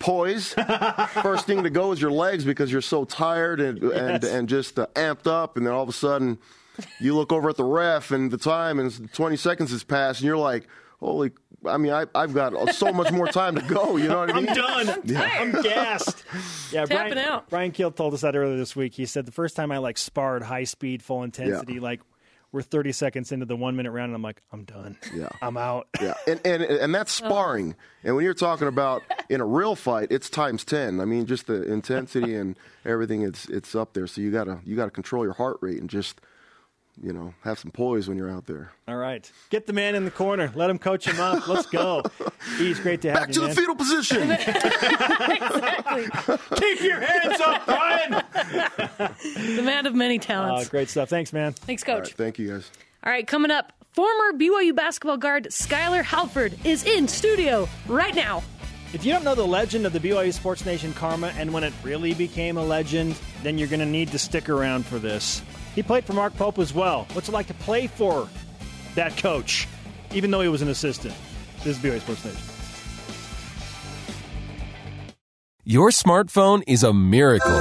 poise. 0.01 0.55
First 1.23 1.47
thing 1.47 1.63
to 1.63 1.71
go 1.71 1.93
is 1.93 2.01
your 2.01 2.11
legs 2.11 2.45
because 2.45 2.73
you're 2.73 2.81
so 2.81 3.05
tired 3.05 3.61
and 3.61 3.81
and, 3.83 4.25
and 4.37 4.49
just 4.49 4.79
uh, 4.79 4.89
amped 4.95 5.29
up, 5.29 5.57
and 5.57 5.65
then 5.65 5.73
all 5.73 5.85
of 5.85 5.89
a 5.89 5.93
sudden 5.93 6.39
you 7.01 7.15
look 7.15 7.33
over 7.33 7.51
at 7.51 7.57
the 7.57 7.65
ref 7.65 8.11
and 8.11 8.31
the 8.31 8.39
time 8.39 8.79
and 8.79 9.13
20 9.13 9.37
seconds 9.37 9.71
has 9.71 9.85
passed, 9.85 10.21
and 10.21 10.27
you're 10.27 10.37
like, 10.37 10.67
holy. 11.01 11.33
I 11.67 11.77
mean, 11.77 11.93
I, 11.93 12.07
I've 12.15 12.33
got 12.33 12.75
so 12.75 12.91
much 12.91 13.13
more 13.13 13.27
time 13.27 13.55
to 13.57 13.61
go. 13.63 13.99
You 13.99 14.09
know 14.09 14.21
what 14.21 14.31
I 14.31 14.41
mean? 14.41 14.49
I'm 14.59 14.87
mean? 14.87 15.15
done. 15.15 15.27
I'm 15.57 15.63
gassed. 15.63 16.25
Yeah, 16.73 16.87
Tapping 16.87 17.13
Brian, 17.13 17.19
out. 17.19 17.51
Brian 17.51 17.73
Kehl 17.73 17.95
told 17.95 18.15
us 18.15 18.23
that 18.23 18.35
earlier 18.35 18.57
this 18.57 18.75
week. 18.75 18.95
He 18.95 19.05
said 19.05 19.27
the 19.27 19.33
first 19.33 19.57
time 19.57 19.71
I 19.71 19.77
like 19.77 19.99
sparred 19.99 20.43
high 20.43 20.65
speed, 20.65 21.03
full 21.03 21.23
intensity, 21.23 21.79
like 21.79 22.01
we're 22.53 22.63
30 22.63 22.93
seconds 22.93 23.31
into 23.31 23.47
the 23.47 23.57
one 23.57 23.77
minute 23.77 23.93
round, 23.93 24.07
and 24.07 24.17
I'm 24.17 24.23
like, 24.23 24.43
I'm 24.53 24.65
done. 24.65 24.97
Yeah. 25.15 25.29
I'm 25.41 25.57
out. 25.57 25.89
Yeah, 26.01 26.15
and, 26.27 26.41
and 26.45 26.63
and 26.63 26.95
that's 26.95 27.21
oh. 27.21 27.27
sparring. 27.27 27.77
And 28.03 28.17
when 28.17 28.25
you're 28.25 28.35
talking 28.35 28.69
about 28.69 29.03
in 29.29 29.41
a 29.41 29.47
real 29.47 29.77
fight, 29.77 30.09
it's 30.11 30.29
times 30.29 30.65
ten. 30.65 31.01
I 31.01 31.05
mean, 31.05 31.27
just 31.27 31.47
the 31.47 31.63
intensity 31.63 32.35
and 32.35 32.57
everything. 32.85 33.23
It's 33.23 33.49
it's 33.49 33.75
up 33.75 33.93
there. 33.93 34.07
So 34.07 34.21
you 34.21 34.31
gotta 34.31 34.61
you 34.65 34.77
gotta 34.77 34.91
control 34.91 35.25
your 35.25 35.35
heart 35.35 35.59
rate 35.61 35.79
and 35.79 35.89
just 35.89 36.21
you 37.03 37.13
know 37.13 37.35
have 37.43 37.59
some 37.59 37.71
poise 37.71 38.09
when 38.09 38.17
you're 38.19 38.31
out 38.31 38.47
there. 38.47 38.73
All 38.89 38.97
right. 38.97 39.31
Get 39.51 39.67
the 39.67 39.73
man 39.73 39.95
in 39.95 40.05
the 40.05 40.11
corner. 40.11 40.53
Let 40.55 40.71
him 40.71 40.79
coach 40.79 41.07
him 41.07 41.21
up. 41.21 41.47
Let's 41.49 41.67
go. 41.67 42.03
He's 42.59 42.79
great 42.81 43.03
to 43.03 43.11
have 43.11 43.19
Back 43.21 43.29
you, 43.29 43.35
to 43.35 43.41
the 43.43 43.55
fetal 43.55 43.75
position. 43.75 44.29
Keep 46.57 46.81
your 46.83 47.01
hands 47.01 47.41
up, 47.41 47.67
Brian. 47.67 48.23
The 49.57 49.63
man 49.63 49.87
of 49.87 49.95
many 49.95 50.19
Uh, 50.19 50.23
talents. 50.23 50.69
great 50.69 50.89
stuff. 50.89 51.09
Thanks, 51.09 51.33
man. 51.33 51.53
Thanks, 51.53 51.85
Coach. 51.85 52.05
right, 52.05 52.15
thank 52.15 52.39
you 52.39 52.53
guys. 52.53 52.71
All 53.05 53.13
right, 53.13 53.27
coming 53.27 53.51
up, 53.51 53.73
former 53.93 54.33
BYU 54.39 54.75
basketball 54.75 55.17
guard 55.17 55.47
Skylar 55.51 56.03
Halford 56.05 56.55
is 56.65 56.85
in 56.85 57.09
studio 57.09 57.69
right 57.87 58.15
now. 58.15 58.43
If 58.93 59.05
you 59.07 59.13
don't 59.13 59.23
know 59.25 59.37
the 59.37 59.47
legend 59.47 59.87
of 59.87 59.93
the 59.93 60.01
BYU 60.01 60.33
Sports 60.33 60.67
Nation 60.67 60.93
Karma 60.93 61.29
and 61.37 61.53
when 61.53 61.63
it 61.63 61.73
really 61.85 62.13
became 62.13 62.57
a 62.57 62.65
legend, 62.65 63.15
then 63.45 63.57
you're 63.57 63.69
going 63.69 63.79
to 63.81 63.87
need 63.87 64.09
to 64.09 64.19
stick 64.19 64.49
around 64.49 64.85
for 64.85 64.99
this. 64.99 65.43
He 65.75 65.83
played 65.83 66.05
for 66.05 66.13
Mark 66.13 66.35
Pope 66.37 66.59
as 66.59 66.75
well. 66.75 67.07
What's 67.13 67.29
it 67.29 67.33
like 67.33 67.47
to 67.47 67.55
play 67.55 67.87
for 67.87 68.29
that 68.95 69.17
coach, 69.17 69.69
even 70.13 70.31
though 70.31 70.41
he 70.41 70.49
was 70.49 70.63
an 70.63 70.69
assistant? 70.69 71.15
This 71.63 71.77
is 71.77 71.79
BYU 71.79 72.01
Sports 72.01 72.25
Nation. 72.25 72.41
Your 75.65 75.91
smartphone 75.91 76.63
is 76.67 76.83
a 76.83 76.93
miracle. 76.93 77.55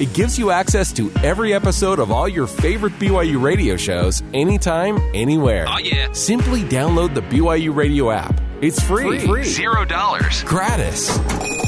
It 0.00 0.14
gives 0.14 0.38
you 0.38 0.50
access 0.50 0.92
to 0.94 1.12
every 1.22 1.52
episode 1.52 1.98
of 1.98 2.10
all 2.10 2.26
your 2.26 2.46
favorite 2.46 2.94
BYU 2.94 3.42
radio 3.42 3.76
shows 3.76 4.22
anytime, 4.32 4.96
anywhere. 5.14 5.66
Oh, 5.68 5.78
yeah. 5.78 6.10
Simply 6.12 6.62
download 6.62 7.14
the 7.14 7.20
BYU 7.20 7.74
radio 7.74 8.10
app. 8.10 8.40
It's 8.62 8.82
free, 8.82 9.18
free. 9.18 9.44
Zero 9.44 9.84
dollars. 9.84 10.42
Gratis. 10.44 11.18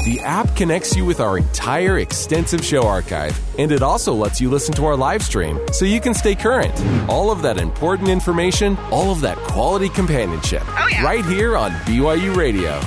The 0.03 0.19
app 0.19 0.53
connects 0.57 0.97
you 0.97 1.05
with 1.05 1.21
our 1.21 1.37
entire 1.37 1.99
extensive 1.99 2.61
show 2.61 2.85
archive, 2.85 3.39
and 3.57 3.71
it 3.71 3.81
also 3.81 4.13
lets 4.13 4.41
you 4.41 4.49
listen 4.49 4.73
to 4.73 4.83
our 4.83 4.97
live 4.97 5.23
stream 5.23 5.57
so 5.71 5.85
you 5.85 6.01
can 6.01 6.13
stay 6.13 6.35
current. 6.35 6.77
All 7.09 7.31
of 7.31 7.41
that 7.43 7.57
important 7.57 8.09
information, 8.09 8.75
all 8.91 9.13
of 9.13 9.21
that 9.21 9.37
quality 9.37 9.87
companionship. 9.87 10.63
Oh, 10.67 10.87
yeah. 10.91 11.05
Right 11.05 11.23
here 11.23 11.55
on 11.55 11.71
BYU 11.85 12.35
Radio. 12.35 12.81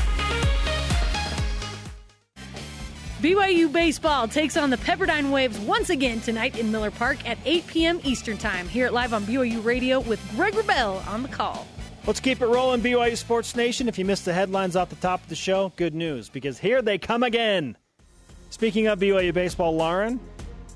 BYU 3.23 3.73
baseball 3.73 4.29
takes 4.29 4.59
on 4.59 4.69
the 4.69 4.77
Pepperdine 4.77 5.31
Waves 5.31 5.59
once 5.61 5.89
again 5.89 6.21
tonight 6.21 6.59
in 6.59 6.71
Miller 6.71 6.91
Park 6.91 7.27
at 7.27 7.39
8 7.47 7.67
p.m. 7.67 8.01
Eastern 8.05 8.37
Time. 8.37 8.69
Here 8.69 8.85
at 8.85 8.93
live 8.93 9.15
on 9.15 9.25
BYU 9.25 9.65
Radio 9.65 10.01
with 10.01 10.21
Greg 10.37 10.53
Wrubell 10.53 11.07
on 11.09 11.23
the 11.23 11.31
call. 11.31 11.67
Let's 12.07 12.21
keep 12.21 12.41
it 12.41 12.47
rolling, 12.47 12.83
BYU 12.83 13.17
Sports 13.17 13.57
Nation. 13.57 13.89
If 13.89 13.99
you 13.99 14.05
missed 14.05 14.25
the 14.25 14.33
headlines 14.33 14.77
off 14.77 14.91
the 14.91 14.97
top 14.97 15.25
of 15.25 15.29
the 15.29 15.35
show, 15.35 15.73
good 15.75 15.93
news 15.93 16.29
because 16.29 16.57
here 16.57 16.81
they 16.81 16.99
come 16.99 17.25
again. 17.25 17.77
Speaking 18.51 18.87
of 18.87 19.01
BYU 19.01 19.35
baseball, 19.35 19.75
Lauren, 19.75 20.21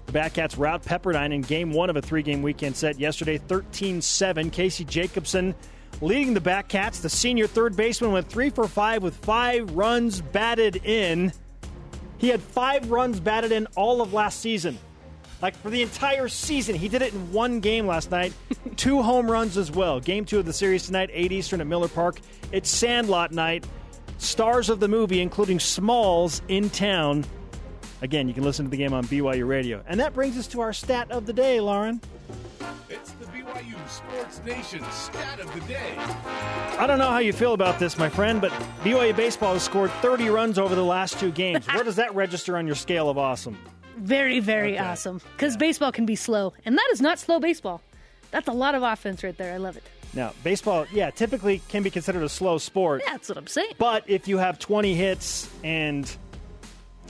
the 0.06 0.12
Batcats 0.12 0.58
rout 0.58 0.82
Pepperdine 0.82 1.32
in 1.32 1.42
game 1.42 1.72
one 1.72 1.88
of 1.88 1.94
a 1.94 2.02
three 2.02 2.24
game 2.24 2.42
weekend 2.42 2.74
set 2.74 2.98
yesterday, 2.98 3.38
13 3.38 4.02
7. 4.02 4.50
Casey 4.50 4.84
Jacobson 4.84 5.54
leading 6.00 6.34
the 6.34 6.40
Batcats. 6.40 7.00
The 7.00 7.08
senior 7.08 7.46
third 7.46 7.76
baseman 7.76 8.10
went 8.10 8.28
three 8.28 8.50
for 8.50 8.66
five 8.66 9.04
with 9.04 9.14
five 9.14 9.70
runs 9.70 10.20
batted 10.20 10.84
in. 10.84 11.32
He 12.18 12.28
had 12.28 12.40
five 12.40 12.90
runs 12.90 13.20
batted 13.20 13.52
in 13.52 13.68
all 13.76 14.02
of 14.02 14.12
last 14.12 14.40
season. 14.40 14.80
Like 15.42 15.56
for 15.56 15.70
the 15.70 15.82
entire 15.82 16.28
season, 16.28 16.74
he 16.74 16.88
did 16.88 17.02
it 17.02 17.14
in 17.14 17.32
one 17.32 17.60
game 17.60 17.86
last 17.86 18.10
night. 18.10 18.32
two 18.76 19.02
home 19.02 19.30
runs 19.30 19.56
as 19.56 19.70
well. 19.70 20.00
Game 20.00 20.24
two 20.24 20.38
of 20.38 20.46
the 20.46 20.52
series 20.52 20.86
tonight, 20.86 21.10
8 21.12 21.32
Eastern 21.32 21.60
at 21.60 21.66
Miller 21.66 21.88
Park. 21.88 22.20
It's 22.52 22.68
Sandlot 22.68 23.32
night. 23.32 23.66
Stars 24.18 24.68
of 24.68 24.80
the 24.80 24.88
movie, 24.88 25.20
including 25.20 25.58
Smalls, 25.58 26.42
in 26.48 26.68
town. 26.68 27.24
Again, 28.02 28.28
you 28.28 28.34
can 28.34 28.44
listen 28.44 28.66
to 28.66 28.70
the 28.70 28.76
game 28.76 28.92
on 28.92 29.04
BYU 29.04 29.46
Radio. 29.46 29.82
And 29.86 29.98
that 30.00 30.14
brings 30.14 30.36
us 30.38 30.46
to 30.48 30.60
our 30.60 30.72
stat 30.72 31.10
of 31.10 31.26
the 31.26 31.32
day, 31.32 31.60
Lauren. 31.60 32.00
It's 32.90 33.12
the 33.12 33.26
BYU 33.26 33.88
Sports 33.88 34.42
Nation 34.44 34.82
stat 34.90 35.40
of 35.40 35.52
the 35.54 35.60
day. 35.60 35.94
I 36.78 36.86
don't 36.86 36.98
know 36.98 37.08
how 37.08 37.18
you 37.18 37.32
feel 37.32 37.54
about 37.54 37.78
this, 37.78 37.98
my 37.98 38.08
friend, 38.08 38.40
but 38.40 38.52
BYU 38.82 39.16
baseball 39.16 39.54
has 39.54 39.62
scored 39.62 39.90
30 40.02 40.28
runs 40.28 40.58
over 40.58 40.74
the 40.74 40.84
last 40.84 41.18
two 41.18 41.30
games. 41.30 41.66
Where 41.66 41.84
does 41.84 41.96
that 41.96 42.14
register 42.14 42.56
on 42.56 42.66
your 42.66 42.76
scale 42.76 43.08
of 43.08 43.16
awesome? 43.16 43.56
Very, 44.00 44.40
very 44.40 44.78
awesome. 44.78 45.20
Because 45.32 45.56
baseball 45.56 45.92
can 45.92 46.06
be 46.06 46.16
slow, 46.16 46.52
and 46.64 46.76
that 46.76 46.88
is 46.92 47.00
not 47.00 47.18
slow 47.18 47.38
baseball. 47.38 47.82
That's 48.30 48.48
a 48.48 48.52
lot 48.52 48.74
of 48.74 48.82
offense 48.82 49.22
right 49.22 49.36
there. 49.36 49.52
I 49.52 49.58
love 49.58 49.76
it. 49.76 49.82
Now, 50.14 50.32
baseball, 50.42 50.86
yeah, 50.92 51.10
typically 51.10 51.60
can 51.68 51.82
be 51.82 51.90
considered 51.90 52.22
a 52.22 52.28
slow 52.28 52.58
sport. 52.58 53.02
That's 53.06 53.28
what 53.28 53.38
I'm 53.38 53.46
saying. 53.46 53.74
But 53.78 54.08
if 54.08 54.26
you 54.26 54.38
have 54.38 54.58
20 54.58 54.94
hits 54.94 55.48
and 55.62 56.10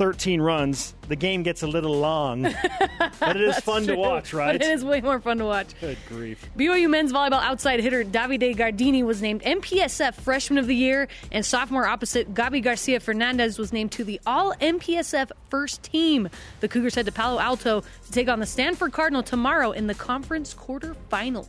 13 0.01 0.41
runs, 0.41 0.95
the 1.09 1.15
game 1.15 1.43
gets 1.43 1.63
a 1.63 1.67
little 1.67 1.95
long. 1.95 2.45
but 3.21 3.37
it 3.37 3.43
is 3.43 3.59
fun 3.59 3.87
to 3.87 3.95
watch, 3.97 4.33
right? 4.33 4.59
But 4.59 4.67
it 4.67 4.73
is 4.73 4.83
way 4.83 5.03
more 5.03 5.21
fun 5.21 5.37
to 5.37 5.45
watch. 5.45 5.79
Good 5.79 5.99
grief. 6.09 6.49
BYU 6.57 6.89
men's 6.89 7.13
volleyball 7.13 7.43
outside 7.43 7.81
hitter 7.81 8.03
Davide 8.03 8.57
Gardini 8.57 9.05
was 9.05 9.21
named 9.21 9.43
MPSF 9.43 10.15
Freshman 10.15 10.57
of 10.57 10.67
the 10.67 10.75
Year, 10.75 11.07
and 11.31 11.45
sophomore 11.45 11.87
opposite 11.87 12.33
Gabi 12.33 12.63
Garcia 12.63 12.99
Fernandez 12.99 13.59
was 13.59 13.75
named 13.75 13.93
to 13.93 14.03
the 14.03 14.19
All 14.25 14.55
MPSF 14.55 15.33
First 15.51 15.83
Team. 15.83 16.31
The 16.61 16.69
Cougars 16.69 16.95
head 16.95 17.05
to 17.05 17.13
Palo 17.13 17.39
Alto 17.39 17.83
to 17.83 18.11
take 18.11 18.31
on 18.31 18.41
the 18.41 18.47
Stanford 18.47 18.95
Cardinal 18.95 19.23
tomorrow 19.23 19.73
in 19.73 19.87
the 19.87 19.95
conference 19.95 20.55
quarterfinal. 20.55 21.47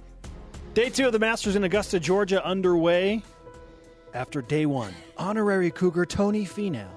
Day 0.74 0.90
two 0.90 1.06
of 1.06 1.14
the 1.14 1.20
Masters 1.20 1.56
in 1.56 1.64
Augusta, 1.64 2.02
Georgia, 2.02 2.46
underway. 2.46 3.24
After 4.14 4.42
day 4.42 4.66
one, 4.66 4.94
honorary 5.18 5.72
Cougar 5.72 6.06
Tony 6.06 6.46
Finau, 6.46 6.90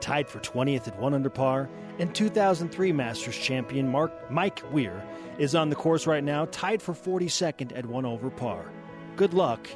tied 0.00 0.28
for 0.28 0.38
20th 0.40 0.88
at 0.88 0.98
one 0.98 1.14
under 1.14 1.30
par, 1.30 1.68
and 1.98 2.14
2003 2.14 2.92
Masters 2.92 3.36
champion 3.36 3.88
Mark 3.88 4.30
Mike 4.30 4.62
Weir 4.72 5.02
is 5.38 5.54
on 5.54 5.70
the 5.70 5.76
course 5.76 6.06
right 6.06 6.24
now, 6.24 6.46
tied 6.46 6.82
for 6.82 6.94
42nd 6.94 7.76
at 7.76 7.86
one 7.86 8.04
over 8.04 8.30
par. 8.30 8.70
Good 9.16 9.34
luck 9.34 9.68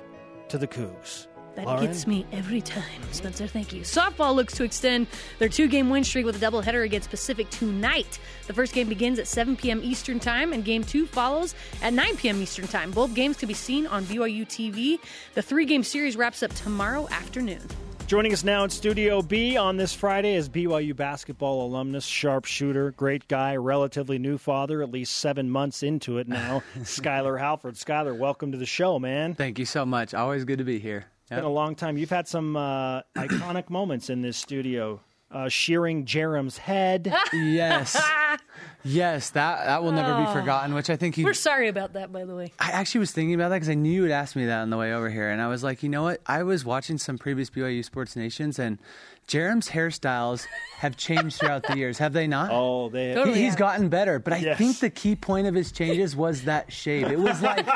to 0.49 0.59
the 0.59 0.67
Cougs. 0.67 1.27
That 1.57 1.67
Lauren? 1.67 1.87
gets 1.87 2.07
me 2.07 2.27
every 2.33 2.61
time, 2.61 2.85
Spencer. 3.11 3.47
Thank 3.47 3.73
you. 3.73 3.83
Softball 3.83 4.35
looks 4.35 4.55
to 4.55 4.65
extend 4.65 5.09
their 5.39 5.49
two 5.49 5.67
game 5.67 5.91
win 5.91 6.05
streak 6.05 6.25
with 6.25 6.41
a 6.41 6.47
doubleheader 6.47 6.85
against 6.85 7.11
Pacific 7.11 7.51
tonight. 7.51 8.19
The 8.47 8.55
first 8.55 8.73
game 8.73 8.89
begins 8.89 9.19
at 9.19 9.27
7 9.27 9.57
p.m. 9.57 9.81
Eastern 9.83 10.21
Time, 10.21 10.53
and 10.53 10.65
game 10.65 10.85
two 10.85 11.07
follows 11.07 11.55
at 11.83 11.93
9 11.93 12.17
p.m. 12.17 12.41
Eastern 12.41 12.69
Time. 12.69 12.93
Both 12.93 13.15
games 13.15 13.37
can 13.37 13.49
be 13.49 13.55
seen 13.55 13.87
on 13.87 14.05
BYU 14.05 14.47
TV. 14.47 15.01
The 15.35 15.43
three 15.43 15.65
game 15.65 15.83
series 15.83 16.17
wraps 16.17 16.43
up 16.43 16.53
tomorrow 16.55 17.09
afternoon. 17.11 17.63
Joining 18.11 18.33
us 18.33 18.43
now 18.43 18.65
in 18.65 18.71
Studio 18.71 19.23
B 19.23 19.57
on 19.57 19.77
this 19.77 19.95
Friday 19.95 20.35
is 20.35 20.49
BYU 20.49 20.97
basketball 20.97 21.65
alumnus, 21.65 22.05
sharpshooter, 22.05 22.91
great 22.91 23.29
guy, 23.29 23.55
relatively 23.55 24.19
new 24.19 24.37
father, 24.37 24.83
at 24.83 24.91
least 24.91 25.19
seven 25.19 25.49
months 25.49 25.85
into 25.85 26.19
it 26.19 26.27
now, 26.27 26.61
Skylar 26.79 27.39
Halford. 27.39 27.77
Skylar, 27.77 28.19
welcome 28.19 28.51
to 28.51 28.59
the 28.59 28.67
show, 28.67 28.99
man. 28.99 29.37
Thank 29.37 29.61
you 29.61 29.65
so 29.65 29.87
much. 29.87 30.13
Always 30.13 30.45
good 30.45 30.59
to 30.59 30.65
be 30.65 30.81
here. 30.81 31.05
It's 31.21 31.31
been 31.31 31.45
a 31.45 31.49
long 31.49 31.77
time. 31.77 31.97
You've 31.97 32.11
had 32.11 32.27
some 32.27 32.57
uh, 32.57 33.03
iconic 33.17 33.71
moments 33.71 34.11
in 34.11 34.23
this 34.23 34.37
studio. 34.37 35.01
Uh, 35.31 35.49
shearing 35.49 36.05
Jarom's 36.05 36.59
head. 36.59 37.15
Yes. 37.33 37.97
yes, 38.85 39.31
that 39.31 39.67
that 39.67 39.83
will 39.83 39.93
never 39.93 40.15
be 40.15 40.29
oh. 40.29 40.33
forgotten, 40.33 40.75
which 40.75 40.91
I 40.91 40.97
think 40.97 41.19
you 41.19 41.25
We're 41.25 41.35
sorry 41.35 41.69
about 41.69 41.93
that, 41.95 42.13
by 42.13 42.25
the 42.25 42.35
way. 42.35 42.53
I 42.59 42.71
actually 42.71 43.01
was 43.01 43.13
thinking 43.13 43.35
about 43.35 43.51
that 43.51 43.57
because 43.57 43.69
I 43.69 43.75
knew 43.75 43.93
you 43.93 44.03
would 44.03 44.11
ask 44.11 44.37
me 44.37 44.47
that 44.47 44.61
on 44.61 44.71
the 44.71 44.77
way 44.77 44.93
over 44.93 45.11
here, 45.11 45.31
and 45.31 45.41
I 45.41 45.49
was 45.49 45.63
like, 45.63 45.83
you 45.83 45.89
know 45.89 46.03
what? 46.03 46.21
I 46.27 46.43
was 46.43 46.65
watching 46.65 46.99
some 46.99 47.19
previous 47.19 47.51
BYU 47.51 47.85
Sports 47.85 48.17
Nations, 48.17 48.59
and 48.59 48.79
Jarom's 49.27 49.69
hairstyles 49.69 50.47
have 50.79 50.97
changed 50.97 51.39
throughout 51.39 51.65
the 51.65 51.77
years, 51.77 51.99
have 51.99 52.13
they 52.13 52.27
not? 52.27 52.51
Oh, 52.61 52.89
they. 52.89 53.15
Totally. 53.15 53.39
He- 53.39 53.45
he's 53.45 53.57
gotten 53.57 53.89
better, 53.89 54.19
but 54.19 54.33
I 54.33 54.39
Yes. 54.39 54.59
think 54.59 54.81
the 54.81 54.91
key 54.91 55.15
point 55.15 55.47
of 55.47 55.55
his 55.55 55.71
changes 55.73 56.17
was 56.17 56.43
that 56.43 56.73
shave. 56.73 57.07
It 57.11 57.19
was 57.19 57.41
like 57.43 57.67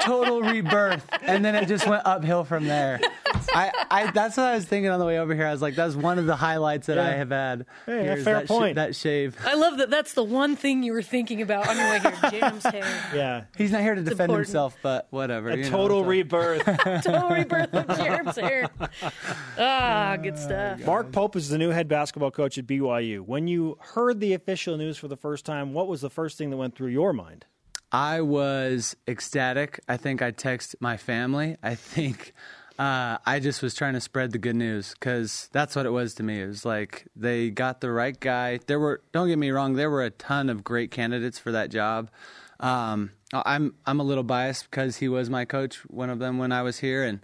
total 0.00 0.42
rebirth, 0.42 1.06
and 1.22 1.44
then 1.44 1.54
it 1.54 1.68
just 1.68 1.86
went 1.86 2.02
uphill 2.04 2.44
from 2.44 2.66
there. 2.66 3.00
I, 3.54 3.72
I, 3.90 4.10
that's 4.10 4.36
what 4.36 4.46
I 4.46 4.54
was 4.54 4.64
thinking 4.64 4.90
on 4.90 4.98
the 4.98 5.06
way 5.06 5.18
over 5.18 5.34
here. 5.34 5.46
I 5.46 5.52
was 5.52 5.62
like, 5.62 5.74
that's 5.74 5.94
one 5.94 6.18
of 6.18 6.26
the 6.26 6.36
highlights 6.36 6.86
that 6.86 6.98
I 6.98 7.12
have 7.14 7.30
had. 7.30 7.66
Hey, 7.86 8.02
here 8.02 8.16
fair 8.18 8.34
that 8.34 8.46
sh- 8.46 8.48
point. 8.48 8.74
that 8.76 8.94
shave. 8.96 9.36
I 9.44 9.54
love 9.54 9.78
that. 9.78 9.90
That's 9.90 10.14
the 10.14 10.22
one 10.24 10.56
thing 10.56 10.82
you 10.82 10.92
were 10.92 11.02
thinking 11.02 11.42
about 11.42 11.68
on 11.68 11.76
your 11.76 11.90
way 11.90 11.98
here. 12.00 12.30
Jam's 12.30 12.64
hair. 12.64 13.10
Yeah. 13.14 13.44
He's 13.56 13.72
not 13.72 13.80
here 13.80 13.94
to 13.94 14.02
defend 14.02 14.20
important. 14.30 14.46
himself, 14.48 14.76
but 14.82 15.06
whatever. 15.10 15.50
A 15.50 15.56
you 15.56 15.62
know, 15.64 15.70
total 15.70 16.02
so- 16.02 16.08
rebirth. 16.08 16.64
Total 17.04 17.28
rebirth 17.30 17.74
of 17.74 17.86
Jarom's 17.96 18.36
hair. 18.36 18.68
Ah, 19.58 20.16
good 20.20 20.38
stuff. 20.38 20.84
Mark 20.84 21.12
Pope 21.12 21.36
is 21.36 21.48
the 21.48 21.58
new 21.58 21.70
head 21.70 21.88
basketball 21.88 22.30
coach 22.30 22.58
at 22.58 22.66
BYU. 22.66 23.20
When 23.20 23.48
you 23.48 23.78
heard 23.80 24.20
the 24.20 24.34
official 24.34 24.76
news 24.76 24.96
for 24.96 25.08
the 25.08 25.16
first 25.16 25.44
time, 25.44 25.72
what 25.72 25.88
was 25.88 26.00
the 26.00 26.10
first 26.10 26.38
thing 26.38 26.50
that 26.50 26.56
went 26.56 26.74
through 26.76 26.88
your 26.90 27.12
mind? 27.12 27.44
I 27.92 28.20
was 28.20 28.96
ecstatic. 29.08 29.80
I 29.88 29.96
think 29.96 30.22
I 30.22 30.30
texted 30.32 30.76
my 30.80 30.96
family. 30.96 31.56
I 31.62 31.74
think 31.74 32.32
uh, 32.80 33.18
I 33.26 33.40
just 33.40 33.60
was 33.60 33.74
trying 33.74 33.92
to 33.92 34.00
spread 34.00 34.32
the 34.32 34.38
good 34.38 34.56
news 34.56 34.94
because 34.94 35.50
that's 35.52 35.76
what 35.76 35.84
it 35.84 35.90
was 35.90 36.14
to 36.14 36.22
me. 36.22 36.40
It 36.40 36.46
was 36.46 36.64
like 36.64 37.04
they 37.14 37.50
got 37.50 37.82
the 37.82 37.90
right 37.90 38.18
guy. 38.18 38.58
There 38.66 38.80
were, 38.80 39.02
don't 39.12 39.28
get 39.28 39.38
me 39.38 39.50
wrong, 39.50 39.74
there 39.74 39.90
were 39.90 40.02
a 40.02 40.08
ton 40.08 40.48
of 40.48 40.64
great 40.64 40.90
candidates 40.90 41.38
for 41.38 41.52
that 41.52 41.68
job. 41.68 42.10
Um, 42.58 43.10
I'm 43.34 43.74
I'm 43.84 44.00
a 44.00 44.02
little 44.02 44.24
biased 44.24 44.70
because 44.70 44.96
he 44.96 45.10
was 45.10 45.28
my 45.28 45.44
coach, 45.44 45.76
one 45.90 46.08
of 46.08 46.20
them 46.20 46.38
when 46.38 46.52
I 46.52 46.62
was 46.62 46.78
here, 46.78 47.04
and 47.04 47.20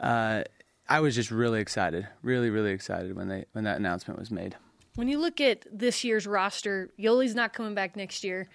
uh, 0.00 0.42
I 0.88 0.98
was 0.98 1.14
just 1.14 1.30
really 1.30 1.60
excited, 1.60 2.08
really 2.22 2.50
really 2.50 2.72
excited 2.72 3.14
when 3.14 3.28
they 3.28 3.44
when 3.52 3.62
that 3.62 3.76
announcement 3.76 4.18
was 4.18 4.32
made. 4.32 4.56
When 4.96 5.06
you 5.06 5.20
look 5.20 5.40
at 5.40 5.64
this 5.72 6.02
year's 6.02 6.26
roster, 6.26 6.90
Yoeli's 6.98 7.36
not 7.36 7.52
coming 7.52 7.74
back 7.74 7.94
next 7.94 8.24
year. 8.24 8.48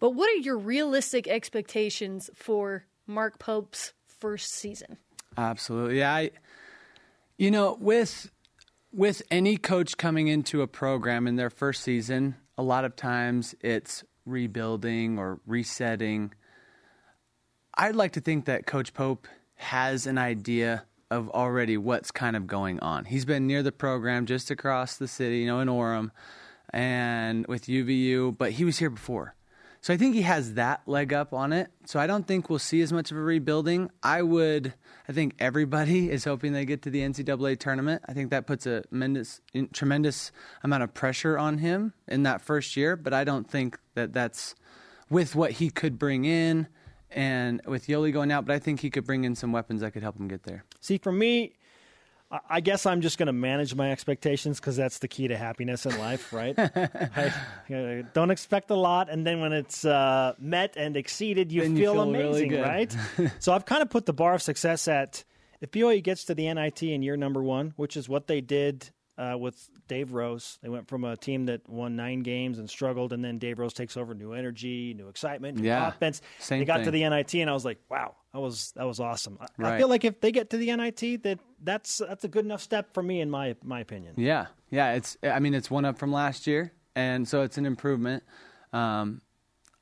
But 0.00 0.10
what 0.10 0.28
are 0.30 0.40
your 0.40 0.58
realistic 0.58 1.28
expectations 1.28 2.28
for 2.34 2.86
Mark 3.06 3.38
Pope's 3.38 3.92
first 4.06 4.52
season? 4.52 4.98
Absolutely. 5.40 6.04
I 6.04 6.30
you 7.38 7.50
know, 7.50 7.78
with 7.80 8.30
with 8.92 9.22
any 9.30 9.56
coach 9.56 9.96
coming 9.96 10.28
into 10.28 10.60
a 10.60 10.66
program 10.66 11.26
in 11.26 11.36
their 11.36 11.48
first 11.48 11.82
season, 11.82 12.36
a 12.58 12.62
lot 12.62 12.84
of 12.84 12.96
times 12.96 13.54
it's 13.62 14.04
rebuilding 14.26 15.18
or 15.18 15.40
resetting. 15.46 16.34
I'd 17.74 17.96
like 17.96 18.12
to 18.12 18.20
think 18.20 18.44
that 18.44 18.66
Coach 18.66 18.92
Pope 18.92 19.26
has 19.54 20.06
an 20.06 20.18
idea 20.18 20.84
of 21.10 21.30
already 21.30 21.78
what's 21.78 22.10
kind 22.10 22.36
of 22.36 22.46
going 22.46 22.78
on. 22.80 23.06
He's 23.06 23.24
been 23.24 23.46
near 23.46 23.62
the 23.62 23.72
program 23.72 24.26
just 24.26 24.50
across 24.50 24.96
the 24.96 25.08
city, 25.08 25.38
you 25.38 25.46
know, 25.46 25.60
in 25.60 25.68
Orem 25.68 26.10
and 26.74 27.46
with 27.46 27.66
UVU, 27.66 28.36
but 28.36 28.52
he 28.52 28.64
was 28.64 28.78
here 28.78 28.90
before. 28.90 29.34
So 29.82 29.94
I 29.94 29.96
think 29.96 30.14
he 30.14 30.22
has 30.22 30.54
that 30.54 30.82
leg 30.86 31.12
up 31.12 31.32
on 31.32 31.52
it. 31.52 31.70
So 31.86 31.98
I 31.98 32.06
don't 32.06 32.26
think 32.26 32.50
we'll 32.50 32.58
see 32.58 32.82
as 32.82 32.92
much 32.92 33.10
of 33.10 33.16
a 33.16 33.20
rebuilding. 33.20 33.90
I 34.02 34.20
would, 34.20 34.74
I 35.08 35.12
think 35.12 35.34
everybody 35.38 36.10
is 36.10 36.24
hoping 36.24 36.52
they 36.52 36.66
get 36.66 36.82
to 36.82 36.90
the 36.90 37.00
NCAA 37.00 37.58
tournament. 37.58 38.02
I 38.06 38.12
think 38.12 38.30
that 38.30 38.46
puts 38.46 38.66
a 38.66 38.82
tremendous, 38.82 39.40
tremendous 39.72 40.32
amount 40.62 40.82
of 40.82 40.92
pressure 40.92 41.38
on 41.38 41.58
him 41.58 41.94
in 42.06 42.24
that 42.24 42.42
first 42.42 42.76
year. 42.76 42.94
But 42.94 43.14
I 43.14 43.24
don't 43.24 43.48
think 43.48 43.78
that 43.94 44.12
that's 44.12 44.54
with 45.08 45.34
what 45.34 45.52
he 45.52 45.70
could 45.70 45.98
bring 45.98 46.26
in 46.26 46.68
and 47.10 47.60
with 47.66 47.86
Yoeli 47.86 48.12
going 48.12 48.30
out. 48.30 48.44
But 48.44 48.54
I 48.54 48.58
think 48.58 48.80
he 48.80 48.90
could 48.90 49.04
bring 49.04 49.24
in 49.24 49.34
some 49.34 49.50
weapons 49.50 49.80
that 49.80 49.92
could 49.92 50.02
help 50.02 50.18
him 50.18 50.28
get 50.28 50.42
there. 50.42 50.64
See, 50.80 50.98
for 50.98 51.10
me, 51.10 51.54
I- 52.30 52.60
guess 52.60 52.86
I'm 52.86 53.00
just 53.00 53.18
going 53.18 53.26
to 53.26 53.32
manage 53.32 53.74
my 53.74 53.90
expectations 53.90 54.60
because 54.60 54.76
that's 54.76 54.98
the 54.98 55.08
key 55.08 55.28
to 55.28 55.36
happiness 55.36 55.84
in 55.86 55.98
life, 55.98 56.32
right? 56.32 56.54
I, 56.58 58.04
don't 58.12 58.30
expect 58.30 58.70
a 58.70 58.76
lot, 58.76 59.10
and 59.10 59.26
then 59.26 59.40
when 59.40 59.52
it's 59.52 59.84
uh, 59.84 60.34
met 60.38 60.76
and 60.76 60.96
exceeded, 60.96 61.50
you 61.50 61.62
Then 61.62 61.76
you 61.76 61.82
feel, 61.82 61.94
feel 61.94 62.12
really 62.12 62.44
amazing, 62.44 62.62
right? 62.62 62.96
so 63.40 63.52
I've 63.52 63.64
kind 63.64 63.82
of 63.82 63.90
put 63.90 64.06
the 64.06 64.12
bar 64.12 64.34
of 64.34 64.42
success 64.42 64.86
at 64.86 65.24
if 65.60 65.70
BYU 65.72 66.02
gets 66.02 66.24
to 66.24 66.34
the 66.34 66.52
NIT 66.52 66.82
in 66.82 67.02
year 67.02 67.16
number 67.16 67.42
one, 67.42 67.74
which 67.76 67.96
is 67.96 68.08
what 68.08 68.26
they 68.26 68.40
did 68.40 68.90
uh, 69.20 69.36
with 69.36 69.68
Dave 69.86 70.12
Rose. 70.12 70.58
They 70.62 70.70
went 70.70 70.88
from 70.88 71.04
a 71.04 71.16
team 71.16 71.46
that 71.46 71.68
won 71.68 71.94
nine 71.94 72.20
games 72.20 72.58
and 72.58 72.68
struggled, 72.68 73.12
and 73.12 73.22
then 73.22 73.38
Dave 73.38 73.58
Rose 73.58 73.74
takes 73.74 73.96
over, 73.96 74.14
new 74.14 74.32
energy, 74.32 74.94
new 74.94 75.08
excitement, 75.08 75.58
new 75.58 75.66
Yeah, 75.66 75.88
offense. 75.88 76.22
same 76.38 76.60
they 76.60 76.64
got 76.64 76.84
to 76.84 76.90
the 76.90 77.06
NIT, 77.08 77.34
and 77.34 77.50
I 77.50 77.52
was 77.52 77.64
like, 77.64 77.78
wow, 77.90 78.14
that 78.32 78.40
was 78.40 78.72
that 78.76 78.84
was 78.86 78.98
awesome. 78.98 79.38
I, 79.58 79.74
I 79.74 79.78
feel 79.78 79.88
like 79.88 80.04
if 80.04 80.20
they 80.20 80.32
get 80.32 80.50
to 80.50 80.56
the 80.56 80.74
NIT, 80.74 81.22
that 81.24 81.38
that's 81.62 81.98
that's 81.98 82.24
a 82.24 82.28
good 82.28 82.46
enough 82.46 82.62
step 82.62 82.94
for 82.94 83.02
me, 83.02 83.20
in 83.20 83.30
my 83.30 83.56
my 83.62 83.80
opinion. 83.80 84.14
Yeah, 84.16 84.46
yeah. 84.70 84.94
It's 84.94 85.18
I 85.22 85.38
mean 85.38 85.52
it's 85.54 85.70
one 85.70 85.84
up 85.84 85.98
from 85.98 86.12
last 86.12 86.46
year, 86.46 86.72
and 86.96 87.28
so 87.28 87.42
it's 87.42 87.58
an 87.58 87.66
improvement. 87.66 88.22
Um, 88.72 89.20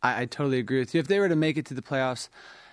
I, 0.03 0.23
I 0.23 0.27
totally 0.27 0.59
agree 0.59 0.81
with 0.81 0.95
you. 0.95 1.01
If 1.01 1.07
they 1.07 1.21
were 1.21 1.29
to 1.29 1.37
make 1.37 1.57
it 1.57 1.67
to 1.67 1.75
the 1.75 1.83
playoffs 1.83 2.29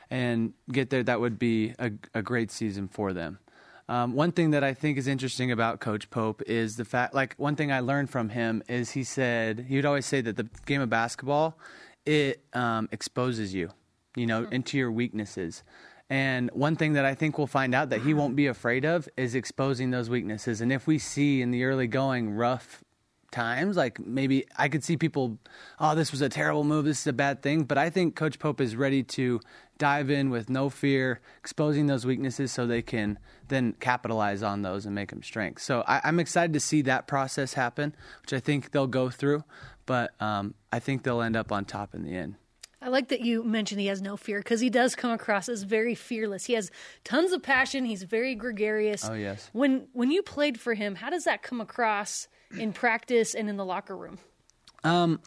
and 0.10 0.54
get 0.72 0.90
there, 0.90 1.04
that 1.04 1.20
would 1.20 1.38
be 1.38 1.74
a, 1.78 1.92
a 2.14 2.22
great 2.22 2.52
season 2.52 2.88
for 2.88 3.14
them. 3.14 3.40
Um, 3.88 4.14
one 4.14 4.32
thing 4.32 4.52
that 4.52 4.64
I 4.64 4.74
think 4.74 4.98
is 4.98 5.08
interesting 5.08 5.52
about 5.52 5.80
Coach 5.80 6.10
Pope 6.10 6.42
is 6.48 6.76
the 6.76 6.86
fact, 6.86 7.14
like 7.14 7.36
one 7.38 7.56
thing 7.56 7.72
I 7.72 7.82
learned 7.82 8.10
from 8.10 8.30
him 8.30 8.64
is 8.68 8.92
he 8.92 9.04
said 9.04 9.66
he 9.68 9.76
would 9.76 9.86
always 9.86 10.06
say 10.06 10.22
that 10.22 10.38
the 10.38 10.48
game 10.66 10.82
of 10.82 10.90
basketball 10.90 11.58
it 12.06 12.44
um, 12.54 12.90
exposes 12.92 13.54
you, 13.54 13.70
you 14.16 14.26
know, 14.26 14.48
into 14.52 14.78
your 14.78 14.92
weaknesses. 14.92 15.64
And 16.10 16.52
one 16.54 16.76
thing 16.76 16.94
that 16.94 17.06
I 17.06 17.16
think 17.16 17.38
we'll 17.38 17.48
find 17.48 17.74
out 17.74 17.90
that 17.90 18.02
he 18.02 18.14
won't 18.14 18.36
be 18.36 18.48
afraid 18.48 18.86
of 18.86 19.10
is 19.18 19.34
exposing 19.34 19.90
those 19.90 20.10
weaknesses. 20.10 20.62
And 20.62 20.72
if 20.72 20.86
we 20.86 21.00
see 21.00 21.42
in 21.42 21.52
the 21.52 21.64
early 21.64 21.88
going 21.88 22.32
rough 22.32 22.84
times, 23.36 23.76
like 23.76 24.00
maybe 24.00 24.46
I 24.58 24.70
could 24.70 24.84
see 24.84 24.98
people, 24.98 25.38
oh, 25.80 25.94
this 25.94 26.12
was 26.12 26.22
a 26.22 26.30
terrible 26.30 26.64
move, 26.64 26.86
this 26.86 27.02
is 27.02 27.08
a 27.08 27.14
bad 27.14 27.42
thing. 27.42 27.64
But 27.64 27.78
I 27.78 27.90
think 27.90 28.16
Coach 28.16 28.40
Pope 28.40 28.62
is 28.62 28.76
ready 28.76 29.04
to 29.04 29.42
dive 29.78 30.10
in 30.10 30.30
with 30.30 30.50
no 30.50 30.70
fear, 30.70 31.20
exposing 31.40 31.88
those 31.88 32.06
weaknesses 32.06 32.52
so 32.52 32.66
they 32.66 32.82
can 32.82 33.20
then 33.50 33.74
capitalize 33.80 34.42
on 34.42 34.62
those 34.62 34.86
and 34.86 34.96
make 34.96 35.10
them 35.10 35.22
strengths. 35.22 35.64
So 35.64 35.84
I, 35.86 36.02
I'm 36.06 36.20
excited 36.20 36.54
to 36.54 36.60
see 36.60 36.82
that 36.84 37.08
process 37.08 37.54
happen, 37.54 37.94
which 38.22 38.34
I 38.34 38.40
think 38.40 38.72
they'll 38.72 38.88
go 38.88 39.10
through. 39.10 39.44
But 39.86 40.20
um, 40.22 40.56
I 40.72 40.80
think 40.80 41.04
they'll 41.04 41.22
end 41.22 41.36
up 41.36 41.52
on 41.52 41.66
top 41.66 41.94
in 41.94 42.04
the 42.04 42.16
end. 42.16 42.36
I 42.82 42.90
like 42.90 43.10
that 43.10 43.22
you 43.22 43.44
mentioned 43.44 43.82
he 43.82 43.88
has 43.88 44.02
no 44.02 44.16
fear 44.16 44.40
because 44.40 44.62
he 44.62 44.70
does 44.70 44.96
come 44.96 45.12
across 45.12 45.50
as 45.50 45.64
very 45.64 45.96
fearless. 45.96 46.46
He 46.46 46.54
has 46.54 46.72
tons 47.04 47.32
of 47.32 47.42
passion. 47.42 47.84
He's 47.84 48.04
very 48.04 48.36
gregarious. 48.36 49.08
Oh, 49.10 49.14
yes. 49.14 49.50
When 49.54 49.88
when 49.94 50.12
you 50.12 50.22
played 50.22 50.60
for 50.60 50.76
him, 50.76 50.96
how 50.96 51.10
does 51.10 51.24
that 51.24 51.42
come 51.42 51.60
across 51.60 52.28
in 52.58 52.74
practice 52.74 53.34
and 53.34 53.50
in 53.50 53.58
the 53.58 53.66
locker 53.66 53.96
room? 53.96 54.18
Um, 54.84 55.20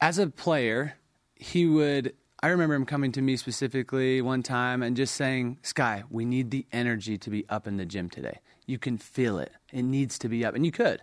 as 0.00 0.18
a 0.18 0.28
player, 0.28 0.94
he 1.34 1.66
would. 1.66 2.14
I 2.42 2.48
remember 2.48 2.74
him 2.74 2.86
coming 2.86 3.12
to 3.12 3.22
me 3.22 3.36
specifically 3.36 4.22
one 4.22 4.42
time 4.42 4.82
and 4.82 4.96
just 4.96 5.14
saying, 5.14 5.58
"Sky, 5.62 6.04
we 6.08 6.24
need 6.24 6.50
the 6.50 6.66
energy 6.72 7.18
to 7.18 7.30
be 7.30 7.46
up 7.48 7.66
in 7.66 7.76
the 7.76 7.84
gym 7.84 8.08
today. 8.08 8.40
You 8.66 8.78
can 8.78 8.96
feel 8.96 9.38
it. 9.38 9.52
It 9.72 9.82
needs 9.82 10.18
to 10.20 10.28
be 10.28 10.44
up, 10.44 10.54
and 10.54 10.64
you 10.64 10.72
could." 10.72 11.02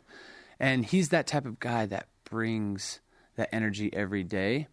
And 0.60 0.86
he's 0.86 1.10
that 1.10 1.28
type 1.28 1.46
of 1.46 1.60
guy 1.60 1.86
that 1.86 2.08
brings 2.24 3.02
that 3.36 3.50
energy 3.54 3.94
every 3.94 4.24
day, 4.24 4.68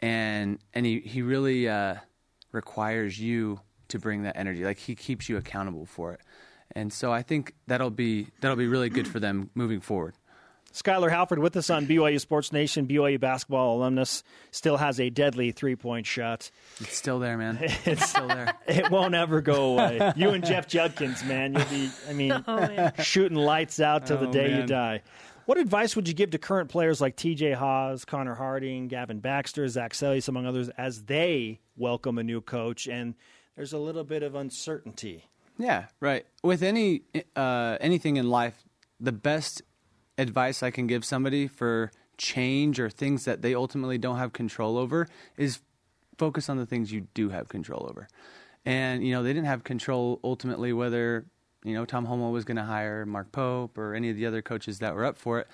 and 0.00 0.58
and 0.72 0.86
he 0.86 1.00
he 1.00 1.22
really 1.22 1.68
uh, 1.68 1.96
requires 2.52 3.20
you 3.20 3.60
to 3.88 3.98
bring 3.98 4.22
that 4.22 4.36
energy. 4.36 4.64
Like 4.64 4.78
he 4.78 4.94
keeps 4.94 5.28
you 5.28 5.36
accountable 5.36 5.86
for 5.86 6.12
it, 6.14 6.20
and 6.72 6.92
so 6.92 7.12
I 7.12 7.22
think 7.22 7.54
that'll 7.66 7.90
be 7.90 8.28
that'll 8.40 8.56
be 8.56 8.66
really 8.68 8.90
good 8.90 9.08
for 9.08 9.20
them 9.20 9.50
moving 9.54 9.80
forward. 9.80 10.14
Skylar 10.72 11.10
Halford 11.10 11.38
with 11.38 11.56
us 11.56 11.70
on 11.70 11.86
BYU 11.86 12.20
Sports 12.20 12.52
Nation. 12.52 12.86
BYU 12.86 13.18
basketball 13.18 13.78
alumnus 13.78 14.22
still 14.50 14.76
has 14.76 15.00
a 15.00 15.08
deadly 15.08 15.50
three 15.50 15.76
point 15.76 16.06
shot. 16.06 16.50
It's 16.78 16.94
still 16.96 17.18
there, 17.18 17.38
man. 17.38 17.58
It's 17.86 18.10
still 18.10 18.28
there. 18.28 18.54
It 18.66 18.90
won't 18.90 19.14
ever 19.14 19.40
go 19.40 19.72
away. 19.78 20.12
You 20.14 20.30
and 20.30 20.44
Jeff 20.44 20.68
Judkins, 20.68 21.24
man, 21.24 21.54
you'll 21.54 21.64
be. 21.64 21.90
I 22.08 22.12
mean, 22.12 22.32
Oh 22.46 22.90
shooting 23.02 23.38
lights 23.38 23.80
out 23.80 24.06
till 24.06 24.18
the 24.18 24.28
Oh, 24.28 24.32
day 24.32 24.56
you 24.60 24.66
die. 24.66 25.02
What 25.46 25.56
advice 25.56 25.96
would 25.96 26.06
you 26.06 26.12
give 26.12 26.30
to 26.32 26.38
current 26.38 26.68
players 26.68 27.00
like 27.00 27.16
TJ 27.16 27.54
Haws, 27.54 28.04
Connor 28.04 28.34
Harding, 28.34 28.88
Gavin 28.88 29.20
Baxter, 29.20 29.66
Zac 29.68 29.94
Seljaas, 29.94 30.28
among 30.28 30.44
others, 30.44 30.68
as 30.76 31.04
they 31.04 31.60
welcome 31.78 32.18
a 32.18 32.22
new 32.22 32.42
coach 32.42 32.86
and 32.86 33.14
there's 33.56 33.72
a 33.72 33.78
little 33.78 34.04
bit 34.04 34.22
of 34.22 34.34
uncertainty? 34.34 35.24
Yeah, 35.58 35.86
right. 36.00 36.24
With 36.42 36.62
any 36.62 37.02
uh, 37.34 37.76
anything 37.80 38.16
in 38.16 38.30
life, 38.30 38.64
the 39.00 39.12
best 39.12 39.62
advice 40.16 40.62
I 40.62 40.70
can 40.70 40.86
give 40.86 41.04
somebody 41.04 41.48
for 41.48 41.90
change 42.16 42.80
or 42.80 42.88
things 42.88 43.24
that 43.24 43.42
they 43.42 43.54
ultimately 43.54 43.98
don't 43.98 44.18
have 44.18 44.32
control 44.32 44.78
over 44.78 45.08
is 45.36 45.60
focus 46.16 46.48
on 46.48 46.56
the 46.56 46.66
things 46.66 46.92
you 46.92 47.06
do 47.14 47.28
have 47.30 47.48
control 47.48 47.86
over. 47.88 48.08
And 48.64 49.04
you 49.04 49.12
know, 49.12 49.22
they 49.22 49.32
didn't 49.32 49.46
have 49.46 49.64
control 49.64 50.20
ultimately 50.22 50.72
whether 50.72 51.26
you 51.64 51.74
know 51.74 51.84
Tom 51.84 52.06
Holmoe 52.06 52.30
was 52.30 52.44
going 52.44 52.56
to 52.56 52.64
hire 52.64 53.04
Mark 53.04 53.32
Pope 53.32 53.76
or 53.76 53.94
any 53.94 54.10
of 54.10 54.16
the 54.16 54.26
other 54.26 54.42
coaches 54.42 54.78
that 54.78 54.94
were 54.94 55.04
up 55.04 55.16
for 55.16 55.40
it. 55.40 55.48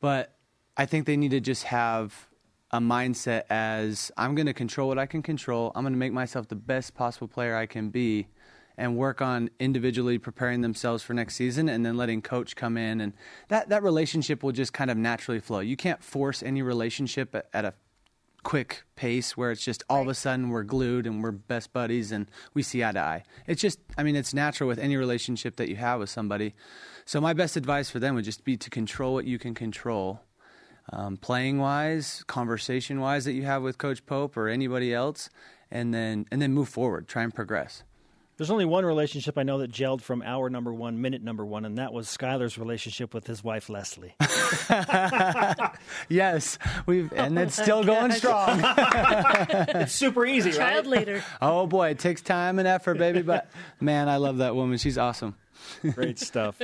But 0.00 0.36
I 0.76 0.86
think 0.86 1.06
they 1.06 1.16
need 1.16 1.32
to 1.32 1.40
just 1.40 1.64
have 1.64 2.28
a 2.70 2.78
mindset 2.78 3.42
as 3.50 4.12
I'm 4.16 4.36
going 4.36 4.46
to 4.46 4.54
control 4.54 4.86
what 4.88 4.98
I 4.98 5.06
can 5.06 5.22
control. 5.22 5.72
I'm 5.74 5.82
going 5.82 5.92
to 5.92 5.98
make 5.98 6.12
myself 6.12 6.46
the 6.46 6.54
best 6.54 6.94
possible 6.94 7.26
player 7.26 7.56
I 7.56 7.66
can 7.66 7.90
be 7.90 8.28
and 8.80 8.96
work 8.96 9.20
on 9.20 9.50
individually 9.60 10.16
preparing 10.16 10.62
themselves 10.62 11.02
for 11.02 11.12
next 11.12 11.34
season 11.34 11.68
and 11.68 11.84
then 11.84 11.98
letting 11.98 12.22
coach 12.22 12.56
come 12.56 12.78
in 12.78 13.02
and 13.02 13.12
that 13.48 13.68
that 13.68 13.82
relationship 13.82 14.42
will 14.42 14.52
just 14.52 14.72
kind 14.72 14.90
of 14.90 14.96
naturally 14.96 15.38
flow. 15.38 15.60
You 15.60 15.76
can't 15.76 16.02
force 16.02 16.42
any 16.42 16.62
relationship 16.62 17.34
at, 17.34 17.46
at 17.52 17.66
a 17.66 17.74
quick 18.42 18.84
pace 18.96 19.36
where 19.36 19.50
it's 19.50 19.62
just 19.62 19.84
all 19.90 20.00
of 20.00 20.08
a 20.08 20.14
sudden 20.14 20.48
we're 20.48 20.62
glued 20.62 21.06
and 21.06 21.22
we're 21.22 21.30
best 21.30 21.74
buddies 21.74 22.10
and 22.10 22.26
we 22.54 22.62
see 22.62 22.82
eye 22.82 22.92
to 22.92 22.98
eye. 22.98 23.22
It's 23.46 23.60
just, 23.60 23.78
I 23.98 24.02
mean, 24.02 24.16
it's 24.16 24.32
natural 24.32 24.66
with 24.66 24.78
any 24.78 24.96
relationship 24.96 25.56
that 25.56 25.68
you 25.68 25.76
have 25.76 26.00
with 26.00 26.08
somebody. 26.08 26.54
So 27.04 27.20
my 27.20 27.34
best 27.34 27.56
advice 27.58 27.90
for 27.90 27.98
them 27.98 28.14
would 28.14 28.24
just 28.24 28.44
be 28.44 28.56
to 28.56 28.70
control 28.70 29.12
what 29.12 29.26
you 29.26 29.38
can 29.38 29.54
control. 29.54 30.22
Um, 30.90 31.18
playing 31.18 31.58
wise, 31.58 32.24
conversation 32.26 32.98
wise 32.98 33.26
that 33.26 33.34
you 33.34 33.42
have 33.42 33.62
with 33.62 33.76
Coach 33.76 34.06
Pope 34.06 34.38
or 34.38 34.48
anybody 34.48 34.94
else, 34.94 35.28
and 35.70 35.92
then 35.94 36.26
and 36.32 36.42
then 36.42 36.52
move 36.52 36.68
forward, 36.68 37.06
try 37.06 37.22
and 37.22 37.32
progress. 37.32 37.84
There's 38.40 38.50
only 38.50 38.64
one 38.64 38.86
relationship 38.86 39.36
I 39.36 39.42
know 39.42 39.58
that 39.58 39.70
gelled 39.70 40.00
from 40.00 40.22
hour 40.22 40.48
number 40.48 40.72
one, 40.72 41.02
minute 41.02 41.22
number 41.22 41.44
one, 41.44 41.66
and 41.66 41.76
that 41.76 41.92
was 41.92 42.08
Skylar's 42.08 42.56
relationship 42.56 43.12
with 43.12 43.26
his 43.26 43.44
wife 43.44 43.68
Leslie. 43.68 44.14
yes, 46.08 46.56
we've 46.86 47.12
and 47.12 47.38
it's 47.38 47.60
still 47.60 47.84
going 47.84 48.12
strong. 48.12 48.62
it's 48.64 49.92
super 49.92 50.24
easy, 50.24 50.52
Child 50.52 50.86
right? 50.86 51.00
later. 51.00 51.22
oh 51.42 51.66
boy, 51.66 51.90
it 51.90 51.98
takes 51.98 52.22
time 52.22 52.58
and 52.58 52.66
effort, 52.66 52.96
baby. 52.96 53.20
But 53.20 53.50
man, 53.78 54.08
I 54.08 54.16
love 54.16 54.38
that 54.38 54.54
woman. 54.54 54.78
She's 54.78 54.96
awesome. 54.96 55.34
Great 55.92 56.18
stuff. 56.18 56.58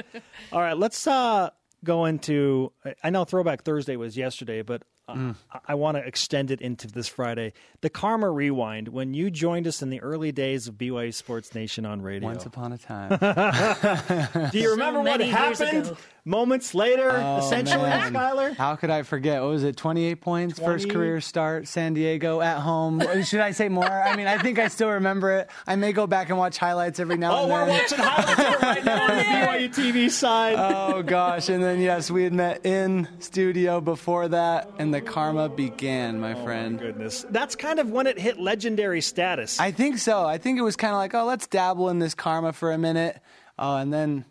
All 0.52 0.62
right, 0.62 0.78
let's 0.78 1.06
uh, 1.06 1.50
go 1.84 2.06
into. 2.06 2.72
I 3.04 3.10
know 3.10 3.24
Throwback 3.26 3.64
Thursday 3.64 3.96
was 3.96 4.16
yesterday, 4.16 4.62
but 4.62 4.82
uh, 5.08 5.32
I, 5.52 5.58
I 5.68 5.74
want 5.74 5.96
to 5.96 6.04
extend 6.04 6.50
it 6.50 6.60
into 6.60 6.88
this 6.88 7.06
Friday. 7.08 7.52
The 7.80 7.90
Karma 7.90 8.30
Rewind. 8.30 8.88
When 8.88 9.14
you 9.14 9.30
joined 9.30 9.66
us 9.66 9.82
in 9.82 9.90
the 9.90 10.00
early 10.00 10.32
days 10.32 10.66
of 10.68 10.74
BYU 10.74 11.14
Sports 11.14 11.54
Nation 11.54 11.86
on 11.86 12.02
radio. 12.02 12.28
Once 12.28 12.44
upon 12.46 12.72
a 12.72 12.78
time. 12.78 13.10
Do 14.50 14.58
you 14.58 14.70
remember 14.72 15.00
what 15.00 15.20
happened? 15.20 15.86
ago. 15.86 15.96
Moments 16.28 16.74
later, 16.74 17.08
Oh, 17.12 17.38
essentially, 17.38 17.84
man. 17.84 18.12
Skylar. 18.12 18.56
How 18.56 18.74
could 18.74 18.90
I 18.90 19.04
forget? 19.04 19.40
What 19.42 19.50
was 19.50 19.62
it? 19.62 19.76
28 19.76 20.20
points, 20.20 20.58
first 20.58 20.90
career 20.90 21.20
start, 21.20 21.68
San 21.68 21.94
Diego 21.94 22.40
at 22.40 22.58
home. 22.58 23.00
Should 23.22 23.38
I 23.38 23.52
say 23.52 23.68
more? 23.68 23.84
I 23.84 24.16
mean, 24.16 24.26
I 24.26 24.36
think 24.38 24.58
I 24.58 24.66
still 24.66 24.88
remember 24.90 25.30
it. 25.38 25.50
I 25.68 25.76
may 25.76 25.92
go 25.92 26.08
back 26.08 26.28
and 26.30 26.36
watch 26.36 26.58
highlights 26.58 26.98
every 26.98 27.16
now 27.16 27.32
Oh, 27.38 27.42
and 27.44 27.52
we're 27.52 27.66
then. 27.66 27.78
watching 27.80 27.98
highlights 27.98 28.60
right 28.62 28.84
now 28.84 29.02
on 29.08 29.16
the 29.18 29.22
BYU 29.22 29.68
TV 29.94 30.10
side. 30.10 30.56
Oh 30.58 31.02
gosh! 31.04 31.48
And 31.48 31.62
then 31.62 31.80
yes, 31.80 32.10
we 32.10 32.24
had 32.24 32.32
met 32.32 32.66
in 32.66 33.06
studio 33.20 33.80
before 33.80 34.26
that, 34.26 34.68
and 34.80 34.92
the 34.96 35.10
karma 35.10 35.48
began, 35.48 36.20
my 36.20 36.34
friend. 36.34 36.78
Goodness, 36.78 37.24
that's 37.30 37.54
kind 37.56 37.78
of 37.78 37.90
when 37.90 38.06
it 38.06 38.18
hit 38.18 38.38
legendary 38.38 39.00
status. 39.00 39.60
I 39.60 39.70
think 39.70 39.98
so. 39.98 40.24
I 40.24 40.38
think 40.38 40.58
it 40.58 40.62
was 40.62 40.76
kind 40.76 40.92
of 40.92 40.98
like, 40.98 41.14
oh, 41.14 41.24
let's 41.24 41.46
dabble 41.46 41.88
in 41.90 41.98
this 41.98 42.14
karma 42.14 42.52
for 42.52 42.72
a 42.72 42.78
minute, 42.78 43.20
uh, 43.58 43.76
and 43.76 43.92
then 43.92 44.24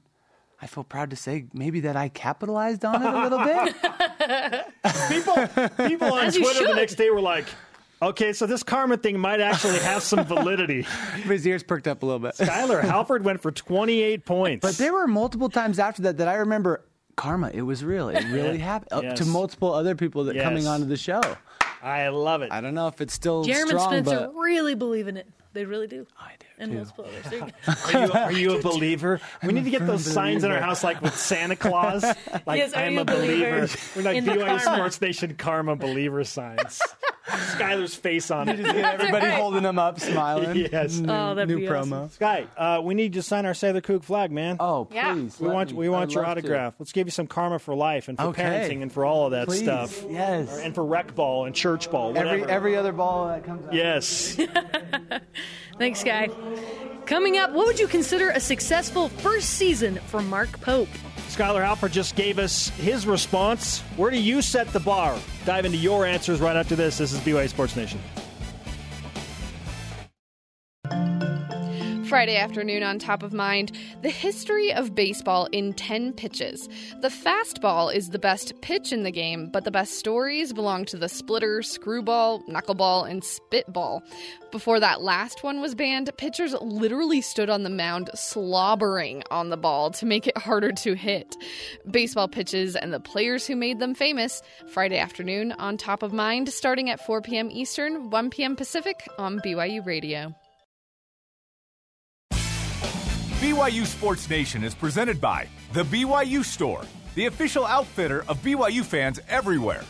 I 0.62 0.68
feel 0.68 0.84
proud 0.84 1.12
to 1.12 1.16
say 1.16 1.46
maybe 1.54 1.82
that 1.82 1.96
I 1.96 2.10
capitalized 2.10 2.84
on 2.86 3.04
it 3.04 3.14
a 3.14 3.22
little 3.22 3.40
bit. 3.44 3.76
people, 5.10 5.88
people 5.88 6.14
on 6.14 6.26
As 6.26 6.36
you 6.36 6.42
Twitter 6.44 6.68
the 6.68 6.74
next 6.74 6.96
day 6.96 7.10
were 7.12 7.22
like, 7.22 7.46
"Okay, 8.02 8.34
so 8.34 8.48
this 8.48 8.64
karma 8.64 8.98
thing 8.98 9.20
might 9.20 9.42
actually 9.42 9.80
have 9.80 10.02
some 10.02 10.26
validity." 10.26 10.82
His 11.24 11.46
ears 11.46 11.62
perked 11.62 11.88
up 11.88 12.02
a 12.02 12.06
little 12.06 12.20
bit. 12.20 12.36
Tyler 12.38 12.82
Halford 12.82 13.24
went 13.24 13.42
for 13.42 13.52
28 13.52 14.26
points. 14.26 14.66
But 14.66 14.78
there 14.78 14.94
were 14.94 15.08
multiple 15.08 15.50
times 15.50 15.78
after 15.78 16.02
that 16.04 16.18
that 16.18 16.28
I 16.28 16.36
remember 16.36 16.84
karma. 17.16 17.52
It 17.54 17.62
was 17.64 17.84
real. 17.84 18.10
It 18.10 18.24
really 18.32 18.58
happened 18.58 18.94
uh, 18.94 19.02
Yes. 19.04 19.18
to 19.20 19.26
multiple 19.26 19.74
other 19.74 19.96
people 19.96 20.26
that 20.26 20.36
Yes. 20.36 20.44
coming 20.44 20.68
onto 20.68 20.86
the 20.86 20.98
show. 20.98 21.22
I 21.82 22.08
love 22.08 22.42
it. 22.42 22.52
I 22.52 22.62
don't 22.62 22.74
know 22.74 22.88
if 22.88 23.00
it's 23.02 23.14
still 23.14 23.44
Jeremy 23.44 23.70
strong, 23.70 23.90
Spencer 23.90 24.32
but 24.34 24.36
really 24.36 24.74
believe 24.76 25.08
in 25.08 25.18
it. 25.18 25.28
They 25.54 25.64
really 25.66 25.88
do. 25.88 26.06
I 26.20 26.32
do 26.40 26.46
And 26.58 26.72
too. 26.72 26.78
multiple 26.80 27.06
others. 27.06 27.30
There 27.30 27.40
you 27.40 27.48
go. 27.68 27.74
Are 27.86 28.06
you, 28.08 28.12
are 28.14 28.32
you 28.32 28.58
a 28.58 28.62
believer? 28.64 29.22
We 29.44 29.54
need 29.54 29.64
to 29.66 29.70
get 29.70 29.86
those 29.88 30.04
signs 30.04 30.44
in 30.44 30.52
our 30.52 30.60
house, 30.60 30.84
like 30.84 31.02
with 31.02 31.16
Santa 31.16 31.56
Claus. 31.56 32.04
Like 32.46 32.58
Yes, 32.58 32.74
are 32.74 32.84
I'm 32.84 32.94
you 32.94 33.00
a 33.00 33.02
a 33.04 33.06
believer 33.06 33.52
believer. 33.62 33.78
We're 33.96 34.02
like 34.02 34.18
in 34.18 34.26
the 34.26 34.32
BYU 34.32 34.46
karma? 34.46 34.60
Sports 34.60 35.00
Nation 35.02 35.36
Karma 35.36 35.76
believer 35.78 36.24
signs. 36.26 36.82
Skylar's 37.28 37.96
face 37.96 38.30
on 38.30 38.50
it. 38.50 38.60
everybody 38.66 39.26
right. 39.28 39.34
holding 39.40 39.64
them 39.64 39.80
up, 39.80 40.00
smiling. 40.00 40.56
Yes. 40.72 40.98
New, 41.00 41.12
Oh, 41.12 41.34
that'd 41.36 41.50
new 41.50 41.58
be 41.58 41.66
promo. 41.66 42.04
awesome. 42.04 42.10
Sky, 42.12 42.48
uh, 42.58 42.82
we 42.84 42.94
need 42.94 43.16
you 43.16 43.22
to 43.22 43.24
sign 43.24 43.46
our 43.46 43.54
Sailor 43.54 43.82
Kook 43.82 44.04
flag, 44.04 44.32
man. 44.32 44.58
Oh, 44.60 44.88
Yeah. 44.92 45.14
please. 45.14 45.40
we 45.40 45.48
want 45.48 45.72
me. 45.72 45.78
we 45.78 45.90
want 45.90 46.12
I'd 46.12 46.14
your 46.14 46.24
love 46.24 46.36
to. 46.36 46.40
autograph. 46.42 46.74
Let's 46.80 46.92
give 46.92 47.08
you 47.08 47.12
some 47.12 47.28
karma 47.28 47.58
for 47.60 47.76
life 47.76 48.08
and 48.08 48.18
for 48.18 48.26
Okay. 48.26 48.44
parenting 48.44 48.82
and 48.84 48.92
for 48.92 49.06
all 49.06 49.26
of 49.26 49.32
that 49.32 49.48
Please. 49.48 49.64
stuff. 49.64 50.04
Yes. 50.10 50.56
And 50.60 50.76
for 50.76 50.86
rec 50.86 51.16
ball 51.16 51.46
and 51.46 51.56
church 51.56 51.90
ball, 51.90 52.10
whatever. 52.14 52.30
Every 52.30 52.44
every 52.52 52.76
other 52.76 52.92
ball 52.92 53.28
that 53.30 53.44
comes 53.44 53.66
out. 53.66 53.74
yes. 53.74 54.38
Thanks, 55.78 56.00
Sky. 56.02 56.30
Coming 57.06 57.38
up, 57.38 57.52
what 57.52 57.68
would 57.68 57.80
you 57.80 57.88
consider 57.88 58.30
a 58.30 58.40
successful 58.40 59.10
first 59.10 59.50
season 59.52 59.96
for 60.08 60.22
Mark 60.22 60.60
Pope? 60.62 60.90
Skylar 61.28 61.64
Halford 61.64 61.92
just 61.92 62.16
gave 62.16 62.40
us 62.40 62.70
his 62.70 63.06
response. 63.06 63.82
Where 63.98 64.10
do 64.10 64.18
you 64.18 64.42
set 64.42 64.68
the 64.68 64.80
bar? 64.80 65.18
Dive 65.46 65.66
into 65.66 65.78
your 65.78 66.06
answers 66.06 66.40
right 66.40 66.56
after 66.56 66.76
this. 66.76 66.98
This 66.98 67.12
is 67.12 67.20
BYU 67.20 67.50
Sports 67.50 67.76
Nation. 67.76 68.00
Friday 72.16 72.38
afternoon 72.38 72.82
on 72.82 72.98
Top 72.98 73.24
of 73.24 73.34
Mind, 73.34 73.78
the 74.02 74.10
history 74.10 74.72
of 74.72 74.96
baseball 74.96 75.50
in 75.52 75.74
10 75.74 76.14
pitches. 76.14 76.70
The 77.02 77.10
fastball 77.10 77.94
is 77.94 78.12
the 78.12 78.18
best 78.18 78.54
pitch 78.62 78.94
in 78.94 79.04
the 79.04 79.12
game, 79.12 79.50
but 79.50 79.66
the 79.66 79.70
best 79.70 80.00
stories 80.00 80.54
belong 80.54 80.86
to 80.86 80.98
the 80.98 81.10
splitter, 81.10 81.62
screwball, 81.62 82.42
knuckleball, 82.44 83.10
and 83.10 83.22
spitball. 83.22 84.02
Before 84.50 84.80
that 84.80 85.02
last 85.02 85.44
one 85.44 85.60
was 85.60 85.76
banned, 85.76 86.10
pitchers 86.18 86.54
literally 86.62 87.20
stood 87.20 87.50
on 87.50 87.64
the 87.64 87.70
mound 87.70 88.10
slobbering 88.16 89.22
on 89.30 89.50
the 89.50 89.58
ball 89.58 89.92
to 89.92 90.06
make 90.06 90.26
it 90.26 90.38
harder 90.38 90.72
to 90.72 90.94
hit. 90.94 91.36
Baseball 91.92 92.30
pitches 92.30 92.78
and 92.78 92.94
the 92.94 93.02
players 93.02 93.46
who 93.46 93.58
made 93.58 93.80
them 93.80 93.94
famous, 93.94 94.42
Friday 94.68 95.00
afternoon 95.00 95.52
on 95.52 95.76
Top 95.76 96.02
of 96.02 96.14
Mind, 96.14 96.48
starting 96.48 96.90
at 96.90 97.06
4 97.06 97.22
p.m. 97.24 97.52
Eastern, 97.52 98.10
1 98.10 98.30
p.m. 98.30 98.56
Pacific 98.56 99.06
on 99.18 99.42
BYU 99.42 99.86
Radio. 99.86 100.34
BYU 103.56 103.86
Sports 103.86 104.30
Nation 104.30 104.66
is 104.66 104.76
presented 104.76 105.22
by 105.22 105.48
The 105.72 105.84
BYU 105.84 106.44
Store, 106.44 106.82
the 107.16 107.28
official 107.28 107.66
outfitter 107.66 108.26
of 108.28 108.38
BYU 108.40 108.84
fans 108.84 109.22
everywhere. 109.30 109.82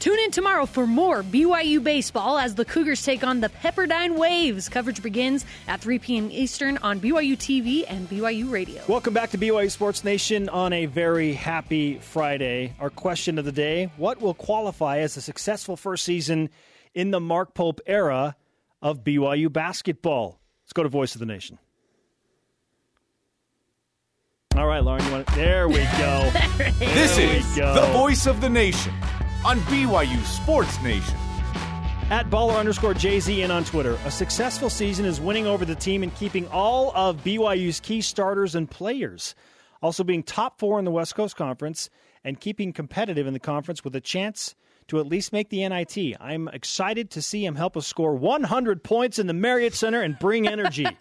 Tune 0.00 0.18
in 0.18 0.32
tomorrow 0.32 0.66
for 0.66 0.88
more 0.88 1.22
BYU 1.22 1.84
baseball 1.84 2.36
as 2.36 2.56
the 2.56 2.64
Cougars 2.64 3.04
take 3.04 3.22
on 3.22 3.38
the 3.38 3.48
Pepperdine 3.48 4.16
Waves. 4.18 4.68
Coverage 4.68 5.04
begins 5.04 5.44
at 5.68 5.80
3 5.80 6.00
p.m. 6.00 6.30
Eastern 6.32 6.78
on 6.78 6.98
BYU 6.98 7.36
TV 7.36 7.84
and 7.86 8.10
BYU 8.10 8.50
Radio. 8.50 8.82
Welcome 8.88 9.14
back 9.14 9.30
to 9.30 9.38
BYU 9.38 9.70
Sports 9.70 10.02
Nation 10.02 10.48
on 10.48 10.72
a 10.72 10.86
very 10.86 11.32
happy 11.32 11.98
Friday. 11.98 12.74
Our 12.80 12.90
question 12.90 13.38
of 13.38 13.44
the 13.44 13.52
day 13.52 13.92
What 13.98 14.20
will 14.20 14.34
qualify 14.34 14.98
as 14.98 15.16
a 15.16 15.22
successful 15.22 15.76
first 15.76 16.04
season 16.04 16.50
in 16.92 17.12
the 17.12 17.20
Mark 17.20 17.54
Pope 17.54 17.80
era 17.86 18.34
of 18.82 19.04
BYU 19.04 19.52
basketball? 19.52 20.40
Let's 20.64 20.72
go 20.72 20.82
to 20.82 20.88
Voice 20.88 21.14
of 21.14 21.20
the 21.20 21.26
Nation. 21.26 21.60
All 24.56 24.66
right, 24.66 24.82
Lauren, 24.82 25.04
you 25.04 25.12
want 25.12 25.26
to? 25.28 25.34
There 25.36 25.68
we 25.68 25.76
go. 25.76 26.30
This 26.80 27.16
There 27.16 27.28
we 27.28 27.36
is 27.36 27.56
go. 27.56 27.72
the 27.74 27.92
voice 27.92 28.26
of 28.26 28.40
the 28.40 28.48
nation 28.50 28.92
on 29.44 29.60
BYU 29.60 30.20
Sports 30.24 30.82
Nation. 30.82 31.16
At 32.10 32.28
baller 32.30 32.58
underscore 32.58 32.92
Jay 32.94 33.20
Z 33.20 33.42
and 33.42 33.52
on 33.52 33.64
Twitter. 33.64 33.96
A 34.04 34.10
successful 34.10 34.68
season 34.68 35.06
is 35.06 35.20
winning 35.20 35.46
over 35.46 35.64
the 35.64 35.76
team 35.76 36.02
and 36.02 36.12
keeping 36.16 36.48
all 36.48 36.90
of 36.96 37.22
BYU's 37.22 37.78
key 37.78 38.00
starters 38.00 38.56
and 38.56 38.68
players. 38.68 39.36
Also 39.82 40.02
being 40.02 40.24
top 40.24 40.58
four 40.58 40.80
in 40.80 40.84
the 40.84 40.90
West 40.90 41.14
Coast 41.14 41.36
Conference 41.36 41.88
and 42.24 42.40
keeping 42.40 42.72
competitive 42.72 43.28
in 43.28 43.32
the 43.32 43.38
conference 43.38 43.84
with 43.84 43.94
a 43.94 44.00
chance 44.00 44.56
to 44.88 44.98
at 44.98 45.06
least 45.06 45.32
make 45.32 45.48
the 45.50 45.66
NIT. 45.68 46.16
I'm 46.20 46.48
excited 46.48 47.10
to 47.12 47.22
see 47.22 47.44
him 47.46 47.54
help 47.54 47.76
us 47.76 47.86
score 47.86 48.16
100 48.16 48.82
points 48.82 49.20
in 49.20 49.28
the 49.28 49.32
Marriott 49.32 49.74
Center 49.74 50.02
and 50.02 50.18
bring 50.18 50.48
energy. 50.48 50.86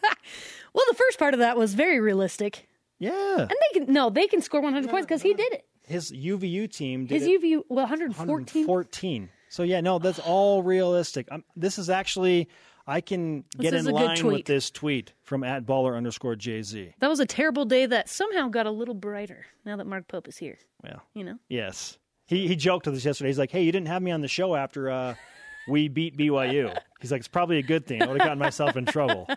Well, 0.71 0.85
the 0.87 0.95
first 0.95 1.17
part 1.17 1.33
of 1.33 1.39
that 1.39 1.57
was 1.57 1.73
very 1.73 1.99
realistic. 1.99 2.68
Yeah. 2.99 3.37
And 3.39 3.49
they 3.49 3.79
can, 3.79 3.93
no, 3.93 4.09
they 4.09 4.27
can 4.27 4.41
score 4.41 4.61
100 4.61 4.89
points 4.89 5.05
because 5.05 5.21
he 5.21 5.33
did 5.33 5.51
it. 5.53 5.65
His 5.83 6.11
UVU 6.11 6.71
team 6.71 7.05
did 7.07 7.21
His 7.21 7.27
it 7.27 7.41
UVU, 7.41 7.63
well, 7.69 7.85
114. 7.85 8.61
114. 8.67 9.29
So 9.49 9.63
yeah, 9.63 9.81
no, 9.81 9.97
that's 9.97 10.19
all 10.19 10.61
realistic. 10.61 11.27
i 11.31 11.39
this 11.55 11.79
is 11.79 11.89
actually 11.89 12.47
I 12.85 13.01
can 13.01 13.43
get 13.57 13.73
in 13.73 13.85
line 13.85 14.25
with 14.25 14.45
this 14.45 14.71
tweet 14.71 15.13
from 15.23 15.43
at 15.43 15.65
baller 15.65 15.95
underscore 15.95 16.35
Jay 16.35 16.61
Z. 16.61 16.93
That 16.99 17.07
was 17.09 17.19
a 17.19 17.25
terrible 17.25 17.65
day 17.65 17.85
that 17.85 18.09
somehow 18.09 18.47
got 18.47 18.65
a 18.65 18.71
little 18.71 18.95
brighter 18.95 19.45
now 19.65 19.77
that 19.77 19.85
Mark 19.85 20.07
Pope 20.07 20.27
is 20.27 20.37
here. 20.37 20.57
Well, 20.83 21.01
You 21.13 21.23
know? 21.23 21.35
yes, 21.49 21.97
he 22.25 22.47
he 22.47 22.55
joked 22.55 22.85
with 22.85 22.95
us 22.95 23.05
yesterday. 23.05 23.29
He's 23.29 23.39
like, 23.39 23.51
"Hey, 23.51 23.63
you 23.63 23.71
didn't 23.71 23.87
have 23.89 24.01
me 24.01 24.11
on 24.11 24.21
the 24.21 24.27
show 24.27 24.55
after 24.55 24.89
uh, 24.89 25.15
we 25.67 25.87
beat 25.87 26.17
BYU." 26.17 26.75
He's 26.99 27.11
like, 27.11 27.19
"It's 27.19 27.27
probably 27.27 27.57
a 27.57 27.63
good 27.63 27.85
thing. 27.85 28.01
I 28.01 28.07
would 28.07 28.19
have 28.19 28.25
gotten 28.25 28.39
myself 28.39 28.75
in 28.75 28.85
trouble. 28.85 29.27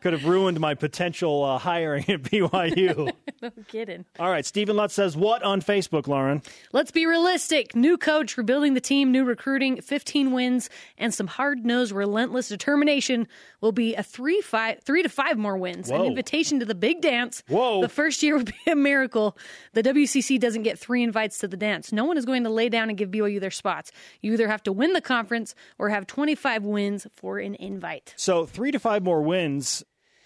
Could 0.00 0.12
have 0.12 0.24
ruined 0.24 0.58
my 0.60 0.74
potential 0.74 1.44
uh, 1.44 1.58
hiring 1.58 2.08
at 2.08 2.22
BYU." 2.22 3.12
no 3.42 3.50
kidding. 3.68 4.04
All 4.18 4.30
right, 4.30 4.44
Stephen 4.46 4.76
Lutz 4.76 4.94
says 4.94 5.16
what 5.16 5.42
on 5.42 5.60
Facebook, 5.60 6.06
Lauren? 6.06 6.42
Let's 6.72 6.90
be 6.90 7.06
realistic. 7.06 7.76
New 7.76 7.98
coach, 7.98 8.36
rebuilding 8.36 8.74
the 8.74 8.80
team, 8.80 9.12
new 9.12 9.24
recruiting, 9.24 9.80
15 9.80 10.32
wins, 10.32 10.70
and 10.96 11.12
some 11.12 11.26
hard 11.26 11.64
nosed, 11.64 11.92
relentless 11.92 12.48
determination 12.48 13.28
will 13.60 13.72
be 13.72 13.94
a 13.94 14.02
three 14.02 14.40
five 14.40 14.80
three 14.82 15.02
to 15.02 15.08
five 15.08 15.36
more 15.36 15.56
wins. 15.56 15.90
An 15.90 16.04
invitation 16.04 16.60
to 16.60 16.64
the 16.64 16.74
big 16.74 17.00
dance. 17.00 17.42
Whoa. 17.48 17.82
The 17.82 17.88
first 17.88 18.22
year 18.22 18.36
would 18.36 18.46
be 18.64 18.70
a 18.70 18.76
miracle. 18.76 19.36
The 19.74 19.82
WCC 19.82 20.40
doesn't 20.40 20.62
get 20.62 20.78
three 20.78 21.02
invites 21.02 21.38
to 21.38 21.48
the 21.48 21.56
dance. 21.56 21.92
No 21.92 22.04
one 22.04 22.16
is 22.16 22.24
going 22.24 22.44
to 22.44 22.50
lay 22.50 22.68
down 22.68 22.88
and 22.88 22.96
give 22.96 23.10
BYU 23.10 23.40
their 23.40 23.50
spots. 23.50 23.92
You 24.20 24.32
either 24.32 24.48
have 24.48 24.62
to 24.64 24.72
win 24.72 24.92
the 24.92 25.00
conference 25.00 25.54
or 25.78 25.90
have 25.90 26.06
25 26.06 26.64
wins 26.64 27.06
for 27.16 27.38
an 27.38 27.54
invite. 27.56 28.14
So 28.16 28.46
three 28.46 28.70
to 28.72 28.78
five 28.78 29.02
more 29.02 29.22
wins, 29.22 29.84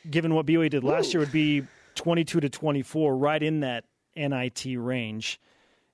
given 0.08 0.34
what 0.34 0.46
BYU 0.46 0.70
did 0.70 0.84
last 0.84 1.12
year, 1.12 1.20
would 1.20 1.32
be 1.32 1.62
22 1.94 2.40
to 2.40 2.48
24, 2.48 3.16
right 3.16 3.42
in 3.42 3.60
that 3.60 3.84
NIT 4.16 4.64
range. 4.76 5.40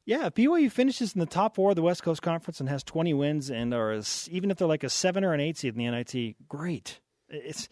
Yeah, 0.05 0.26
if 0.26 0.34
BYU 0.34 0.72
finishes 0.72 1.14
in 1.14 1.20
the 1.20 1.26
top 1.26 1.55
four 1.55 1.70
of 1.70 1.76
the 1.76 1.82
West 1.82 2.03
Coast 2.03 2.22
Conference 2.22 2.59
and 2.59 2.68
has 2.68 2.82
20 2.82 3.14
wins 3.14 3.51
and 3.51 3.72
are 3.72 3.93
as, 3.93 4.28
even 4.32 4.51
if 4.51 4.57
they're 4.57 4.66
like 4.66 4.82
a 4.82 4.91
seven 4.91 5.24
or 5.24 5.34
an 5.34 5.41
eight 5.41 5.59
seed 5.59 5.76
in 5.76 5.78
the 5.78 5.91
NIT, 5.91 6.49
great. 6.49 7.01
It's 7.28 7.68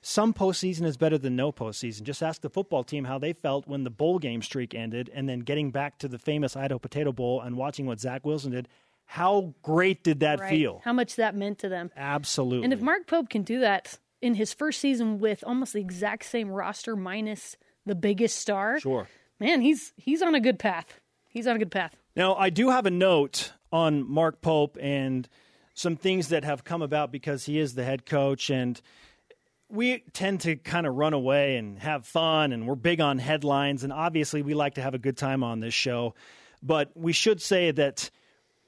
some 0.00 0.32
postseason 0.32 0.84
is 0.84 0.96
better 0.96 1.18
than 1.18 1.34
no 1.36 1.52
postseason. 1.52 2.02
Just 2.02 2.22
ask 2.22 2.40
the 2.40 2.48
football 2.48 2.84
team 2.84 3.04
how 3.04 3.18
they 3.18 3.32
felt 3.32 3.66
when 3.66 3.84
the 3.84 3.90
bowl 3.90 4.18
game 4.18 4.40
streak 4.40 4.74
ended, 4.74 5.10
and 5.12 5.28
then 5.28 5.40
getting 5.40 5.70
back 5.70 5.98
to 5.98 6.08
the 6.08 6.18
famous 6.18 6.56
Idaho 6.56 6.78
Potato 6.78 7.12
Bowl 7.12 7.40
and 7.40 7.56
watching 7.56 7.86
what 7.86 8.00
Zach 8.00 8.24
Wilson 8.24 8.52
did. 8.52 8.68
How 9.06 9.54
great 9.62 10.02
did 10.04 10.20
that 10.20 10.40
Right. 10.40 10.50
feel? 10.50 10.82
How 10.84 10.92
much 10.92 11.16
that 11.16 11.34
meant 11.34 11.58
to 11.60 11.68
them. 11.68 11.90
Absolutely. 11.96 12.64
And 12.64 12.72
if 12.72 12.80
Mark 12.80 13.06
Pope 13.06 13.28
can 13.30 13.42
do 13.42 13.60
that 13.60 13.98
in 14.20 14.34
his 14.34 14.52
first 14.52 14.80
season 14.80 15.18
with 15.18 15.42
almost 15.46 15.72
the 15.72 15.80
exact 15.80 16.24
same 16.24 16.50
roster 16.50 16.96
minus 16.96 17.56
the 17.86 17.94
biggest 17.94 18.36
star, 18.38 18.80
sure. 18.80 19.08
man, 19.38 19.60
he's 19.60 19.92
he's 19.96 20.22
on 20.22 20.34
a 20.34 20.40
good 20.40 20.58
path. 20.58 21.00
He's 21.28 21.46
on 21.46 21.56
a 21.56 21.58
good 21.58 21.70
path. 21.70 21.94
Now, 22.16 22.34
I 22.34 22.50
do 22.50 22.70
have 22.70 22.86
a 22.86 22.90
note 22.90 23.52
on 23.70 24.08
Mark 24.08 24.40
Pope 24.40 24.76
and 24.80 25.28
some 25.74 25.96
things 25.96 26.28
that 26.28 26.44
have 26.44 26.64
come 26.64 26.82
about 26.82 27.12
because 27.12 27.44
he 27.44 27.58
is 27.58 27.74
the 27.74 27.84
head 27.84 28.06
coach 28.06 28.50
and 28.50 28.80
we 29.68 30.02
tend 30.12 30.40
to 30.40 30.56
kind 30.56 30.86
of 30.86 30.94
run 30.94 31.12
away 31.12 31.56
and 31.56 31.78
have 31.80 32.06
fun 32.06 32.52
and 32.52 32.66
we're 32.66 32.74
big 32.76 33.00
on 33.00 33.18
headlines 33.18 33.84
and 33.84 33.92
obviously 33.92 34.40
we 34.40 34.54
like 34.54 34.74
to 34.74 34.82
have 34.82 34.94
a 34.94 34.98
good 34.98 35.16
time 35.16 35.42
on 35.42 35.60
this 35.60 35.74
show 35.74 36.14
but 36.62 36.90
we 36.94 37.12
should 37.12 37.42
say 37.42 37.70
that 37.72 38.10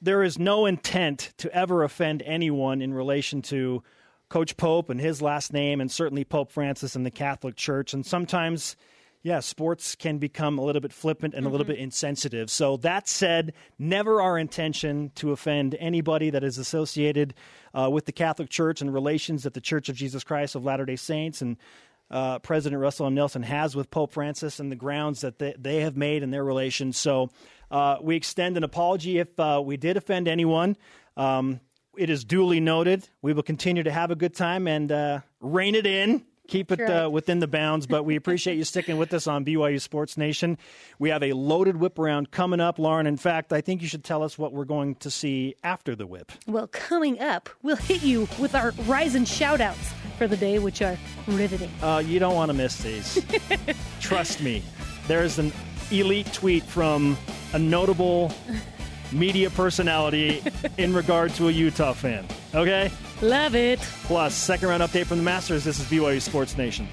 there 0.01 0.23
is 0.23 0.39
no 0.39 0.67
intent 0.67 1.33
to 1.39 1.53
ever 1.55 1.83
offend 1.83 2.23
anyone 2.25 2.81
in 2.83 2.95
relation 2.95 3.43
to 3.43 3.83
coach 4.29 4.57
pope 4.57 4.91
and 4.91 5.01
his 5.01 5.23
last 5.23 5.53
name 5.53 5.81
and 5.81 5.91
certainly 5.91 6.25
pope 6.25 6.53
francis 6.53 6.95
and 6.95 7.07
the 7.07 7.11
catholic 7.11 7.57
church 7.57 7.95
and 7.95 8.05
sometimes 8.05 8.77
yeah, 9.23 9.41
sports 9.41 9.97
can 9.97 10.19
become 10.19 10.59
a 10.59 10.65
little 10.65 10.81
bit 10.81 10.93
flippant 10.93 11.35
and 11.35 11.45
a 11.45 11.49
little 11.49 11.67
bit 11.67 11.79
insensitive. 11.79 12.51
So, 12.51 12.77
that 12.79 13.09
said, 13.09 13.53
never 13.79 14.23
our 14.23 14.39
intention 14.39 15.11
to 15.17 15.33
offend 15.33 15.77
anybody 15.81 16.31
that 16.31 16.45
is 16.45 16.57
associated 16.57 17.35
uh, 17.75 17.91
with 17.91 18.07
the 18.07 18.13
Catholic 18.13 18.49
Church 18.49 18.81
and 18.81 18.95
relations 18.95 19.43
that 19.43 19.55
the 19.55 19.61
Church 19.61 19.89
of 19.89 19.97
Jesus 19.97 20.23
Christ 20.23 20.55
of 20.55 20.65
Latter 20.65 20.87
day 20.87 20.97
Saints 20.97 21.43
and 21.43 21.57
uh, 22.11 22.39
President 22.39 22.81
Russell 22.81 23.07
M. 23.07 23.15
Nelson 23.15 23.43
has 23.43 23.77
with 23.77 23.91
Pope 23.91 24.13
Francis 24.13 24.61
and 24.61 24.73
the 24.73 24.77
grounds 24.77 25.21
that 25.21 25.39
they, 25.39 25.55
they 25.59 25.81
have 25.83 25.97
made 25.97 26.23
in 26.23 26.31
their 26.31 26.45
relations. 26.45 26.97
So, 26.97 27.31
uh, 27.71 27.97
we 28.01 28.17
extend 28.17 28.57
an 28.57 28.65
apology 28.65 29.19
if 29.19 29.39
uh, 29.39 29.61
we 29.65 29.77
did 29.77 29.97
offend 29.97 30.27
anyone. 30.27 30.77
Um, 31.17 31.61
it 31.97 32.11
is 32.11 32.25
duly 32.25 32.61
noted. 32.61 33.09
We 33.23 33.33
will 33.33 33.43
continue 33.43 33.83
to 33.83 33.91
have 33.91 34.11
a 34.11 34.17
good 34.17 34.35
time 34.35 34.67
and 34.69 34.91
uh, 34.91 35.21
rein 35.41 35.75
it 35.75 35.85
in. 35.85 36.25
Keep 36.49 36.73
it 36.73 36.81
uh, 36.81 37.11
within 37.11 37.41
the 37.41 37.47
bounds, 37.47 37.87
but 37.87 38.05
we 38.05 38.17
appreciate 38.17 38.57
you 38.57 38.65
sticking 38.65 38.97
with 38.97 39.13
us 39.13 39.27
on 39.27 39.45
BYU 39.45 39.79
Sports 39.79 40.17
Nation. 40.17 40.57
We 40.99 41.11
have 41.11 41.23
a 41.23 41.35
loaded 41.35 41.77
whip 41.77 41.99
around 41.99 42.31
coming 42.31 42.59
up, 42.59 42.79
Lauren. 42.79 43.07
In 43.07 43.19
fact, 43.19 43.53
I 43.53 43.61
think 43.61 43.83
you 43.83 43.89
should 43.89 44.03
tell 44.03 44.23
us 44.23 44.39
what 44.39 44.55
we're 44.55 44.65
going 44.65 44.95
to 44.97 45.11
see 45.11 45.57
after 45.63 45.95
the 45.95 46.07
whip. 46.07 46.33
Well, 46.47 46.67
coming 46.69 47.21
up, 47.21 47.51
we'll 47.63 47.77
hit 47.77 48.03
you 48.03 48.27
with 48.41 48.55
our 48.55 48.71
rise 48.87 49.15
and 49.15 49.29
shout 49.29 49.61
outs 49.61 49.93
for 50.17 50.27
the 50.27 50.39
day, 50.39 50.59
which 50.59 50.81
are 50.81 50.97
riveting. 51.27 51.71
Uh, 51.83 52.03
you 52.05 52.19
don't 52.19 52.35
want 52.35 52.49
to 52.49 52.55
miss 52.55 52.79
these. 52.79 53.23
Trust 54.01 54.41
me. 54.41 54.63
There 55.07 55.23
is 55.23 55.39
an 55.39 55.53
elite 55.91 56.33
tweet 56.33 56.65
from 56.65 57.19
a 57.53 57.59
notable 57.59 58.33
media 59.13 59.51
personality 59.51 60.43
in 60.79 60.95
regard 60.95 61.35
to 61.35 61.49
a 61.49 61.51
Utah 61.53 61.93
fan. 61.93 62.27
Okay? 62.55 62.91
Love 63.21 63.57
it. 63.57 63.81
Plus, 64.05 64.35
second 64.35 64.69
round 64.69 64.83
update 64.83 65.07
from 65.07 65.19
the 65.19 65.25
Masters. 65.25 65.65
This 65.65 65.81
is 65.81 65.87
BYU 65.87 66.21
Sports 66.23 66.57
Nation. 66.57 66.89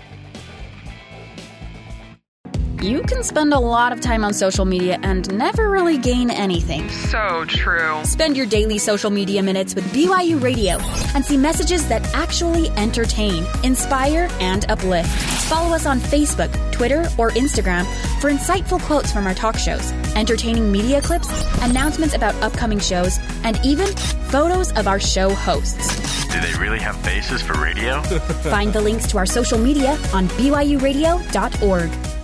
You 2.86 3.02
can 3.02 3.24
spend 3.24 3.52
a 3.52 3.58
lot 3.58 3.92
of 3.92 4.00
time 4.00 4.24
on 4.24 4.32
social 4.32 4.64
media 4.64 5.00
and 5.02 5.28
never 5.36 5.72
really 5.72 5.98
gain 5.98 6.30
anything. 6.30 6.88
So 6.90 7.44
true. 7.48 8.06
Spend 8.06 8.38
your 8.38 8.46
daily 8.46 8.78
social 8.78 9.10
media 9.10 9.42
minutes 9.42 9.74
with 9.74 9.84
BYU 9.86 10.40
Radio 10.40 10.78
and 11.16 11.26
see 11.26 11.36
messages 11.36 11.88
that 11.90 12.04
actually 12.14 12.70
entertain, 12.78 13.44
inspire, 13.64 14.30
and 14.40 14.70
uplift. 14.70 15.10
Follow 15.50 15.74
us 15.74 15.88
on 15.88 16.00
Facebook, 16.00 16.52
Twitter, 16.72 17.10
or 17.18 17.32
Instagram 17.32 17.88
for 18.22 18.30
insightful 18.30 18.80
quotes 18.82 19.12
from 19.12 19.26
our 19.26 19.34
talk 19.34 19.58
shows, 19.58 19.92
entertaining 20.16 20.72
media 20.72 21.02
clips, 21.02 21.28
announcements 21.64 22.14
about 22.14 22.36
upcoming 22.36 22.78
shows, 22.78 23.18
and 23.44 23.60
even 23.66 23.88
photos 24.30 24.72
of 24.74 24.88
our 24.88 25.00
show 25.00 25.34
hosts. 25.34 26.28
Do 26.32 26.40
they 26.40 26.54
really 26.60 26.80
have 26.80 26.96
faces 26.98 27.42
for 27.42 27.60
radio? 27.60 28.02
Find 28.52 28.72
the 28.72 28.82
links 28.82 29.08
to 29.08 29.18
our 29.18 29.26
social 29.26 29.58
media 29.58 29.98
on 30.14 30.28
BYURadio.org. 30.38 32.16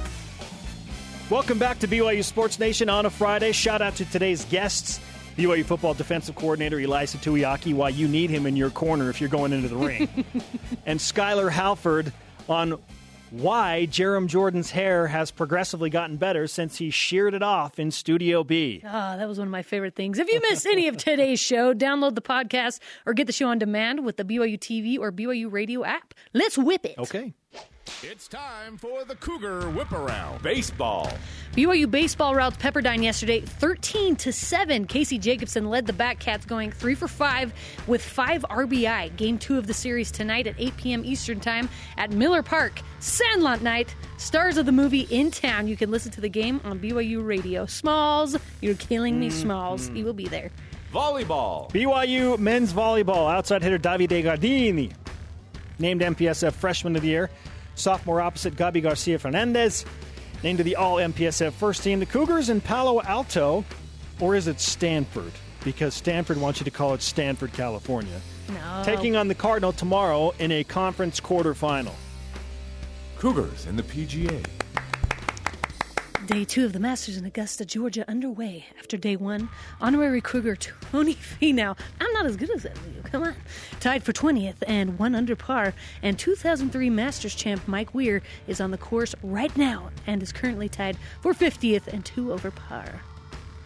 Welcome 1.32 1.60
back 1.60 1.80
to 1.80 1.88
BYU 1.88 2.26
Sports 2.26 2.60
Nation 2.60 2.90
on 2.90 3.06
a 3.06 3.10
Friday. 3.10 3.54
Shout 3.54 3.82
out 3.82 3.96
to 3.96 4.04
today's 4.04 4.44
guests. 4.44 5.00
BYU 5.38 5.64
football 5.64 5.94
defensive 5.94 6.36
coordinator 6.36 6.76
Ilaisa 6.76 7.16
Tuiaki, 7.20 7.74
why 7.74 7.88
you 7.88 8.10
need 8.10 8.30
him 8.30 8.46
in 8.46 8.58
your 8.58 8.70
corner 8.70 9.10
if 9.10 9.22
you're 9.22 9.30
going 9.30 9.54
into 9.54 9.70
the 9.70 9.78
ring. 9.78 10.10
and 10.86 11.00
Skylar 11.00 11.50
Halford 11.50 12.12
on 12.50 12.78
why 13.30 13.88
Jarom 13.90 14.28
Jordan's 14.28 14.72
hair 14.72 15.08
has 15.08 15.32
progressively 15.32 15.90
gotten 15.90 16.18
better 16.18 16.48
since 16.48 16.76
he 16.76 16.90
sheared 16.90 17.34
it 17.34 17.42
off 17.42 17.80
in 17.80 17.92
Studio 17.92 18.44
B. 18.44 18.82
Ah, 18.86 19.16
that 19.16 19.26
was 19.26 19.38
one 19.38 19.48
of 19.48 19.54
my 19.54 19.64
favorite 19.64 19.96
things. 19.96 20.20
If 20.20 20.30
you 20.30 20.42
missed 20.42 20.66
any 20.66 20.90
of 20.90 20.98
today's 20.98 21.40
show, 21.40 21.74
download 21.74 22.16
the 22.16 22.22
podcast 22.22 22.82
or 23.06 23.14
get 23.14 23.28
the 23.28 23.32
show 23.32 23.48
on 23.48 23.58
demand 23.58 24.04
with 24.04 24.18
the 24.18 24.26
BYU 24.26 24.60
TV 24.60 25.00
or 25.00 25.14
BYU 25.14 25.50
Radio 25.50 25.86
app. 25.86 26.14
Let's 26.34 26.58
whip 26.58 26.86
it. 26.86 26.98
Okay. 26.98 27.34
It's 28.04 28.28
time 28.28 28.78
for 28.78 29.06
the 29.06 29.14
Cougar 29.16 29.70
Whip 29.70 29.92
Around. 29.92 30.42
Baseball. 30.42 31.12
BYU 31.54 31.90
baseball 31.90 32.34
routes 32.34 32.58
Pepperdine 32.58 33.04
yesterday, 33.04 33.42
thirteen 33.42 34.16
to 34.16 34.34
seven. 34.34 34.88
Casey 34.88 35.20
Jacobson 35.20 35.70
led 35.70 35.86
the 35.86 35.94
Batcats, 35.94 36.48
going 36.48 36.72
three 36.72 36.96
for 36.96 37.08
five 37.08 37.54
with 37.86 38.04
five 38.04 38.42
RBI. 38.50 39.16
Game 39.18 39.38
two 39.38 39.56
of 39.56 39.68
the 39.68 39.74
series 39.76 40.10
tonight 40.10 40.48
at 40.48 40.56
8 40.58 40.78
p.m. 40.78 41.06
Eastern 41.06 41.40
time 41.40 41.70
at 41.98 42.10
Miller 42.10 42.42
Park. 42.42 42.82
Sandlot 43.00 43.62
night. 43.62 43.96
Stars 44.18 44.58
of 44.58 44.66
the 44.66 44.72
movie 44.72 45.08
in 45.12 45.30
town. 45.30 45.68
You 45.68 45.78
can 45.78 45.92
listen 45.92 46.12
to 46.14 46.22
the 46.22 46.30
game 46.30 46.60
on 46.64 46.80
BYU 46.80 47.24
Radio. 47.24 47.68
Smalls, 47.68 48.36
you're 48.62 48.74
killing 48.74 49.20
me, 49.20 49.28
mm-hmm. 49.28 49.42
Smalls. 49.42 49.90
He 49.90 50.04
will 50.04 50.14
be 50.14 50.28
there. 50.28 50.50
Volleyball. 50.92 51.72
BYU 51.72 52.38
men's 52.38 52.74
volleyball 52.74 53.32
outside 53.32 53.64
hitter 53.64 53.80
Davide 53.80 54.24
Gardini, 54.24 54.92
named 55.82 56.02
MPSF 56.02 56.54
Freshman 56.54 56.96
of 56.96 57.02
the 57.02 57.10
Year. 57.10 57.30
Sophomore 57.76 58.22
opposite 58.22 58.56
Gabi 58.56 58.82
Garcia 58.82 59.18
Fernandez, 59.18 59.86
named 60.44 60.60
to 60.60 60.64
the 60.64 60.76
All 60.76 60.98
MPSF 60.98 61.52
first 61.54 61.84
team. 61.84 62.00
The 62.00 62.06
Cougars 62.06 62.50
in 62.50 62.62
Palo 62.62 63.02
Alto, 63.02 63.66
or 64.20 64.36
is 64.36 64.48
it 64.48 64.60
Stanford? 64.60 65.32
Because 65.64 65.94
Stanford 65.94 66.40
wants 66.40 66.60
you 66.60 66.66
to 66.66 66.72
call 66.72 66.94
it 66.94 67.02
Stanford, 67.02 67.54
California. 67.54 68.22
No. 68.50 68.82
Taking 68.84 69.16
on 69.16 69.28
the 69.28 69.36
Cardinal 69.36 69.74
tomorrow 69.74 70.34
in 70.40 70.52
a 70.52 70.64
conference 70.64 71.20
quarterfinal. 71.20 71.94
Cougars 73.18 73.68
in 73.68 73.76
the 73.76 73.84
PGA. 73.84 74.46
Day 76.28 76.46
two 76.46 76.66
of 76.66 76.74
the 76.74 76.80
Masters 76.80 77.18
in 77.18 77.26
Augusta, 77.26 77.66
Georgia, 77.66 78.06
underway. 78.08 78.66
After 78.80 78.96
day 78.96 79.16
one, 79.16 79.50
honorary 79.82 80.22
Cougar 80.22 80.56
Tony 80.56 81.16
Finau. 81.42 81.78
I'm 82.00 82.14
not 82.14 82.26
as 82.26 82.38
good 82.38 82.52
as 82.52 82.64
that, 82.64 82.78
Leo. 82.88 83.02
Come 83.04 83.24
on. 83.24 83.36
Tied 83.80 84.04
for 84.04 84.14
20th 84.14 84.58
and 84.68 85.00
one 85.00 85.16
under 85.16 85.36
par. 85.36 85.74
And 86.04 86.20
2003 86.20 86.90
Masters 86.92 87.34
champ 87.34 87.68
Mike 87.68 87.94
Weir 87.96 88.22
is 88.48 88.62
on 88.62 88.70
the 88.72 88.78
course 88.78 89.16
right 89.24 89.56
now 89.58 89.90
and 90.06 90.22
is 90.22 90.32
currently 90.32 90.70
tied 90.70 90.96
for 91.22 91.34
50th 91.34 91.88
and 91.88 92.06
two 92.06 92.32
over 92.32 92.52
par. 92.52 93.02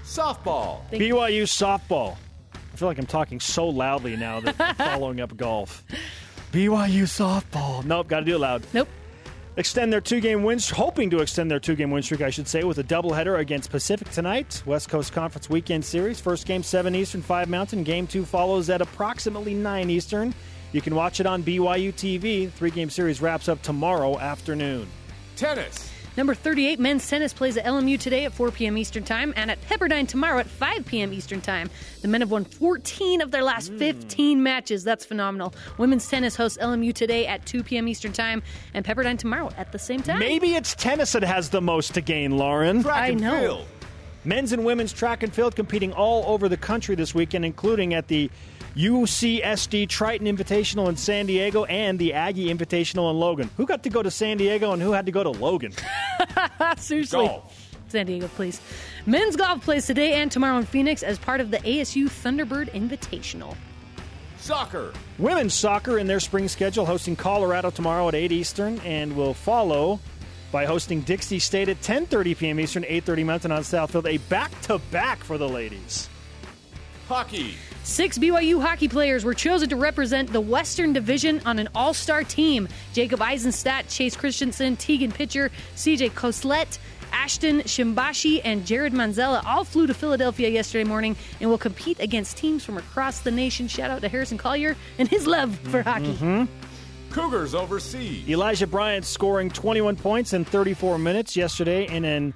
Softball. 0.04 0.80
Thank 0.90 1.04
you. 1.04 1.16
BYU 1.16 1.44
softball. 1.44 2.16
I 2.54 2.78
feel 2.78 2.88
like 2.88 2.98
I'm 3.00 3.06
talking 3.06 3.40
so 3.40 3.68
loudly 3.68 4.16
now 4.16 4.40
that 4.40 4.56
I'm 4.60 4.76
following 5.00 5.20
up 5.20 5.36
golf. 5.36 5.84
BYU 6.54 7.04
softball. 7.04 7.84
Nope, 7.84 8.08
got 8.08 8.20
to 8.22 8.26
do 8.26 8.36
it 8.36 8.40
loud. 8.40 8.66
Nope. 8.74 8.88
Extend 9.58 9.92
their 9.92 10.02
two 10.02 10.20
game 10.20 10.44
win 10.44 10.60
hoping 10.60 11.10
to 11.10 11.20
extend 11.20 11.50
their 11.50 11.60
two 11.60 11.76
game 11.76 11.92
win 11.92 12.04
streak, 12.04 12.22
I 12.22 12.30
should 12.30 12.48
say, 12.48 12.64
with 12.64 12.78
a 12.78 12.84
doubleheader 12.84 13.40
against 13.40 13.70
Pacific 13.70 14.10
tonight. 14.10 14.64
West 14.66 14.90
Coast 14.90 15.14
Conference 15.14 15.50
weekend 15.50 15.84
series. 15.86 16.20
First 16.20 16.46
game 16.46 16.64
seven 16.64 16.96
Eastern, 16.96 17.22
five 17.22 17.50
Mountain. 17.50 17.84
Game 17.84 18.08
two 18.08 18.26
follows 18.26 18.70
at 18.70 18.82
approximately 18.82 19.54
nine 19.54 19.90
Eastern. 19.90 20.34
You 20.72 20.82
can 20.82 20.96
watch 20.96 21.20
it 21.20 21.26
on 21.26 21.44
BYU 21.44 21.94
TV. 21.94 22.52
Three 22.52 22.72
game 22.72 22.90
series 22.90 23.22
wraps 23.22 23.48
up 23.48 23.62
tomorrow 23.62 24.20
afternoon. 24.20 24.88
Tennis. 25.36 25.95
Number 26.18 26.34
38 26.34 26.80
men's 26.80 27.08
tennis 27.08 27.34
plays 27.34 27.58
at 27.58 27.66
LMU 27.66 28.00
today 28.00 28.26
at 28.26 28.34
4 28.34 28.52
p.m. 28.52 28.78
Eastern 28.78 29.04
Time 29.04 29.34
and 29.36 29.52
at 29.52 29.62
Pepperdine 29.62 30.08
tomorrow 30.08 30.40
at 30.40 30.48
5 30.48 30.86
p.m. 30.86 31.12
Eastern 31.12 31.42
Time. 31.42 31.70
The 32.02 32.08
men 32.08 32.22
have 32.22 32.32
won 32.32 32.46
14 32.46 33.22
of 33.22 33.32
their 33.32 33.44
last 33.44 33.72
mm. 33.72 33.80
15 33.80 34.42
matches. 34.42 34.84
That's 34.84 35.06
phenomenal. 35.06 35.54
Women's 35.78 36.08
tennis 36.08 36.36
hosts 36.36 36.58
LMU 36.62 36.94
today 36.94 37.28
at 37.28 37.46
2 37.46 37.64
p.m. 37.64 37.88
Eastern 37.88 38.14
Time 38.14 38.42
and 38.74 38.86
Pepperdine 38.86 39.20
tomorrow 39.20 39.52
at 39.58 39.72
the 39.72 39.80
same 39.80 40.02
time. 40.02 40.20
Maybe 40.20 40.56
it's 40.56 40.74
tennis 40.76 41.12
that 41.14 41.24
has 41.24 41.50
the 41.50 41.62
most 41.62 41.94
to 41.96 42.02
gain, 42.02 42.38
Lauren. 42.38 42.82
Track 42.82 43.12
I 43.12 43.14
know. 43.14 43.40
field. 43.42 43.68
Men's 44.24 44.54
and 44.54 44.66
women's 44.66 44.92
track 44.92 45.22
and 45.22 45.32
field 45.32 45.56
competing 45.56 45.94
all 45.94 46.24
over 46.34 46.50
the 46.50 46.58
country 46.58 46.96
this 46.96 47.14
weekend, 47.14 47.46
including 47.46 47.94
at 47.94 48.08
the 48.08 48.32
UCSD 48.76 49.88
Triton 49.88 50.28
Invitational 50.28 50.90
in 50.90 50.98
San 50.98 51.26
Diego 51.26 51.64
and 51.66 51.98
the 51.98 52.14
Aggie 52.14 52.54
Invitational 52.54 53.10
in 53.10 53.18
Logan. 53.18 53.50
Who 53.56 53.66
got 53.66 53.84
to 53.84 53.90
go 53.90 54.04
to 54.04 54.12
San 54.12 54.38
Diego 54.38 54.74
and 54.74 54.82
who 54.82 54.92
had 54.92 55.06
to 55.06 55.12
go 55.14 55.24
to 55.24 55.30
Logan? 55.30 55.74
Seriously. 56.78 57.28
Golf. 57.28 57.62
San 57.88 58.06
Diego, 58.06 58.28
please. 58.30 58.60
Men's 59.06 59.36
golf 59.36 59.64
plays 59.64 59.86
today 59.86 60.14
and 60.16 60.32
tomorrow 60.32 60.58
in 60.58 60.66
Phoenix 60.66 61.04
as 61.04 61.18
part 61.18 61.40
of 61.40 61.52
the 61.52 61.60
ASU 61.60 62.06
Thunderbird 62.06 62.70
Invitational. 62.74 63.56
Soccer. 64.40 64.94
Women's 65.18 65.54
soccer 65.54 65.98
in 65.98 66.08
their 66.08 66.20
spring 66.20 66.48
schedule 66.48 66.86
hosting 66.86 67.16
Colorado 67.16 67.70
tomorrow 67.70 68.08
at 68.10 68.16
8 68.16 68.32
Eastern 68.32 68.80
and 68.80 69.16
will 69.16 69.34
follow 69.34 70.00
by 70.52 70.66
hosting 70.66 71.02
Dixie 71.02 71.40
State 71.40 71.70
at 71.70 71.82
10:30 71.82 72.38
p.m. 72.38 72.60
Eastern, 72.60 72.84
8:30 72.84 73.26
Mountain 73.26 73.52
on 73.52 73.62
Southfield, 73.62 74.08
a 74.08 74.18
back-to-back 74.30 75.24
for 75.24 75.38
the 75.38 75.48
ladies. 75.48 76.10
Hockey. 77.08 77.56
Six 77.86 78.18
BYU 78.18 78.60
hockey 78.60 78.88
players 78.88 79.24
were 79.24 79.36
chosen 79.36 79.70
to 79.70 79.76
represent 79.76 80.34
the 80.34 80.42
Western 80.42 80.92
Division 80.92 81.40
on 81.46 81.60
an 81.60 81.70
all 81.76 81.94
star 81.94 82.24
team. 82.24 82.68
Jacob 82.94 83.22
Eisenstadt, 83.22 83.88
Chase 83.88 84.16
Christensen, 84.16 84.76
Tegan 84.76 85.12
Pitcher, 85.12 85.52
CJ 85.76 86.10
Koslet, 86.14 86.80
Ashton 87.14 87.62
Shimbashi, 87.62 88.42
and 88.44 88.66
Jared 88.66 88.92
Manzella 88.92 89.46
all 89.46 89.64
flew 89.64 89.86
to 89.86 89.94
Philadelphia 89.94 90.50
yesterday 90.50 90.84
morning 90.84 91.16
and 91.40 91.48
will 91.48 91.60
compete 91.60 92.00
against 92.00 92.38
teams 92.38 92.66
from 92.66 92.80
across 92.80 93.20
the 93.20 93.30
nation. 93.30 93.68
Shout 93.68 93.92
out 93.92 94.02
to 94.02 94.10
Harrison 94.10 94.40
Collier 94.40 94.76
and 94.98 95.08
his 95.08 95.28
love 95.28 95.56
for 95.70 95.84
hockey. 95.84 96.16
Mm-hmm. 96.16 96.46
Cougars 97.12 97.54
overseas. 97.54 98.28
Elijah 98.28 98.66
Bryant 98.66 99.06
scoring 99.06 99.52
21 99.52 99.96
points 99.96 100.34
in 100.34 100.44
34 100.44 100.98
minutes 100.98 101.38
yesterday 101.38 101.86
in 101.86 102.04
an 102.04 102.34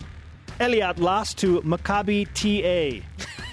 Eilat 0.60 1.00
loss 1.00 1.34
to 1.34 1.60
Maccabi 1.64 2.28
TA. 2.36 3.04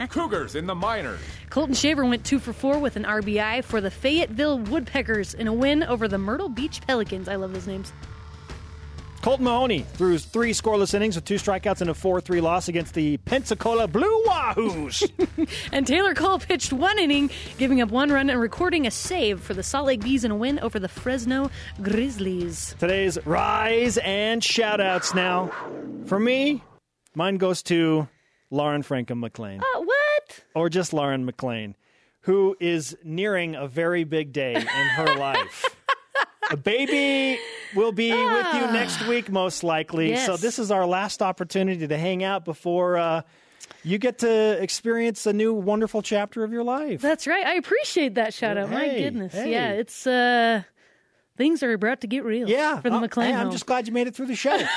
Cougars 0.10 0.54
in 0.54 0.66
the 0.66 0.74
minors. 0.74 1.20
Colton 1.50 1.74
Shaver 1.74 2.04
went 2.04 2.24
two 2.24 2.38
for 2.38 2.52
four 2.52 2.78
with 2.78 2.96
an 2.96 3.04
RBI 3.04 3.64
for 3.64 3.80
the 3.80 3.90
Fayetteville 3.90 4.58
Woodpeckers 4.58 5.34
in 5.34 5.46
a 5.48 5.52
win 5.52 5.82
over 5.82 6.08
the 6.08 6.18
Myrtle 6.18 6.48
Beach 6.48 6.80
Pelicans. 6.86 7.28
I 7.28 7.36
love 7.36 7.52
those 7.52 7.66
names. 7.66 7.92
Colton 9.22 9.44
Mahoney 9.44 9.80
threw 9.80 10.16
three 10.16 10.52
scoreless 10.52 10.94
innings 10.94 11.14
with 11.14 11.26
two 11.26 11.34
strikeouts 11.34 11.82
and 11.82 11.90
a 11.90 11.94
4 11.94 12.22
3 12.22 12.40
loss 12.40 12.68
against 12.68 12.94
the 12.94 13.18
Pensacola 13.18 13.86
Blue 13.86 14.24
Wahoos. 14.24 15.08
And 15.72 15.86
Taylor 15.86 16.14
Cole 16.14 16.38
pitched 16.38 16.72
one 16.72 16.98
inning, 16.98 17.30
giving 17.58 17.80
up 17.80 17.90
one 17.90 18.10
run 18.10 18.30
and 18.30 18.40
recording 18.40 18.86
a 18.86 18.90
save 18.90 19.40
for 19.40 19.52
the 19.52 19.62
Salt 19.62 19.86
Lake 19.86 20.02
Bees 20.02 20.24
in 20.24 20.30
a 20.30 20.36
win 20.36 20.58
over 20.60 20.78
the 20.78 20.88
Fresno 20.88 21.50
Grizzlies. 21.82 22.74
Today's 22.78 23.18
rise 23.26 23.98
and 23.98 24.42
shout 24.42 24.80
outs 24.80 25.14
now. 25.14 25.50
For 26.06 26.18
me, 26.18 26.62
mine 27.14 27.36
goes 27.36 27.62
to 27.64 28.08
Lauren 28.50 28.82
Frankham 28.82 29.18
McLean, 29.20 29.58
what? 29.58 29.66
Oh, 29.74 29.79
or 30.54 30.68
just 30.68 30.92
Lauren 30.92 31.24
McLean, 31.24 31.76
who 32.22 32.56
is 32.60 32.96
nearing 33.04 33.54
a 33.54 33.66
very 33.66 34.04
big 34.04 34.32
day 34.32 34.54
in 34.54 34.62
her 34.66 35.14
life. 35.18 35.64
A 36.50 36.56
baby 36.56 37.38
will 37.76 37.92
be 37.92 38.10
with 38.10 38.46
you 38.54 38.60
next 38.72 39.06
week, 39.06 39.30
most 39.30 39.62
likely. 39.62 40.10
Yes. 40.10 40.26
So, 40.26 40.36
this 40.36 40.58
is 40.58 40.70
our 40.72 40.84
last 40.86 41.22
opportunity 41.22 41.86
to 41.86 41.96
hang 41.96 42.24
out 42.24 42.44
before 42.44 42.96
uh, 42.98 43.22
you 43.84 43.98
get 43.98 44.18
to 44.18 44.60
experience 44.60 45.26
a 45.26 45.32
new 45.32 45.54
wonderful 45.54 46.02
chapter 46.02 46.42
of 46.42 46.52
your 46.52 46.64
life. 46.64 47.00
That's 47.00 47.26
right. 47.28 47.46
I 47.46 47.54
appreciate 47.54 48.16
that 48.16 48.34
shout 48.34 48.56
out. 48.58 48.70
My 48.70 48.88
goodness. 48.88 49.32
hey. 49.32 49.52
Yeah, 49.52 49.70
it's 49.70 50.06
uh 50.06 50.62
things 51.40 51.62
are 51.62 51.72
about 51.72 52.02
to 52.02 52.06
get 52.06 52.22
real. 52.22 52.46
Yeah. 52.46 52.80
For 52.82 52.90
the 52.90 52.96
Oh, 52.96 53.00
McLean. 53.00 53.28
hey, 53.28 53.34
I'm 53.34 53.44
home. 53.44 53.50
just 53.52 53.64
glad 53.64 53.86
you 53.88 53.94
made 53.94 54.06
it 54.06 54.14
through 54.14 54.26
the 54.26 54.36
show. 54.36 54.58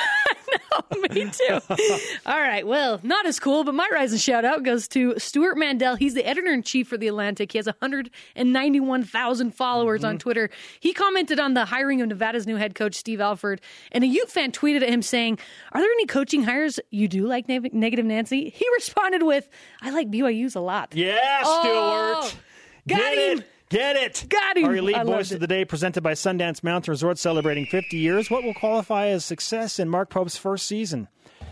Me 1.12 1.30
too. 1.30 1.60
All 2.26 2.40
right. 2.40 2.66
Well, 2.66 3.00
not 3.04 3.26
as 3.26 3.38
cool, 3.40 3.64
but 3.66 3.76
my 3.76 3.88
rise 3.92 4.14
and 4.14 4.22
shout 4.22 4.46
out 4.46 4.64
goes 4.64 4.88
to 4.90 5.14
Stewart 5.20 5.58
Mandel. 5.58 5.96
He's 5.96 6.14
the 6.14 6.26
editor 6.26 6.52
in 6.54 6.64
chief 6.64 6.88
for 6.88 6.98
The 6.98 7.08
Atlantic. 7.10 7.52
He 7.52 7.58
has 7.58 7.66
191,000 7.66 9.52
followers 9.52 10.02
Mm-hmm. 10.02 10.08
on 10.10 10.18
Twitter. 10.20 10.50
He 10.80 10.94
commented 10.94 11.40
on 11.40 11.54
the 11.54 11.66
hiring 11.66 12.02
of 12.02 12.08
Nevada's 12.08 12.48
new 12.48 12.56
head 12.56 12.76
coach, 12.76 12.96
Steve 12.96 13.20
Alford, 13.22 13.60
and 13.92 14.04
a 14.04 14.08
Ute 14.08 14.30
fan 14.30 14.52
tweeted 14.52 14.82
at 14.84 14.90
him 14.90 15.02
saying, 15.02 15.38
Are 15.74 15.82
there 15.82 15.92
any 15.92 16.06
coaching 16.06 16.44
hires 16.44 16.80
you 16.90 17.08
do 17.08 17.28
like 17.28 17.48
ne- 17.50 17.60
Negative 17.74 18.06
Nancy? 18.06 18.50
He 18.50 18.66
responded 18.76 19.24
with, 19.24 19.50
I 19.82 19.90
like 19.92 20.10
BYU's 20.10 20.56
a 20.56 20.62
lot. 20.62 20.94
Yeah, 20.96 21.42
Oh, 21.44 22.22
Stuart. 22.22 22.42
got 22.88 23.00
Get 23.00 23.18
him. 23.34 23.40
it. 23.40 23.46
Get 23.74 23.96
it. 23.96 24.26
Got 24.30 24.58
him. 24.58 24.66
Our 24.66 24.76
elite 24.76 24.96
I 24.96 25.04
voice 25.04 25.32
of 25.32 25.40
the 25.40 25.48
day 25.48 25.66
presented 25.66 26.04
by 26.04 26.12
Sundance 26.12 26.62
Mountain 26.62 26.92
Resort 26.92 27.18
celebrating 27.18 27.66
50 27.66 27.98
years. 27.98 28.30
What 28.30 28.44
will 28.44 28.54
qualify 28.54 29.08
as 29.08 29.26
success 29.26 29.80
in 29.80 29.90
Mark 29.90 30.12
Pope's 30.12 30.38
first 30.38 30.68
season? 30.68 31.08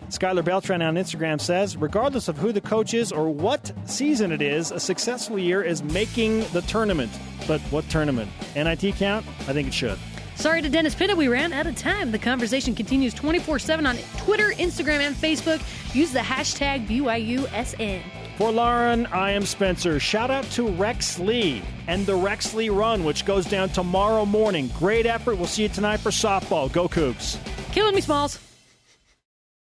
Skylar 0.10 0.46
Beltran 0.46 0.84
on 0.84 0.98
Instagram 0.98 1.42
says, 1.42 1.76
regardless 1.76 2.28
of 2.28 2.38
who 2.38 2.52
the 2.52 2.62
coach 2.62 2.94
is 2.94 3.12
or 3.12 3.32
what 3.32 3.72
season 3.86 4.32
it 4.32 4.40
is, 4.40 4.70
a 4.70 4.80
successful 4.80 5.40
year 5.40 5.64
is 5.64 5.82
making 5.82 6.42
the 6.52 6.62
tournament. 6.68 7.12
But 7.48 7.60
what 7.72 7.90
tournament? 7.90 8.30
NIT 8.56 8.98
count? 8.98 9.26
I 9.48 9.54
think 9.54 9.70
it 9.70 9.74
should. 9.74 9.98
Sorry 10.36 10.62
to 10.62 10.70
Dennis 10.70 10.94
Pitta, 10.94 11.16
we 11.16 11.28
ran 11.28 11.52
out 11.54 11.66
of 11.66 11.76
time. 11.76 12.12
The 12.12 12.20
conversation 12.20 12.76
continues 12.76 13.16
24 13.16 13.58
7 13.58 13.88
on 13.88 13.98
Twitter, 14.20 14.52
Instagram, 14.52 15.00
and 15.00 15.16
Facebook. 15.16 15.60
Use 15.96 16.14
the 16.14 16.20
hashtag 16.20 16.86
BYUSN. 16.88 18.21
For 18.38 18.52
Lauren, 18.52 19.06
I 19.08 19.32
am 19.32 19.46
Spencer. 19.46 20.00
Shout 20.00 20.32
out 20.32 20.46
to 20.52 20.68
Rex 20.68 21.20
Lee 21.20 21.62
and 21.88 22.06
the 22.06 22.16
Rex 22.16 22.54
Lee 22.54 22.70
Run, 22.70 23.04
which 23.04 23.26
goes 23.26 23.46
down 23.46 23.70
tomorrow 23.70 24.26
morning. 24.26 24.70
Great 24.80 25.06
effort. 25.06 25.36
We'll 25.36 25.48
see 25.48 25.64
you 25.64 25.70
tonight 25.70 25.98
for 25.98 26.10
softball. 26.10 26.72
Go 26.72 26.88
Cougs. 26.88 27.38
Killing 27.72 27.94
me, 27.94 28.02
Smalls. 28.02 28.40